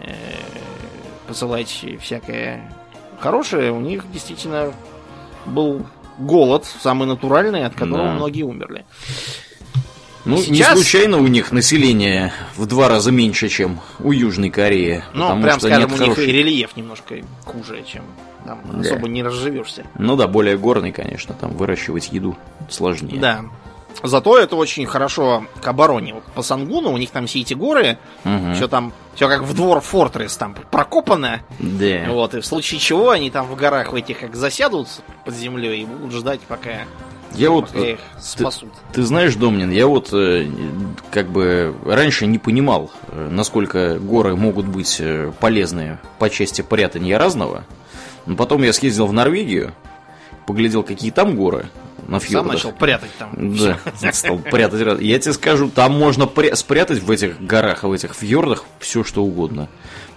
э, 0.00 0.14
посылать 1.28 1.84
всякое 2.00 2.72
хорошее, 3.20 3.70
у 3.70 3.80
них 3.80 4.10
действительно 4.10 4.72
был 5.46 5.86
голод, 6.18 6.64
самый 6.80 7.06
натуральный, 7.06 7.64
от 7.64 7.74
которого 7.74 8.08
да. 8.08 8.14
многие 8.14 8.42
умерли. 8.42 8.84
Ну, 10.24 10.36
Сейчас... 10.38 10.70
не 10.70 10.82
случайно 10.82 11.18
у 11.18 11.26
них 11.26 11.52
население 11.52 12.32
в 12.56 12.66
два 12.66 12.88
раза 12.88 13.10
меньше, 13.10 13.48
чем 13.48 13.80
у 14.00 14.12
Южной 14.12 14.50
Кореи. 14.50 15.02
Ну, 15.14 15.40
прям 15.40 15.60
скажем, 15.60 15.92
у 15.92 15.96
них 15.96 16.18
и 16.18 16.26
рельеф 16.26 16.76
немножко 16.76 17.14
хуже, 17.44 17.82
чем 17.86 18.02
там 18.44 18.60
да. 18.72 18.80
особо 18.80 19.08
не 19.08 19.22
разживешься. 19.22 19.86
Ну 19.98 20.16
да, 20.16 20.26
более 20.26 20.58
горный, 20.58 20.92
конечно, 20.92 21.34
там 21.34 21.56
выращивать 21.56 22.12
еду 22.12 22.36
сложнее. 22.68 23.20
Да. 23.20 23.44
Зато 24.02 24.38
это 24.38 24.56
очень 24.56 24.86
хорошо 24.86 25.46
к 25.60 25.66
обороне. 25.66 26.14
Вот 26.14 26.24
по 26.34 26.42
Сангуну 26.42 26.92
у 26.92 26.96
них 26.96 27.10
там 27.10 27.26
все 27.26 27.40
эти 27.40 27.54
горы, 27.54 27.98
угу. 28.24 28.54
все 28.54 28.68
там, 28.68 28.92
все 29.14 29.28
как 29.28 29.42
в 29.42 29.54
двор 29.54 29.80
Фортрес 29.80 30.36
там 30.36 30.54
прокопано. 30.70 31.40
Да. 31.58 32.06
Вот, 32.08 32.34
и 32.34 32.40
в 32.40 32.46
случае 32.46 32.80
чего 32.80 33.10
они 33.10 33.30
там 33.30 33.46
в 33.46 33.56
горах 33.56 33.92
в 33.92 33.94
этих 33.96 34.20
как 34.20 34.36
засядут 34.36 34.88
под 35.24 35.34
землей 35.34 35.82
и 35.82 35.84
будут 35.84 36.12
ждать, 36.12 36.40
пока 36.42 36.84
я 37.34 37.50
вот 37.50 37.74
их 37.74 37.98
спасут. 38.20 38.70
Ты, 38.92 39.00
ты 39.00 39.02
знаешь, 39.02 39.34
Домнин, 39.34 39.70
я 39.70 39.86
вот 39.86 40.10
э, 40.12 40.50
как 41.10 41.28
бы 41.28 41.74
раньше 41.84 42.26
не 42.26 42.38
понимал, 42.38 42.90
э, 43.08 43.28
насколько 43.30 43.98
горы 43.98 44.34
могут 44.34 44.66
быть 44.66 44.96
э, 45.00 45.32
полезны 45.38 45.98
по 46.18 46.30
части 46.30 46.62
прятания 46.62 47.18
разного. 47.18 47.64
Но 48.26 48.36
потом 48.36 48.62
я 48.62 48.72
съездил 48.72 49.06
в 49.06 49.12
Норвегию, 49.12 49.72
поглядел, 50.46 50.82
какие 50.82 51.10
там 51.10 51.36
горы. 51.36 51.68
На 52.08 52.20
фьордах. 52.20 52.42
Сам 52.42 52.46
начал 52.46 52.72
прятать 52.72 53.10
там. 53.18 53.56
Да, 53.56 53.78
стал 54.12 54.38
прятать. 54.38 55.00
Я 55.00 55.18
тебе 55.18 55.32
скажу, 55.32 55.68
там 55.68 55.92
можно 55.92 56.28
спрятать 56.54 57.00
в 57.00 57.10
этих 57.10 57.40
горах, 57.40 57.84
в 57.84 57.92
этих 57.92 58.14
фьордах 58.14 58.64
все 58.80 59.04
что 59.04 59.22
угодно. 59.22 59.68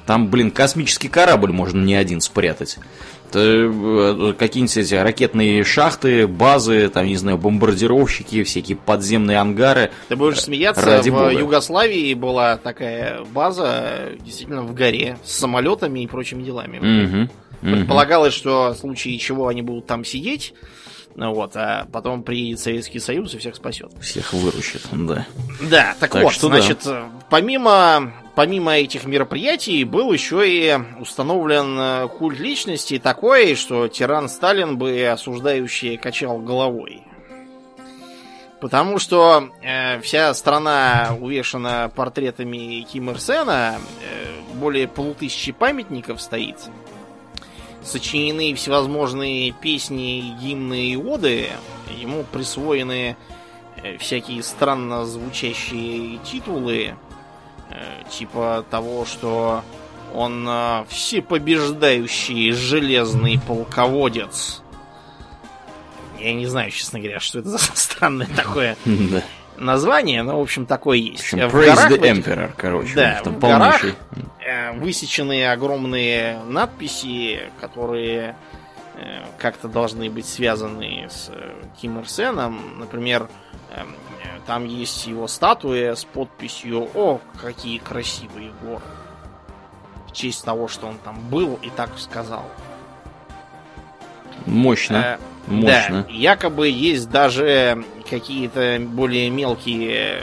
Там, 0.05 0.29
блин, 0.29 0.51
космический 0.51 1.09
корабль 1.09 1.51
можно 1.51 1.83
не 1.83 1.95
один 1.95 2.21
спрятать. 2.21 2.79
Э, 3.33 4.33
какие-нибудь 4.37 4.77
эти 4.77 4.95
ракетные 4.95 5.63
шахты, 5.63 6.27
базы, 6.27 6.89
там, 6.89 7.05
не 7.05 7.15
знаю, 7.15 7.37
бомбардировщики, 7.37 8.43
всякие 8.43 8.77
подземные 8.77 9.37
ангары. 9.37 9.91
Ты 10.09 10.15
будешь 10.15 10.41
смеяться, 10.41 10.85
Ради 10.85 11.09
в 11.09 11.13
Бога. 11.13 11.29
Югославии 11.31 12.13
была 12.13 12.57
такая 12.57 13.23
база, 13.25 14.09
действительно, 14.19 14.63
в 14.63 14.73
горе, 14.73 15.17
с 15.23 15.37
самолетами 15.37 16.01
и 16.01 16.07
прочими 16.07 16.43
делами. 16.43 16.79
Угу. 16.79 17.29
Предполагалось, 17.61 18.33
что 18.33 18.73
в 18.73 18.77
случае 18.77 19.17
чего 19.17 19.47
они 19.47 19.61
будут 19.61 19.85
там 19.85 20.03
сидеть, 20.03 20.53
вот, 21.15 21.55
а 21.55 21.87
потом 21.91 22.23
приедет 22.23 22.59
Советский 22.59 22.99
Союз 22.99 23.33
и 23.33 23.37
всех 23.37 23.55
спасет. 23.55 23.91
Всех 24.01 24.33
выручит, 24.33 24.81
да. 24.91 25.25
Да, 25.61 25.95
так, 25.99 26.11
так 26.11 26.23
вот, 26.23 26.33
что 26.33 26.47
значит, 26.47 26.79
да. 26.85 27.09
помимо, 27.29 28.13
помимо 28.35 28.77
этих 28.77 29.05
мероприятий 29.05 29.83
был 29.83 30.11
еще 30.11 30.47
и 30.47 30.77
установлен 30.99 31.77
э, 31.77 32.07
культ 32.07 32.39
личности 32.39 32.99
такой, 32.99 33.55
что 33.55 33.87
тиран 33.87 34.29
Сталин 34.29 34.77
бы 34.77 35.05
осуждающий 35.05 35.97
качал 35.97 36.39
головой. 36.39 37.03
Потому 38.61 38.99
что 38.99 39.49
э, 39.63 39.99
вся 40.01 40.33
страна 40.33 41.17
увешана 41.19 41.91
портретами 41.93 42.81
Ким 42.81 43.09
Ир 43.09 43.19
Сена, 43.19 43.79
э, 44.01 44.55
более 44.55 44.87
полутысячи 44.87 45.51
памятников 45.51 46.21
стоит 46.21 46.57
сочинены 47.83 48.53
всевозможные 48.53 49.51
песни, 49.51 50.35
гимны 50.41 50.91
и 50.91 50.95
оды. 50.95 51.49
Ему 51.97 52.23
присвоены 52.23 53.17
э, 53.77 53.97
всякие 53.97 54.43
странно 54.43 55.05
звучащие 55.05 56.17
титулы, 56.19 56.95
э, 57.69 58.03
типа 58.09 58.65
того, 58.69 59.05
что 59.05 59.63
он 60.13 60.45
э, 60.47 60.85
всепобеждающий 60.89 62.51
железный 62.51 63.39
полководец. 63.39 64.61
Я 66.19 66.33
не 66.33 66.45
знаю, 66.45 66.71
честно 66.71 66.99
говоря, 66.99 67.19
что 67.19 67.39
это 67.39 67.49
за 67.49 67.57
странное 67.73 68.27
такое 68.35 68.77
название, 69.57 70.23
но, 70.23 70.39
в 70.39 70.41
общем, 70.41 70.65
такое 70.65 70.97
есть. 70.97 71.23
В, 71.23 71.33
общем, 71.33 71.49
в 71.49 71.53
горах, 71.53 71.91
the 71.91 71.99
Emperor, 71.99 72.51
короче. 72.55 72.95
Да, 72.95 73.21
в 73.23 73.39
горах 73.39 73.85
э, 73.85 73.93
высечены 74.75 75.49
огромные 75.49 76.39
надписи, 76.43 77.51
которые 77.59 78.35
э, 78.95 79.23
как-то 79.37 79.67
должны 79.67 80.09
быть 80.09 80.25
связаны 80.25 81.07
с 81.09 81.29
э, 81.29 81.53
Ким 81.81 81.99
Ир 81.99 82.09
Сеном. 82.09 82.79
Например, 82.79 83.29
э, 83.71 83.83
там 84.45 84.65
есть 84.65 85.07
его 85.07 85.27
статуя 85.27 85.95
с 85.95 86.03
подписью 86.03 86.89
«О, 86.93 87.19
какие 87.39 87.77
красивые 87.77 88.51
горы!» 88.61 88.81
В 90.07 90.13
честь 90.13 90.43
того, 90.43 90.67
что 90.67 90.87
он 90.87 90.97
там 90.97 91.19
был 91.29 91.57
и 91.61 91.69
так 91.69 91.97
сказал. 91.97 92.45
Мощно. 94.45 94.95
Э, 94.95 95.17
Мощно. 95.47 96.03
Да, 96.03 96.13
якобы 96.13 96.69
есть 96.69 97.09
даже 97.09 97.83
какие-то 98.09 98.77
более 98.79 99.29
мелкие 99.29 100.19
э, 100.19 100.21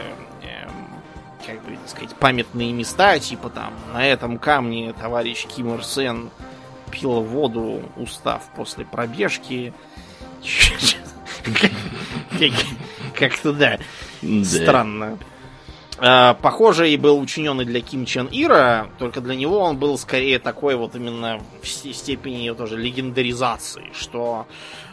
как 1.49 1.65
бы 1.65 1.79
сказать, 1.87 2.15
памятные 2.17 2.73
места, 2.73 3.19
типа 3.19 3.49
там 3.49 3.73
на 3.95 4.07
этом 4.07 4.39
камне 4.39 4.93
товарищ 4.93 5.47
Ким 5.47 5.75
Ир 5.75 5.83
Сен 5.83 6.29
пил 6.91 7.23
воду, 7.23 7.83
устав 7.97 8.43
после 8.55 8.85
пробежки. 8.85 9.73
Как-то 13.15 13.55
да. 13.55 13.79
Странно. 14.45 15.19
А, 16.01 16.35
похоже, 16.35 16.91
и 16.91 16.97
был 16.97 17.19
учинен 17.19 17.61
и 17.63 17.65
для 17.65 17.81
Ким 17.81 18.05
Чен 18.05 18.29
Ира, 18.31 18.89
только 18.99 19.21
для 19.21 19.35
него 19.35 19.59
он 19.59 19.79
был 19.79 19.99
скорее 19.99 20.39
такой 20.39 20.77
вот 20.77 20.95
именно 20.95 21.41
в 21.61 21.67
степени 21.67 22.51
тоже 22.53 22.77
легендаризации, 22.77 23.91
что 23.95 24.47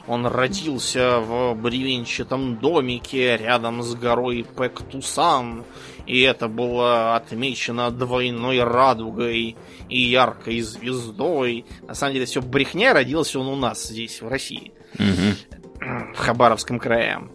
он 0.07 0.25
родился 0.25 1.19
в 1.19 1.53
бревенчатом 1.53 2.57
домике 2.57 3.37
рядом 3.37 3.83
с 3.83 3.93
горой 3.93 4.45
Пэктусан, 4.55 5.63
и 6.05 6.21
это 6.21 6.47
было 6.47 7.15
отмечено 7.15 7.91
двойной 7.91 8.63
радугой 8.63 9.55
и 9.89 9.99
яркой 9.99 10.61
звездой. 10.61 11.65
На 11.87 11.95
самом 11.95 12.13
деле 12.13 12.25
все 12.25 12.41
брехня, 12.41 12.93
родился 12.93 13.39
он 13.39 13.47
у 13.47 13.55
нас 13.55 13.83
здесь, 13.83 14.21
в 14.21 14.27
России. 14.27 14.71
Угу. 14.99 16.13
В 16.13 16.17
Хабаровском 16.17 16.79
крае. 16.79 17.27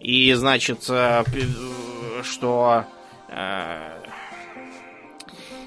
И, 0.00 0.32
значит, 0.34 0.84
э, 0.88 1.24
что 2.22 2.84
э, 3.28 3.98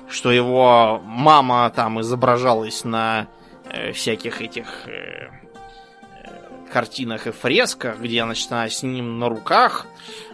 что 0.10 0.32
его 0.32 1.02
мама 1.04 1.72
там 1.74 2.02
изображалась 2.02 2.84
на 2.84 3.28
э, 3.66 3.92
всяких 3.94 4.42
этих 4.42 4.88
картинах 6.72 7.28
и 7.28 7.32
фресках, 7.32 8.00
где 8.00 8.22
она, 8.22 8.34
значит, 8.34 8.80
с 8.80 8.84
ним 8.84 9.20
на 9.20 9.30
руках, 9.30 9.88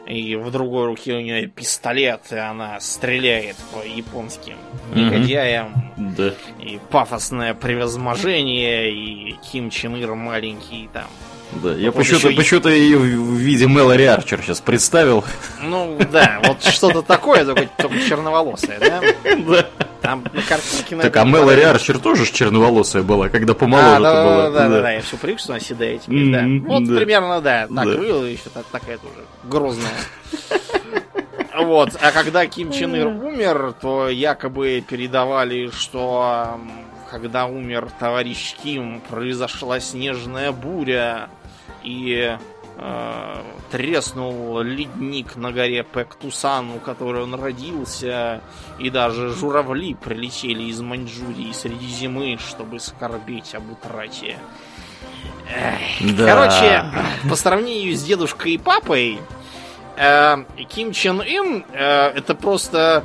и 0.05 0.35
в 0.35 0.51
другой 0.51 0.85
руке 0.85 1.13
у 1.15 1.19
нее 1.19 1.47
пистолет, 1.47 2.21
и 2.31 2.35
она 2.35 2.79
стреляет 2.79 3.57
по 3.73 3.85
японским 3.85 4.57
негодяям. 4.93 5.93
Mm-hmm. 5.97 6.15
Да. 6.15 6.33
И 6.63 6.79
пафосное 6.89 7.53
превозможение, 7.53 8.91
и 8.93 9.35
Ким 9.51 9.69
Чен 9.69 9.95
Ир 9.95 10.15
маленький 10.15 10.89
там 10.93 11.07
да, 11.51 11.73
я 11.73 11.91
почему-то, 11.91 12.27
еще... 12.27 12.37
почему-то 12.37 12.69
ее 12.69 12.97
в 12.97 13.33
виде 13.33 13.67
Мэлори 13.67 14.03
Арчер 14.03 14.41
сейчас 14.41 14.59
представил. 14.59 15.23
Ну 15.61 15.97
да, 16.11 16.41
вот 16.43 16.61
что-то 16.63 17.01
такое, 17.01 17.45
только 17.45 17.99
черноволосое, 18.07 18.79
да? 18.79 19.01
Да. 19.47 19.65
Там 20.01 20.23
на 20.33 20.41
картинке... 20.41 20.95
Так, 20.97 21.15
а 21.17 21.25
Мэлори 21.25 21.63
Арчер 21.63 21.99
тоже 21.99 22.25
черноволосая 22.31 23.03
была, 23.03 23.29
когда 23.29 23.53
помоложе 23.53 23.95
а, 23.95 23.99
да, 23.99 24.23
была. 24.23 24.49
Да, 24.49 24.69
да, 24.69 24.81
да, 24.81 24.91
я 24.91 25.01
все 25.01 25.17
привык, 25.17 25.39
что 25.39 25.53
она 25.53 25.59
седая 25.59 25.97
теперь, 25.97 26.31
да. 26.31 26.43
Вот 26.67 26.85
примерно, 26.95 27.41
да, 27.41 27.67
так 27.67 27.85
выглядела 27.85 28.25
еще 28.25 28.49
такая 28.71 28.97
тоже 28.97 29.25
грозная. 29.43 29.91
Вот, 31.57 31.97
а 31.99 32.11
когда 32.11 32.45
Ким 32.45 32.71
Чен 32.71 32.95
Ир 32.95 33.07
умер, 33.07 33.73
то 33.81 34.09
якобы 34.09 34.83
передавали, 34.87 35.71
что 35.71 36.59
когда 37.09 37.47
умер 37.47 37.89
товарищ 37.99 38.55
Ким, 38.61 39.01
произошла 39.09 39.79
снежная 39.79 40.51
буря, 40.51 41.29
и 41.83 42.37
треснул 43.71 44.61
ледник 44.61 45.35
на 45.35 45.51
горе 45.51 45.83
Пэктусан, 45.83 46.71
у 46.71 46.79
которой 46.79 47.23
он 47.23 47.33
родился, 47.33 48.41
и 48.79 48.89
даже 48.89 49.33
журавли 49.33 49.95
прилетели 49.95 50.63
из 50.63 50.79
Маньчжурии 50.81 51.51
среди 51.53 51.87
зимы, 51.87 52.37
чтобы 52.39 52.79
скорбеть 52.79 53.55
об 53.55 53.71
утрате. 53.71 54.37
Да. 56.01 56.25
Короче, 56.25 56.85
по 57.29 57.35
сравнению 57.35 57.95
с 57.95 58.03
дедушкой 58.03 58.53
и 58.53 58.57
папой, 58.57 59.19
э, 59.95 60.37
Ким 60.69 60.91
Чен 60.91 61.21
Ын 61.21 61.65
э, 61.71 62.09
это 62.15 62.35
просто 62.35 63.03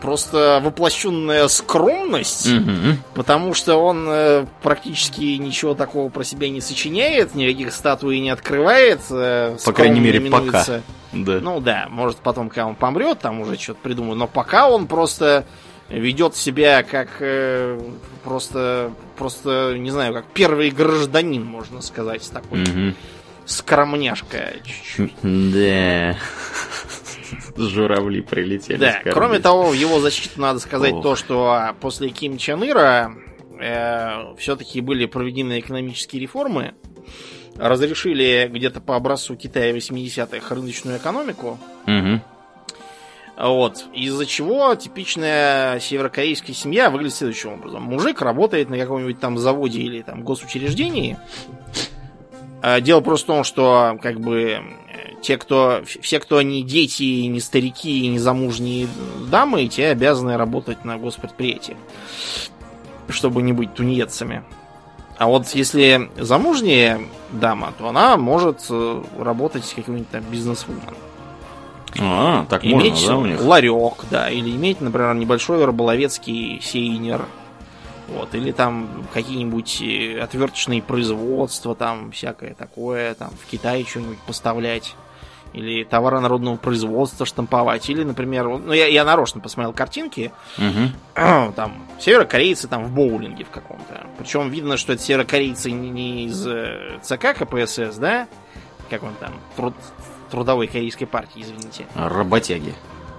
просто 0.00 0.60
воплощенная 0.62 1.48
скромность, 1.48 2.52
угу. 2.52 2.96
потому 3.14 3.54
что 3.54 3.76
он 3.76 4.06
э, 4.08 4.46
практически 4.62 5.36
ничего 5.36 5.74
такого 5.74 6.08
про 6.08 6.24
себя 6.24 6.48
не 6.48 6.60
сочиняет, 6.60 7.34
никаких 7.34 7.72
статуй 7.72 8.20
не 8.20 8.30
открывает. 8.30 9.00
Э, 9.10 9.56
По 9.64 9.72
крайней 9.72 10.00
мере, 10.00 10.18
именуется. 10.18 10.82
пока. 11.12 11.24
Да. 11.24 11.40
Ну 11.40 11.60
да, 11.60 11.86
может 11.90 12.18
потом, 12.18 12.48
когда 12.48 12.66
он 12.66 12.74
помрет, 12.74 13.18
там 13.18 13.40
уже 13.40 13.58
что-то 13.58 13.80
придумаю. 13.82 14.16
Но 14.16 14.26
пока 14.26 14.68
он 14.68 14.86
просто 14.86 15.44
ведет 15.88 16.34
себя 16.36 16.82
как 16.82 17.08
э, 17.20 17.78
просто, 18.24 18.92
просто, 19.16 19.74
не 19.76 19.90
знаю, 19.90 20.14
как 20.14 20.24
первый 20.32 20.70
гражданин, 20.70 21.44
можно 21.44 21.82
сказать, 21.82 22.28
такой 22.32 22.62
угу. 22.62 22.94
скромняшка 23.44 24.54
чуть-чуть. 24.64 25.14
Да. 25.22 26.16
Журавли 27.56 28.20
прилетели. 28.20 28.78
Да, 28.78 29.00
кроме 29.04 29.38
того, 29.38 29.70
в 29.70 29.74
его 29.74 30.00
защиту 30.00 30.40
надо 30.40 30.58
сказать 30.58 30.92
Ох. 30.92 31.02
то, 31.02 31.16
что 31.16 31.74
после 31.80 32.08
Ким 32.10 32.38
Чен 32.38 32.62
Ира 32.64 33.12
э, 33.60 34.34
все-таки 34.38 34.80
были 34.80 35.06
проведены 35.06 35.60
экономические 35.60 36.22
реформы, 36.22 36.74
разрешили 37.56 38.48
где-то 38.50 38.80
по 38.80 38.96
образцу 38.96 39.36
Китая 39.36 39.72
80-х 39.72 40.54
рыночную 40.54 40.98
экономику. 40.98 41.58
Угу. 41.86 42.20
Вот. 43.38 43.84
Из-за 43.94 44.26
чего 44.26 44.74
типичная 44.74 45.80
северокорейская 45.80 46.54
семья 46.54 46.90
выглядит 46.90 47.14
следующим 47.14 47.54
образом. 47.54 47.82
Мужик 47.82 48.20
работает 48.20 48.70
на 48.70 48.78
каком-нибудь 48.78 49.20
там 49.20 49.38
заводе 49.38 49.80
или 49.80 50.02
там 50.02 50.22
госучреждении. 50.22 51.18
Э, 52.62 52.80
дело 52.80 53.00
просто 53.00 53.24
в 53.24 53.36
том, 53.36 53.44
что 53.44 53.98
как 54.00 54.20
бы 54.20 54.60
те, 55.22 55.38
кто, 55.38 55.82
все, 56.00 56.18
кто 56.18 56.42
не 56.42 56.62
дети, 56.62 57.26
не 57.26 57.40
старики, 57.40 58.06
не 58.08 58.18
замужние 58.18 58.88
дамы, 59.30 59.68
те 59.68 59.88
обязаны 59.88 60.36
работать 60.36 60.84
на 60.84 60.98
госпредприятиях, 60.98 61.78
чтобы 63.08 63.42
не 63.42 63.52
быть 63.52 63.72
тунеядцами. 63.72 64.42
А 65.18 65.28
вот 65.28 65.48
если 65.50 66.10
замужняя 66.16 67.00
дама, 67.30 67.72
то 67.78 67.88
она 67.88 68.16
может 68.16 68.66
э, 68.68 69.02
работать 69.18 69.72
каким-нибудь 69.74 70.10
там 70.10 70.22
бизнесвумен. 70.22 70.82
А, 72.00 72.46
так 72.48 72.64
иметь 72.64 72.92
можно, 72.92 73.08
да, 73.08 73.16
у 73.18 73.26
них? 73.26 73.44
ларек, 73.44 74.04
да, 74.10 74.30
или 74.30 74.50
иметь, 74.50 74.80
например, 74.80 75.14
небольшой 75.14 75.64
рыболовецкий 75.64 76.60
сейнер. 76.60 77.26
Вот, 78.08 78.34
или 78.34 78.50
там 78.50 79.06
какие-нибудь 79.14 79.80
э, 79.80 80.18
отверточные 80.20 80.82
производства, 80.82 81.74
там 81.74 82.10
всякое 82.10 82.54
такое, 82.54 83.14
там 83.14 83.30
в 83.30 83.48
Китае 83.48 83.84
что-нибудь 83.84 84.18
поставлять 84.26 84.96
или 85.52 85.84
товары 85.84 86.20
народного 86.20 86.56
производства 86.56 87.26
штамповать, 87.26 87.88
или, 87.90 88.02
например, 88.02 88.48
ну 88.48 88.72
я, 88.72 88.86
я 88.86 89.04
нарочно 89.04 89.40
посмотрел 89.40 89.72
картинки, 89.72 90.32
угу. 90.58 91.52
там 91.56 91.86
северокорейцы 92.00 92.68
там 92.68 92.84
в 92.84 92.94
боулинге 92.94 93.44
в 93.44 93.50
каком-то. 93.50 94.06
Причем 94.18 94.50
видно, 94.50 94.76
что 94.76 94.92
это 94.92 95.02
северокорейцы 95.02 95.70
не, 95.70 96.26
из 96.26 96.46
э, 96.46 96.98
ЦК 97.02 97.36
КПСС, 97.38 97.96
да? 97.96 98.28
Как 98.88 99.02
он 99.02 99.14
там? 99.20 99.32
Труд, 99.56 99.74
трудовой 100.30 100.66
корейской 100.66 101.06
партии, 101.06 101.42
извините. 101.42 101.86
Работяги. 101.94 102.74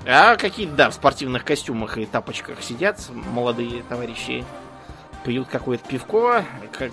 А 0.05 0.35
какие-то, 0.35 0.73
да, 0.73 0.89
в 0.89 0.93
спортивных 0.93 1.45
костюмах 1.45 1.97
и 1.97 2.05
тапочках 2.05 2.61
сидят 2.61 2.99
молодые 3.11 3.83
товарищи. 3.83 4.43
Пьют 5.23 5.47
какое-то 5.47 5.87
пивко, 5.87 6.43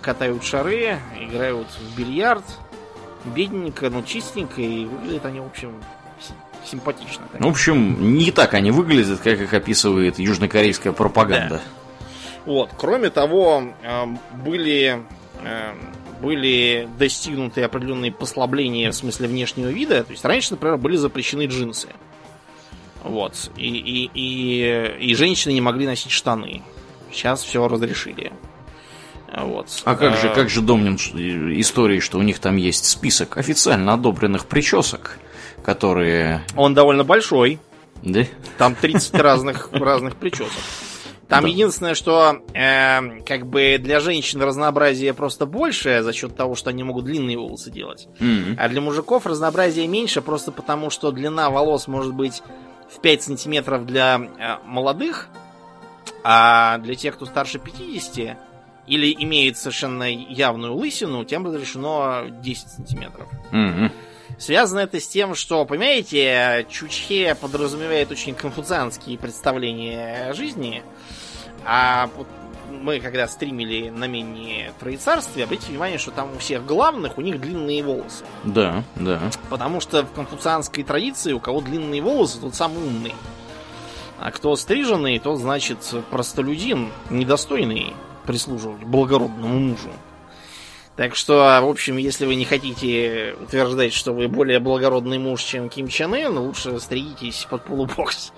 катают 0.00 0.44
шары, 0.44 0.98
играют 1.18 1.66
в 1.66 1.98
бильярд 1.98 2.44
бедненько, 3.24 3.90
но 3.90 4.02
чистенько, 4.02 4.60
и 4.60 4.84
выглядят 4.84 5.26
они, 5.26 5.40
в 5.40 5.46
общем, 5.46 5.74
симпатично. 6.64 7.26
Так. 7.32 7.40
В 7.40 7.46
общем, 7.46 8.14
не 8.16 8.30
так 8.30 8.54
они 8.54 8.70
выглядят, 8.70 9.20
как 9.20 9.40
их 9.40 9.52
описывает 9.52 10.18
южнокорейская 10.18 10.92
пропаганда. 10.92 11.56
Да. 11.56 11.60
Вот, 12.46 12.70
кроме 12.76 13.10
того, 13.10 13.74
эм, 13.82 14.18
были, 14.44 15.02
эм, 15.42 15.78
были 16.20 16.88
достигнуты 16.98 17.62
определенные 17.62 18.12
послабления 18.12 18.90
в 18.90 18.94
смысле 18.94 19.28
внешнего 19.28 19.68
вида. 19.68 20.04
То 20.04 20.12
есть 20.12 20.24
раньше, 20.24 20.52
например, 20.52 20.78
были 20.78 20.96
запрещены 20.96 21.46
джинсы. 21.46 21.88
Вот. 23.02 23.50
И, 23.56 23.68
и, 23.68 24.10
и, 24.14 25.10
и 25.10 25.14
женщины 25.14 25.52
не 25.52 25.60
могли 25.60 25.86
носить 25.86 26.12
штаны. 26.12 26.62
Сейчас 27.12 27.42
все 27.42 27.66
разрешили. 27.66 28.32
Вот. 29.36 29.66
А 29.84 29.94
как 29.94 30.16
же, 30.16 30.28
а, 30.28 30.34
как 30.34 30.48
же 30.50 30.60
Домнин 30.60 30.96
истории, 30.96 32.00
что 32.00 32.18
у 32.18 32.22
них 32.22 32.38
там 32.40 32.56
есть 32.56 32.84
список 32.86 33.36
официально 33.36 33.92
одобренных 33.94 34.46
причесок, 34.46 35.18
которые... 35.62 36.42
Он 36.56 36.74
довольно 36.74 37.04
большой. 37.04 37.60
Да? 38.02 38.24
Там 38.58 38.74
30 38.74 39.14
разных, 39.20 39.70
разных 39.72 40.16
причесок. 40.16 40.62
Там 41.28 41.44
да. 41.44 41.48
единственное, 41.48 41.94
что 41.94 42.42
э, 42.54 43.20
как 43.20 43.46
бы 43.46 43.78
для 43.78 44.00
женщин 44.00 44.42
разнообразие 44.42 45.14
просто 45.14 45.46
больше 45.46 46.02
за 46.02 46.12
счет 46.12 46.34
того, 46.34 46.56
что 46.56 46.70
они 46.70 46.82
могут 46.82 47.04
длинные 47.04 47.38
волосы 47.38 47.70
делать. 47.70 48.08
Mm-hmm. 48.18 48.56
А 48.58 48.68
для 48.68 48.80
мужиков 48.80 49.26
разнообразие 49.26 49.86
меньше 49.86 50.22
просто 50.22 50.50
потому, 50.50 50.90
что 50.90 51.12
длина 51.12 51.50
волос 51.50 51.86
может 51.86 52.14
быть 52.14 52.42
в 52.92 53.00
5 53.00 53.22
сантиметров 53.22 53.86
для 53.86 54.16
э, 54.16 54.66
молодых, 54.66 55.28
а 56.24 56.78
для 56.78 56.96
тех, 56.96 57.14
кто 57.14 57.26
старше 57.26 57.60
50, 57.60 58.36
или 58.90 59.14
имеет 59.22 59.56
совершенно 59.56 60.12
явную 60.12 60.74
лысину, 60.74 61.24
тем 61.24 61.46
разрешено 61.46 62.24
10 62.28 62.68
сантиметров. 62.68 63.28
Mm-hmm. 63.52 63.90
Связано 64.36 64.80
это 64.80 64.98
с 64.98 65.06
тем, 65.06 65.36
что, 65.36 65.64
понимаете, 65.64 66.66
Чучхе 66.68 67.36
подразумевает 67.36 68.10
очень 68.10 68.34
конфуцианские 68.34 69.16
представления 69.16 70.30
о 70.30 70.34
жизни, 70.34 70.82
а 71.64 72.10
вот 72.16 72.26
мы 72.68 72.98
когда 72.98 73.28
стримили 73.28 73.90
на 73.90 74.06
менее 74.06 74.72
Троецарствие, 74.80 75.44
обратите 75.44 75.70
внимание, 75.70 75.98
что 75.98 76.10
там 76.10 76.32
у 76.34 76.38
всех 76.38 76.66
главных 76.66 77.16
у 77.16 77.20
них 77.20 77.40
длинные 77.40 77.84
волосы. 77.84 78.24
Да, 78.42 78.82
да. 78.96 79.20
Потому 79.50 79.80
что 79.80 80.02
в 80.02 80.12
конфуцианской 80.12 80.82
традиции 80.82 81.32
у 81.32 81.38
кого 81.38 81.60
длинные 81.60 82.02
волосы, 82.02 82.40
тот 82.40 82.56
самый 82.56 82.82
умный. 82.82 83.14
А 84.18 84.32
кто 84.32 84.56
стриженный, 84.56 85.18
тот 85.18 85.38
значит 85.38 85.78
простолюдин, 86.10 86.90
недостойный 87.08 87.94
прислуживать 88.30 88.84
благородному 88.84 89.58
мужу. 89.58 89.90
Так 90.94 91.16
что, 91.16 91.58
в 91.62 91.68
общем, 91.68 91.96
если 91.96 92.26
вы 92.26 92.36
не 92.36 92.44
хотите 92.44 93.34
утверждать, 93.40 93.92
что 93.92 94.12
вы 94.12 94.28
более 94.28 94.60
благородный 94.60 95.18
муж, 95.18 95.42
чем 95.42 95.68
Ким 95.68 95.88
Чен 95.88 96.14
Ын, 96.14 96.38
лучше 96.38 96.78
стригитесь 96.78 97.46
под 97.50 97.64
полубокс. 97.64 98.32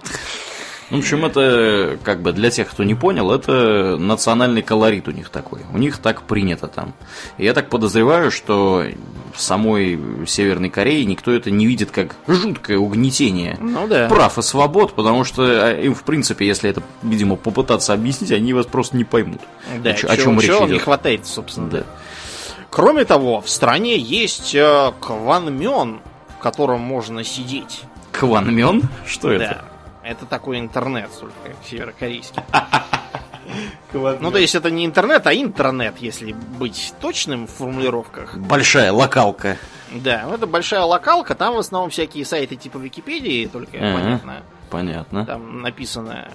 В 0.92 0.98
общем, 0.98 1.24
это 1.24 1.98
как 2.04 2.20
бы 2.20 2.32
для 2.32 2.50
тех, 2.50 2.70
кто 2.70 2.84
не 2.84 2.94
понял, 2.94 3.32
это 3.32 3.96
национальный 3.96 4.60
колорит 4.60 5.08
у 5.08 5.10
них 5.10 5.30
такой. 5.30 5.60
У 5.72 5.78
них 5.78 5.96
так 5.96 6.24
принято 6.24 6.68
там. 6.68 6.92
И 7.38 7.44
я 7.44 7.54
так 7.54 7.70
подозреваю, 7.70 8.30
что 8.30 8.84
в 9.34 9.40
самой 9.40 9.98
Северной 10.26 10.68
Корее 10.68 11.06
никто 11.06 11.32
это 11.32 11.50
не 11.50 11.66
видит 11.66 11.90
как 11.90 12.16
жуткое 12.26 12.76
угнетение 12.76 13.56
ну, 13.58 13.86
да. 13.88 14.06
прав 14.08 14.36
и 14.36 14.42
свобод, 14.42 14.92
потому 14.92 15.24
что 15.24 15.42
а, 15.44 15.80
им, 15.80 15.94
в 15.94 16.02
принципе, 16.02 16.46
если 16.46 16.68
это, 16.68 16.82
видимо, 17.02 17.36
попытаться 17.36 17.94
объяснить, 17.94 18.30
они 18.30 18.52
вас 18.52 18.66
просто 18.66 18.98
не 18.98 19.04
поймут. 19.04 19.40
Да, 19.82 19.92
о, 19.92 19.94
чё, 19.94 20.10
о 20.10 20.16
чем 20.18 20.38
речь 20.38 20.50
идет. 20.50 20.68
не 20.68 20.78
хватает, 20.78 21.26
собственно. 21.26 21.70
Да. 21.70 21.82
Кроме 22.68 23.06
того, 23.06 23.40
в 23.40 23.48
стране 23.48 23.96
есть 23.96 24.54
э, 24.54 24.92
кванмён, 25.00 26.00
в 26.38 26.42
котором 26.42 26.80
можно 26.80 27.24
сидеть. 27.24 27.80
Кванмён? 28.12 28.82
Что 29.06 29.28
да. 29.28 29.34
это? 29.34 29.71
Это 30.02 30.26
такой 30.26 30.58
интернет, 30.58 31.10
только 31.18 31.34
северокорейский. 31.68 32.42
Ну, 33.92 34.30
то 34.30 34.38
есть 34.38 34.54
это 34.54 34.70
не 34.70 34.86
интернет, 34.86 35.26
а 35.26 35.34
интернет, 35.34 35.96
если 35.98 36.32
быть 36.32 36.94
точным 37.00 37.46
в 37.46 37.50
формулировках. 37.50 38.38
Большая 38.38 38.92
локалка. 38.92 39.58
Да, 39.90 40.24
ну 40.26 40.34
это 40.34 40.46
большая 40.46 40.82
локалка, 40.82 41.34
там 41.34 41.54
в 41.54 41.58
основном 41.58 41.90
всякие 41.90 42.24
сайты 42.24 42.56
типа 42.56 42.78
Википедии, 42.78 43.46
только 43.46 43.72
понятно. 43.72 44.42
Понятно. 44.70 45.26
Там 45.26 45.60
написано 45.60 46.28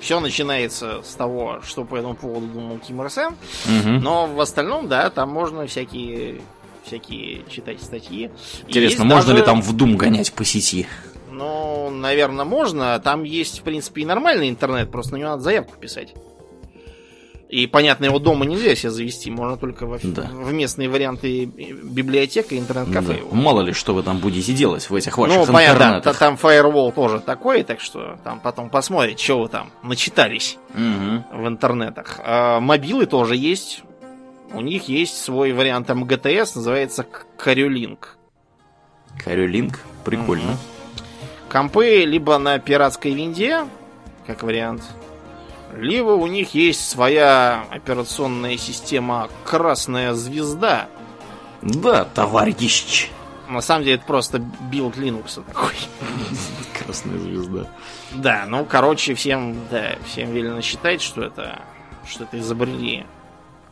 все 0.00 0.20
начинается 0.20 1.02
с 1.02 1.14
того, 1.14 1.60
что 1.62 1.84
по 1.84 1.96
этому 1.96 2.14
поводу 2.14 2.46
думал 2.46 2.78
Ким 2.78 3.02
Ир 3.02 3.10
Сен, 3.10 3.34
угу. 3.66 3.88
но 3.88 4.26
в 4.26 4.40
остальном, 4.40 4.88
да, 4.88 5.10
там 5.10 5.30
можно 5.30 5.66
всякие 5.66 6.40
всякие 6.84 7.44
читать 7.48 7.82
статьи. 7.82 8.30
Интересно, 8.66 9.04
можно 9.04 9.32
даже... 9.32 9.38
ли 9.38 9.44
там 9.44 9.60
в 9.60 9.72
Дум 9.74 9.96
гонять 9.96 10.32
по 10.32 10.44
сети? 10.44 10.86
Ну, 11.40 11.88
наверное, 11.88 12.44
можно. 12.44 13.00
Там 13.00 13.22
есть, 13.24 13.60
в 13.60 13.62
принципе, 13.62 14.02
и 14.02 14.04
нормальный 14.04 14.50
интернет, 14.50 14.90
просто 14.90 15.12
на 15.12 15.16
него 15.16 15.30
надо 15.30 15.42
заявку 15.42 15.78
писать. 15.78 16.14
И, 17.48 17.66
понятно, 17.66 18.04
его 18.04 18.18
дома 18.18 18.44
нельзя 18.44 18.76
себе 18.76 18.90
завести, 18.90 19.30
можно 19.30 19.56
только 19.56 19.86
в, 19.86 19.98
да. 20.12 20.28
в 20.30 20.52
местные 20.52 20.88
варианты 20.88 21.46
библиотека 21.46 22.54
и 22.54 22.58
интернет-кафе. 22.58 23.22
Да. 23.28 23.36
Мало 23.36 23.62
ли, 23.62 23.72
что 23.72 23.94
вы 23.94 24.02
там 24.02 24.18
будете 24.18 24.52
делать 24.52 24.88
в 24.88 24.94
этих 24.94 25.16
ваших 25.18 25.48
ну, 25.48 25.52
понятно, 25.52 26.00
да, 26.04 26.12
там 26.12 26.36
фаервол 26.36 26.92
тоже 26.92 27.18
такой, 27.18 27.64
так 27.64 27.80
что 27.80 28.18
там 28.22 28.38
потом 28.38 28.70
посмотрите, 28.70 29.24
что 29.24 29.40
вы 29.40 29.48
там 29.48 29.72
начитались 29.82 30.58
угу. 30.74 31.42
в 31.42 31.48
интернетах. 31.48 32.20
А, 32.22 32.60
мобилы 32.60 33.06
тоже 33.06 33.34
есть. 33.34 33.82
У 34.52 34.60
них 34.60 34.88
есть 34.88 35.16
свой 35.16 35.52
вариант 35.52 35.88
МГТС, 35.88 36.54
называется 36.54 37.04
Koryolink. 37.36 38.16
Koryolink? 39.24 39.80
Прикольно. 40.04 40.52
Угу. 40.52 40.79
Компы 41.50 42.04
либо 42.04 42.38
на 42.38 42.60
пиратской 42.60 43.12
винде, 43.12 43.66
как 44.24 44.44
вариант, 44.44 44.84
либо 45.76 46.10
у 46.10 46.28
них 46.28 46.54
есть 46.54 46.88
своя 46.88 47.64
операционная 47.70 48.56
система 48.56 49.28
Красная 49.44 50.14
Звезда. 50.14 50.88
Да, 51.60 52.04
товарищ. 52.04 53.10
На 53.48 53.60
самом 53.62 53.82
деле 53.82 53.96
это 53.96 54.06
просто 54.06 54.38
build 54.38 54.96
Linux 54.96 55.42
такой. 55.44 55.74
Красная 56.84 57.18
звезда. 57.18 57.66
Да, 58.12 58.44
ну, 58.46 58.64
короче, 58.64 59.14
всем, 59.14 59.56
да, 59.72 59.96
всем 60.06 60.30
велено 60.32 60.60
считать, 60.60 61.02
что 61.02 61.22
это, 61.22 61.62
что 62.08 62.24
это 62.24 62.38
изобрели 62.38 63.06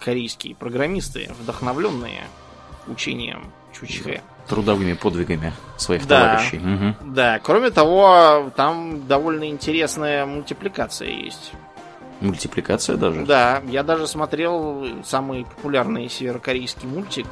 корейские 0.01 0.57
программисты, 0.57 1.31
вдохновленные 1.41 2.25
учением 2.89 3.53
Чучхе 3.73 4.23
трудовыми 4.49 4.95
подвигами 4.95 5.53
своих 5.77 6.07
да, 6.07 6.21
товарищей. 6.21 6.59
Угу. 6.59 7.13
Да, 7.15 7.39
кроме 7.41 7.71
того, 7.71 8.51
там 8.57 9.07
довольно 9.07 9.49
интересная 9.49 10.27
мультипликация 10.27 11.11
есть. 11.11 11.53
Мультипликация 12.21 12.97
даже? 12.97 13.25
Да, 13.25 13.63
я 13.69 13.83
даже 13.83 14.07
смотрел 14.07 14.87
самый 15.05 15.45
популярный 15.45 16.09
северокорейский 16.09 16.89
мультик. 16.89 17.27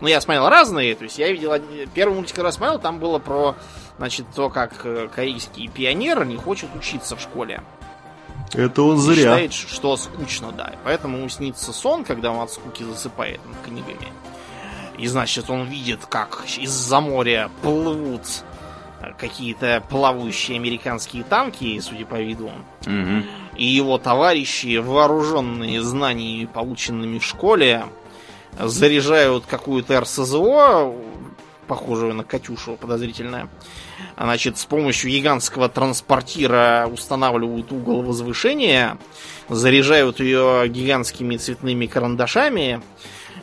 Ну, 0.00 0.08
я 0.08 0.20
смотрел 0.20 0.48
разные, 0.48 0.94
то 0.94 1.04
есть 1.04 1.18
я 1.18 1.30
видел... 1.30 1.52
Первый 1.94 2.14
мультик, 2.14 2.34
который 2.34 2.48
я 2.48 2.52
смотрел, 2.52 2.78
там 2.78 2.98
было 2.98 3.18
про, 3.18 3.54
значит, 3.98 4.26
то, 4.34 4.48
как 4.48 4.72
э, 4.84 5.08
корейский 5.14 5.68
пионер 5.68 6.24
не 6.24 6.36
хочет 6.36 6.70
учиться 6.74 7.16
в 7.16 7.20
школе. 7.20 7.62
Это 8.54 8.82
он 8.82 8.98
зря. 8.98 9.16
Считает, 9.16 9.52
что 9.52 9.96
скучно, 9.96 10.52
да. 10.52 10.72
Поэтому 10.84 11.18
ему 11.18 11.28
снится 11.28 11.72
сон, 11.72 12.04
когда 12.04 12.32
он 12.32 12.40
от 12.40 12.50
скуки 12.50 12.82
засыпает 12.82 13.40
над 13.46 13.56
книгами. 13.62 14.08
И 15.00 15.06
значит, 15.06 15.48
он 15.48 15.64
видит, 15.64 16.04
как 16.06 16.44
из-за 16.58 17.00
моря 17.00 17.50
плывут 17.62 18.44
какие-то 19.18 19.82
плавающие 19.88 20.58
американские 20.58 21.24
танки, 21.24 21.80
судя 21.80 22.04
по 22.04 22.20
виду. 22.20 22.50
Угу. 22.86 23.24
и 23.56 23.64
его 23.64 23.98
товарищи, 23.98 24.76
вооруженные 24.76 25.82
знаниями, 25.82 26.46
полученными 26.46 27.18
в 27.18 27.24
школе, 27.24 27.84
заряжают 28.58 29.44
какую-то 29.46 30.00
РСЗО, 30.00 30.94
похожую 31.66 32.14
на 32.14 32.24
Катюшу 32.24 32.76
подозрительно. 32.76 33.48
Значит, 34.18 34.58
с 34.58 34.64
помощью 34.66 35.10
гигантского 35.10 35.68
транспортира 35.68 36.88
устанавливают 36.92 37.70
угол 37.72 38.02
возвышения, 38.02 38.98
заряжают 39.48 40.20
ее 40.20 40.68
гигантскими 40.68 41.36
цветными 41.36 41.86
карандашами 41.86 42.82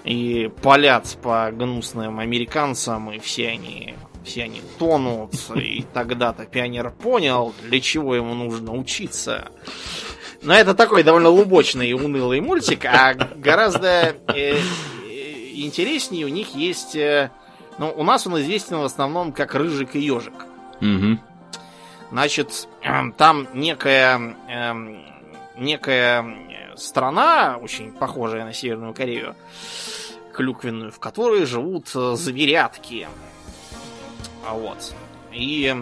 и 0.07 0.49
палят 0.61 1.17
по 1.21 1.51
гнусным 1.51 2.19
американцам, 2.19 3.11
и 3.11 3.19
все 3.19 3.49
они 3.49 3.93
все 4.23 4.43
они 4.43 4.61
тонут, 4.77 5.33
и 5.55 5.85
тогда-то 5.93 6.45
пионер 6.45 6.91
понял, 6.91 7.53
для 7.63 7.79
чего 7.79 8.15
ему 8.15 8.33
нужно 8.33 8.73
учиться. 8.73 9.49
Но 10.41 10.53
это 10.53 10.73
такой 10.73 11.03
довольно 11.03 11.29
лубочный 11.29 11.89
и 11.89 11.93
унылый 11.93 12.41
мультик, 12.41 12.85
а 12.85 13.13
гораздо 13.13 14.15
э, 14.27 14.59
интереснее 15.53 16.25
у 16.25 16.29
них 16.29 16.55
есть... 16.55 16.95
Э, 16.95 17.31
ну, 17.79 17.93
у 17.95 18.03
нас 18.03 18.27
он 18.27 18.39
известен 18.41 18.79
в 18.79 18.83
основном 18.83 19.31
как 19.31 19.55
Рыжик 19.55 19.95
и 19.95 19.99
Ежик. 19.99 20.45
Угу. 20.81 21.19
Значит, 22.11 22.67
э, 22.83 23.11
там 23.17 23.47
некая, 23.53 24.35
э, 24.49 24.73
некая 25.57 26.25
страна, 26.75 27.57
очень 27.61 27.91
похожая 27.91 28.45
на 28.45 28.53
Северную 28.53 28.93
Корею, 28.93 29.35
клюквенную, 30.37 30.91
в 30.91 30.99
которой 30.99 31.45
живут 31.45 31.89
э, 31.95 32.15
зверятки. 32.15 33.07
А 34.47 34.53
вот. 34.53 34.93
И 35.31 35.75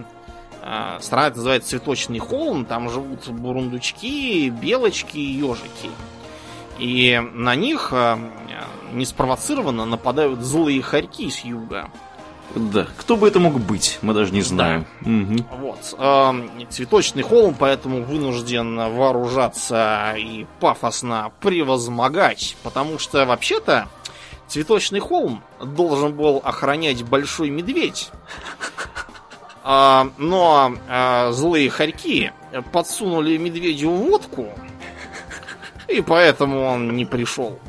э, 0.64 0.98
страна 1.02 1.28
это 1.28 1.38
называется 1.38 1.70
Цветочный 1.72 2.20
холм, 2.20 2.66
там 2.66 2.90
живут 2.90 3.28
бурундучки, 3.28 4.50
белочки 4.50 5.18
и 5.18 5.40
ежики. 5.40 5.90
И 6.80 7.22
на 7.34 7.56
них 7.56 7.90
э, 7.92 8.18
неспровоцированно 8.94 9.86
нападают 9.86 10.40
злые 10.40 10.82
хорьки 10.82 11.30
с 11.30 11.40
юга. 11.40 11.90
Да, 12.56 12.88
кто 12.98 13.18
бы 13.18 13.28
это 13.28 13.40
мог 13.40 13.60
быть, 13.60 14.00
мы 14.02 14.14
даже 14.14 14.32
не 14.32 14.42
знаем. 14.42 14.86
Да. 15.02 15.12
Угу. 15.12 15.46
Вот. 15.60 15.96
Э, 15.98 16.34
цветочный 16.70 17.24
холм 17.24 17.56
поэтому 17.60 18.04
вынужден 18.04 18.78
вооружаться 18.78 20.14
и 20.18 20.46
пафосно 20.62 21.34
превозмогать, 21.42 22.56
потому 22.64 23.00
что 23.00 23.26
вообще-то 23.26 23.90
цветочный 24.48 25.00
холм 25.00 25.44
должен 25.60 26.14
был 26.14 26.42
охранять 26.44 27.04
большой 27.04 27.50
медведь. 27.50 28.12
А, 29.64 30.10
но 30.18 30.76
а, 30.88 31.32
злые 31.32 31.70
хорьки 31.70 32.32
подсунули 32.72 33.38
медведю 33.38 33.90
водку, 33.90 34.48
и 35.88 36.02
поэтому 36.02 36.62
он 36.62 36.96
не 36.96 37.06
пришел. 37.06 37.60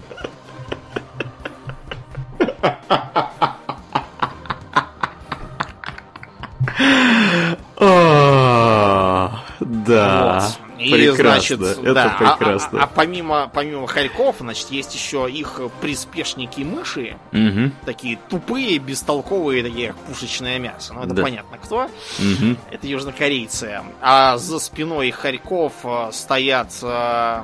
Да. 9.87 10.51
И, 10.87 10.93
прекрасно. 10.93 11.25
значит, 11.25 11.61
это 11.61 11.95
да, 11.95 12.17
прекрасно. 12.19 12.79
А, 12.79 12.83
а, 12.83 12.85
а 12.85 12.87
помимо, 12.87 13.51
помимо 13.53 13.87
хорьков, 13.87 14.37
значит, 14.41 14.71
есть 14.71 14.95
еще 14.95 15.29
их 15.31 15.61
приспешники 15.81 16.61
мыши. 16.61 17.17
Угу. 17.33 17.73
Такие 17.85 18.19
тупые, 18.29 18.79
бестолковые, 18.79 19.63
такие 19.63 19.89
как 19.89 19.97
пушечное 19.97 20.59
мясо. 20.59 20.95
Ну, 20.95 21.03
это 21.03 21.15
да. 21.15 21.23
понятно 21.23 21.59
кто. 21.59 21.85
Угу. 21.85 22.57
Это 22.71 22.87
южнокорейцы. 22.87 23.81
А 24.01 24.39
за 24.39 24.59
спиной 24.59 25.11
хорьков 25.11 25.73
э, 25.85 26.11
стоят 26.13 26.73
э, 26.83 27.41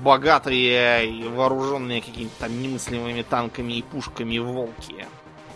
богатые 0.00 1.10
и 1.10 1.28
вооруженные 1.28 2.00
какими-то 2.00 2.40
там 2.40 2.62
немыслимыми 2.62 3.22
танками 3.22 3.74
и 3.74 3.82
пушками 3.82 4.38
волки. 4.38 5.06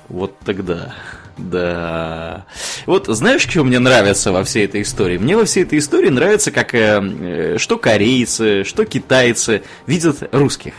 Вот 0.08 0.38
тогда. 0.40 0.94
Да. 1.38 2.44
Вот 2.86 3.06
знаешь, 3.06 3.42
что 3.42 3.64
мне 3.64 3.78
нравится 3.78 4.32
во 4.32 4.44
всей 4.44 4.64
этой 4.64 4.82
истории? 4.82 5.18
Мне 5.18 5.36
во 5.36 5.44
всей 5.44 5.64
этой 5.64 5.78
истории 5.78 6.08
нравится, 6.08 6.50
как 6.50 6.74
э, 6.74 7.56
что 7.58 7.78
корейцы, 7.78 8.64
что 8.64 8.84
китайцы 8.84 9.62
видят 9.86 10.28
русских. 10.32 10.74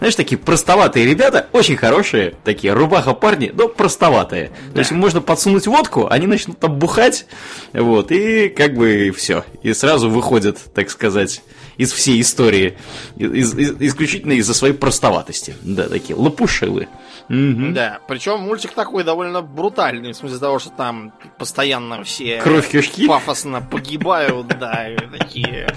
Знаешь, 0.00 0.14
такие 0.14 0.38
простоватые 0.38 1.04
ребята, 1.04 1.46
очень 1.52 1.76
хорошие, 1.76 2.34
такие 2.42 2.72
рубаха 2.72 3.12
парни, 3.12 3.52
но 3.52 3.68
простоватые. 3.68 4.50
Да. 4.68 4.72
То 4.74 4.78
есть 4.78 4.92
можно 4.92 5.20
подсунуть 5.20 5.66
водку, 5.66 6.06
они 6.08 6.26
начнут 6.26 6.58
там 6.58 6.78
бухать, 6.78 7.26
вот, 7.74 8.10
и 8.10 8.48
как 8.48 8.74
бы 8.74 9.12
все. 9.14 9.44
И 9.62 9.74
сразу 9.74 10.08
выходят, 10.08 10.58
так 10.74 10.90
сказать, 10.90 11.42
из 11.76 11.92
всей 11.92 12.18
истории, 12.22 12.78
из, 13.18 13.54
из, 13.54 13.72
исключительно 13.78 14.32
из-за 14.32 14.54
своей 14.54 14.72
простоватости. 14.72 15.54
Да, 15.60 15.86
такие 15.86 16.16
лопушилы. 16.16 16.88
Угу. 17.30 17.72
Да, 17.72 18.00
причем 18.08 18.40
мультик 18.40 18.72
такой 18.72 19.04
довольно 19.04 19.40
брутальный, 19.40 20.10
в 20.12 20.16
смысле 20.16 20.38
того, 20.38 20.58
что 20.58 20.70
там 20.70 21.12
постоянно 21.38 22.02
все 22.02 22.40
Кровь 22.40 22.68
кишки? 22.68 23.06
пафосно 23.06 23.62
погибают, 23.62 24.48
да, 24.58 24.88
и 24.88 24.96
такие... 25.16 25.68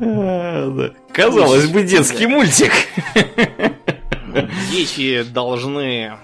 А, 0.00 0.90
Казалось 1.12 1.68
бы, 1.68 1.84
детский 1.84 2.26
мультик. 2.26 2.72
Дети 4.72 5.22
должны 5.22 6.14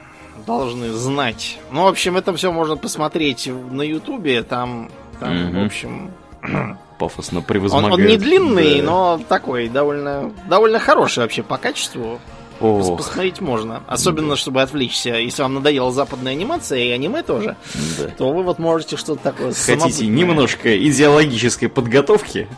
должны 0.47 0.91
знать. 0.91 1.59
Ну, 1.71 1.85
в 1.85 1.87
общем, 1.87 2.17
это 2.17 2.35
все 2.35 2.53
можно 2.53 2.77
посмотреть 2.77 3.49
на 3.71 3.83
Ютубе. 3.83 4.43
Там, 4.43 4.91
там 5.21 5.53
в 5.53 5.65
общем... 5.65 6.11
Пафосно 6.99 7.41
превозмогает. 7.41 7.95
Он, 7.95 8.01
он 8.01 8.07
не 8.07 8.17
длинный, 8.19 8.81
да. 8.81 8.85
но 8.85 9.21
такой 9.29 9.69
довольно, 9.69 10.33
довольно 10.49 10.79
хороший 10.79 11.21
вообще 11.21 11.43
по 11.43 11.57
качеству. 11.57 12.21
Ох. 12.61 12.97
Посмотреть 12.97 13.41
можно. 13.41 13.83
Особенно, 13.87 14.31
да. 14.31 14.37
чтобы 14.37 14.63
отвлечься. 14.63 15.11
Если 15.11 15.43
вам 15.43 15.55
надоела 15.55 15.91
западная 15.93 16.33
анимация 16.33 16.79
и 16.79 16.91
аниме 16.91 17.23
тоже, 17.23 17.57
да. 17.99 18.09
то 18.17 18.33
вы 18.33 18.43
вот 18.43 18.59
можете 18.59 18.97
что-то 18.97 19.23
такое 19.23 19.53
Хотите 19.53 20.07
немножко 20.07 20.77
идеологической 20.77 21.69
подготовки? 21.69 22.49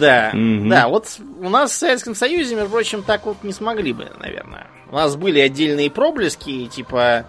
Да. 0.00 0.30
Угу. 0.32 0.68
Да, 0.68 0.88
вот 0.88 1.06
у 1.40 1.48
нас 1.48 1.70
в 1.70 1.74
Советском 1.74 2.14
Союзе, 2.14 2.56
между 2.56 2.70
прочим, 2.70 3.02
так 3.02 3.26
вот 3.26 3.36
не 3.42 3.52
смогли 3.52 3.92
бы, 3.92 4.10
наверное. 4.18 4.66
У 4.90 4.94
нас 4.94 5.16
были 5.16 5.40
отдельные 5.40 5.90
проблески, 5.90 6.66
типа 6.66 7.26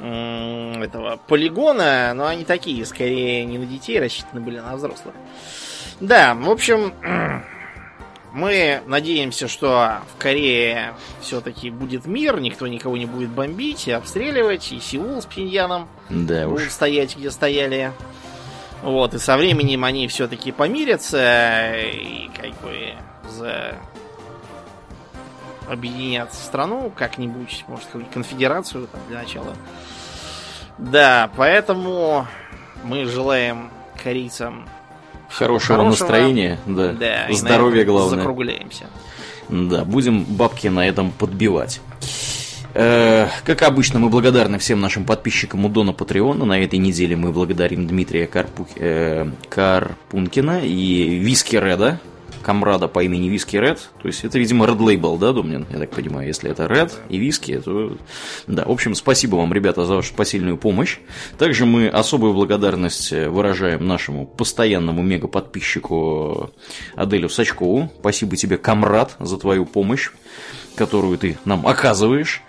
этого 0.00 1.20
полигона, 1.28 2.14
но 2.14 2.26
они 2.26 2.44
такие, 2.44 2.86
скорее 2.86 3.44
не 3.44 3.58
на 3.58 3.66
детей 3.66 4.00
рассчитаны 4.00 4.40
были, 4.40 4.56
а 4.56 4.62
на 4.62 4.76
взрослых. 4.76 5.14
Да, 6.00 6.34
в 6.34 6.50
общем, 6.50 6.94
мы 8.32 8.82
надеемся, 8.86 9.48
что 9.48 10.00
в 10.14 10.18
Корее 10.18 10.94
все-таки 11.20 11.70
будет 11.70 12.06
мир, 12.06 12.40
никто 12.40 12.66
никого 12.66 12.96
не 12.96 13.06
будет 13.06 13.30
бомбить 13.30 13.88
и 13.88 13.92
обстреливать, 13.92 14.72
и 14.72 14.80
Сеул 14.80 15.20
с 15.20 15.26
Пхеньяном 15.26 15.88
да 16.08 16.46
будут 16.46 16.66
уж. 16.66 16.72
стоять, 16.72 17.16
где 17.16 17.30
стояли. 17.30 17.92
Вот, 18.82 19.14
и 19.14 19.18
со 19.18 19.36
временем 19.36 19.84
они 19.84 20.08
все-таки 20.08 20.52
помирятся 20.52 21.76
и 21.76 22.30
как 22.34 22.50
бы 22.62 22.94
за 23.28 23.74
объединят 25.68 26.32
страну 26.34 26.92
как-нибудь, 26.94 27.64
может, 27.68 27.88
конфедерацию 28.12 28.88
там, 28.88 29.00
для 29.08 29.18
начала. 29.18 29.54
Да, 30.78 31.30
поэтому 31.36 32.26
мы 32.82 33.04
желаем 33.04 33.70
корейцам 34.02 34.66
Хорошего, 35.30 35.78
Хорошего 35.78 35.82
настроения, 35.84 36.58
да. 36.66 36.92
да 36.92 37.26
Здоровья 37.30 37.84
главное. 37.84 38.18
Закругляемся. 38.18 38.86
Да, 39.48 39.84
будем 39.84 40.24
бабки 40.24 40.68
на 40.68 40.86
этом 40.86 41.12
подбивать. 41.12 41.80
Э, 42.74 43.28
как 43.44 43.62
обычно, 43.62 43.98
мы 43.98 44.08
благодарны 44.10 44.58
всем 44.58 44.80
нашим 44.80 45.04
подписчикам 45.04 45.64
у 45.64 45.68
Дона 45.68 45.92
Патреона. 45.92 46.44
На 46.44 46.60
этой 46.62 46.78
неделе 46.78 47.16
мы 47.16 47.32
благодарим 47.32 47.86
Дмитрия 47.86 48.26
Карпу... 48.26 48.66
э, 48.76 49.28
Карпункина 49.48 50.60
и 50.64 51.18
Виски 51.18 51.56
Реда, 51.56 52.00
комрада 52.42 52.88
по 52.88 53.02
имени 53.02 53.28
Виски 53.28 53.56
Ред. 53.56 53.90
То 54.02 54.08
есть 54.08 54.24
это, 54.24 54.38
видимо, 54.38 54.66
Red 54.66 54.78
Label, 54.78 55.18
да, 55.18 55.32
Домнин? 55.32 55.66
Я 55.70 55.78
так 55.78 55.90
понимаю, 55.90 56.26
если 56.26 56.50
это 56.50 56.64
Red 56.64 56.92
и 57.08 57.18
Виски, 57.18 57.58
то... 57.58 57.96
Да, 58.46 58.64
в 58.64 58.70
общем, 58.70 58.94
спасибо 58.94 59.36
вам, 59.36 59.52
ребята, 59.52 59.84
за 59.84 59.94
вашу 59.94 60.14
посильную 60.14 60.56
помощь. 60.56 60.98
Также 61.38 61.66
мы 61.66 61.88
особую 61.88 62.34
благодарность 62.34 63.12
выражаем 63.12 63.86
нашему 63.86 64.26
постоянному 64.26 65.02
мега-подписчику 65.02 66.50
Аделю 66.94 67.28
Сачкову. 67.28 67.90
Спасибо 68.00 68.36
тебе, 68.36 68.56
комрад, 68.58 69.16
за 69.20 69.38
твою 69.38 69.66
помощь, 69.66 70.10
которую 70.74 71.18
ты 71.18 71.38
нам 71.44 71.66
оказываешь. 71.66 72.42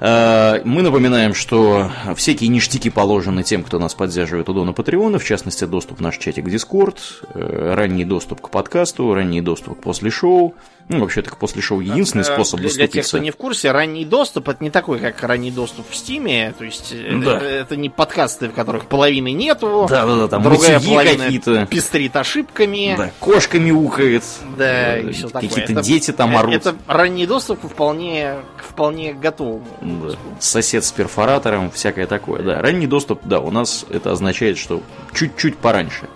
Э, 0.00 0.60
мы 0.64 0.82
напоминаем, 0.82 1.34
что 1.34 1.90
всякие 2.16 2.48
ништяки 2.48 2.90
положены 2.90 3.42
тем, 3.42 3.62
кто 3.62 3.78
нас 3.78 3.94
поддерживает 3.94 4.48
у 4.48 4.52
Дона 4.52 4.72
Патреона, 4.72 5.18
в 5.18 5.24
частности, 5.24 5.64
доступ 5.64 5.98
в 5.98 6.02
наш 6.02 6.18
чатик 6.18 6.48
Дискорд, 6.48 6.98
э, 7.34 7.74
ранний 7.74 8.04
доступ 8.04 8.40
к 8.40 8.50
подкасту, 8.50 9.14
ранний 9.14 9.40
доступ 9.40 9.80
к 9.80 9.82
после 9.82 10.10
шоу, 10.10 10.54
Ну, 10.88 11.00
вообще, 11.00 11.22
так 11.22 11.38
после 11.38 11.62
шоу 11.62 11.80
единственный 11.80 12.22
э, 12.22 12.24
способ 12.24 12.60
доступиться. 12.60 12.76
Для 12.76 12.88
тех, 12.88 13.06
кто 13.06 13.18
не 13.18 13.30
в 13.30 13.36
курсе, 13.36 13.72
ранний 13.72 14.04
доступ 14.04 14.50
это 14.50 14.62
не 14.62 14.70
такой, 14.70 14.98
как 14.98 15.22
ранний 15.22 15.50
доступ 15.50 15.88
в 15.88 15.96
Стиме. 15.96 16.54
То 16.58 16.64
есть 16.64 16.92
э, 16.92 17.18
да. 17.24 17.36
это, 17.36 17.44
это 17.46 17.76
не 17.76 17.88
подкасты, 17.88 18.48
в 18.48 18.52
которых 18.52 18.86
половины 18.86 19.32
нету. 19.32 19.86
Да, 19.88 20.04
да, 20.04 20.16
да, 20.16 20.28
там 20.28 20.42
другая 20.42 20.80
половина 20.80 21.24
какие-то. 21.24 21.66
пестрит 21.66 22.14
ошибками. 22.16 22.94
Да, 22.98 23.10
кошками 23.18 23.70
укает. 23.70 24.24
Да, 24.58 24.98
и 24.98 25.12
все 25.12 25.28
такое. 25.28 25.48
Какие-то 25.48 25.82
дети 25.82 26.10
там 26.10 26.36
орут. 26.36 26.54
Это 26.54 26.74
ранний 26.86 27.26
доступ 27.26 27.64
вполне, 27.64 28.36
вполне 28.58 29.14
готовому. 29.14 29.64
Да. 29.80 30.16
Сосед 30.38 30.84
с 30.84 30.92
перфоратором, 30.92 31.70
всякое 31.70 32.06
такое. 32.06 32.42
Да, 32.42 32.60
ранний 32.60 32.86
доступ, 32.86 33.20
да, 33.24 33.40
у 33.40 33.50
нас 33.50 33.86
это 33.88 34.12
означает, 34.12 34.58
что 34.58 34.82
чуть-чуть 35.14 35.56
пораньше. 35.56 36.08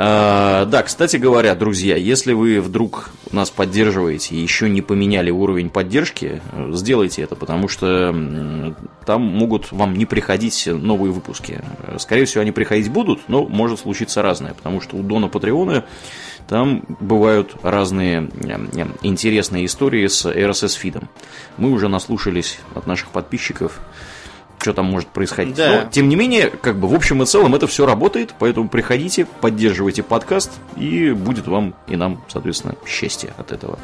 А, 0.00 0.64
да, 0.66 0.84
кстати 0.84 1.16
говоря, 1.16 1.56
друзья, 1.56 1.96
если 1.96 2.32
вы 2.32 2.60
вдруг 2.60 3.10
нас 3.32 3.50
поддерживаете 3.50 4.36
и 4.36 4.38
еще 4.38 4.70
не 4.70 4.80
поменяли 4.80 5.32
уровень 5.32 5.70
поддержки, 5.70 6.40
сделайте 6.70 7.22
это, 7.22 7.34
потому 7.34 7.66
что 7.66 8.14
там 9.04 9.22
могут 9.22 9.72
вам 9.72 9.94
не 9.94 10.06
приходить 10.06 10.68
новые 10.68 11.10
выпуски. 11.10 11.64
Скорее 11.98 12.26
всего, 12.26 12.42
они 12.42 12.52
приходить 12.52 12.92
будут, 12.92 13.28
но 13.28 13.44
может 13.44 13.80
случиться 13.80 14.22
разное, 14.22 14.54
потому 14.54 14.80
что 14.80 14.96
у 14.96 15.02
Дона 15.02 15.26
Патреона 15.26 15.84
там 16.46 16.84
бывают 17.00 17.56
разные 17.64 18.30
интересные 19.02 19.66
истории 19.66 20.06
с 20.06 20.26
RSS-фидом. 20.26 21.08
Мы 21.56 21.72
уже 21.72 21.88
наслушались 21.88 22.60
от 22.76 22.86
наших 22.86 23.08
подписчиков 23.08 23.80
что 24.58 24.72
там 24.72 24.86
может 24.86 25.08
происходить. 25.08 25.54
Да. 25.54 25.84
Но, 25.84 25.90
тем 25.90 26.08
не 26.08 26.16
менее, 26.16 26.50
как 26.50 26.78
бы 26.78 26.88
в 26.88 26.94
общем 26.94 27.22
и 27.22 27.26
целом 27.26 27.54
это 27.54 27.66
все 27.66 27.86
работает, 27.86 28.34
поэтому 28.38 28.68
приходите, 28.68 29.26
поддерживайте 29.40 30.02
подкаст, 30.02 30.52
и 30.76 31.10
будет 31.10 31.46
вам 31.46 31.74
и 31.86 31.96
нам, 31.96 32.22
соответственно, 32.28 32.74
счастье 32.86 33.32
от 33.36 33.52
этого. 33.52 33.78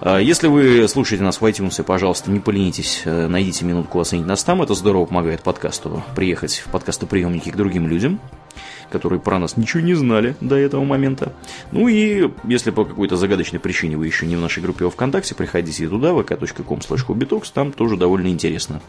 А, 0.00 0.18
если 0.18 0.48
вы 0.48 0.86
слушаете 0.88 1.24
нас 1.24 1.40
в 1.40 1.44
iTunes, 1.44 1.82
пожалуйста, 1.82 2.30
не 2.30 2.40
поленитесь, 2.40 3.02
э, 3.04 3.26
найдите 3.26 3.64
минутку 3.64 4.00
оценить 4.00 4.26
нас 4.26 4.42
там, 4.44 4.62
это 4.62 4.74
здорово 4.74 5.06
помогает 5.06 5.42
подкасту 5.42 6.02
приехать 6.14 6.62
в 6.66 6.70
подкастоприемники 6.70 7.50
к 7.50 7.56
другим 7.56 7.86
людям 7.86 8.20
которые 8.90 9.18
про 9.18 9.40
нас 9.40 9.56
ничего 9.56 9.82
не 9.82 9.94
знали 9.94 10.36
до 10.40 10.54
этого 10.54 10.84
момента. 10.84 11.32
Ну 11.72 11.88
и 11.88 12.30
если 12.44 12.70
по 12.70 12.84
какой-то 12.84 13.16
загадочной 13.16 13.58
причине 13.58 13.96
вы 13.96 14.06
еще 14.06 14.24
не 14.24 14.36
в 14.36 14.40
нашей 14.40 14.62
группе 14.62 14.84
во 14.84 14.90
ВКонтакте, 14.92 15.34
приходите 15.34 15.88
туда, 15.88 16.10
vk.com 16.10 16.78
slash 16.78 17.46
там 17.52 17.72
тоже 17.72 17.96
довольно 17.96 18.28
интересно. 18.28 18.80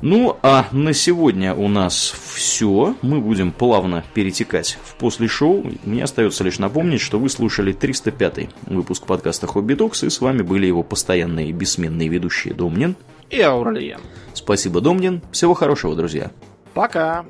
Ну, 0.00 0.36
а 0.42 0.66
на 0.70 0.92
сегодня 0.92 1.54
у 1.54 1.66
нас 1.66 2.14
все. 2.34 2.94
Мы 3.02 3.20
будем 3.20 3.50
плавно 3.50 4.04
перетекать 4.14 4.78
в 4.84 4.94
после 4.94 5.26
шоу. 5.26 5.66
Мне 5.84 6.04
остается 6.04 6.44
лишь 6.44 6.60
напомнить, 6.60 7.00
что 7.00 7.18
вы 7.18 7.28
слушали 7.28 7.72
305 7.72 8.48
выпуск 8.66 9.06
подкаста 9.06 9.48
Хобби 9.48 9.74
Токс, 9.74 10.04
и 10.04 10.10
с 10.10 10.20
вами 10.20 10.42
были 10.42 10.66
его 10.66 10.84
постоянные 10.84 11.50
бессменные 11.52 12.08
ведущие 12.08 12.54
Домнин 12.54 12.94
и 13.30 13.40
Ауралиен. 13.40 14.00
Спасибо, 14.34 14.80
Домнин. 14.80 15.20
Всего 15.32 15.54
хорошего, 15.54 15.96
друзья. 15.96 16.30
Пока. 16.74 17.24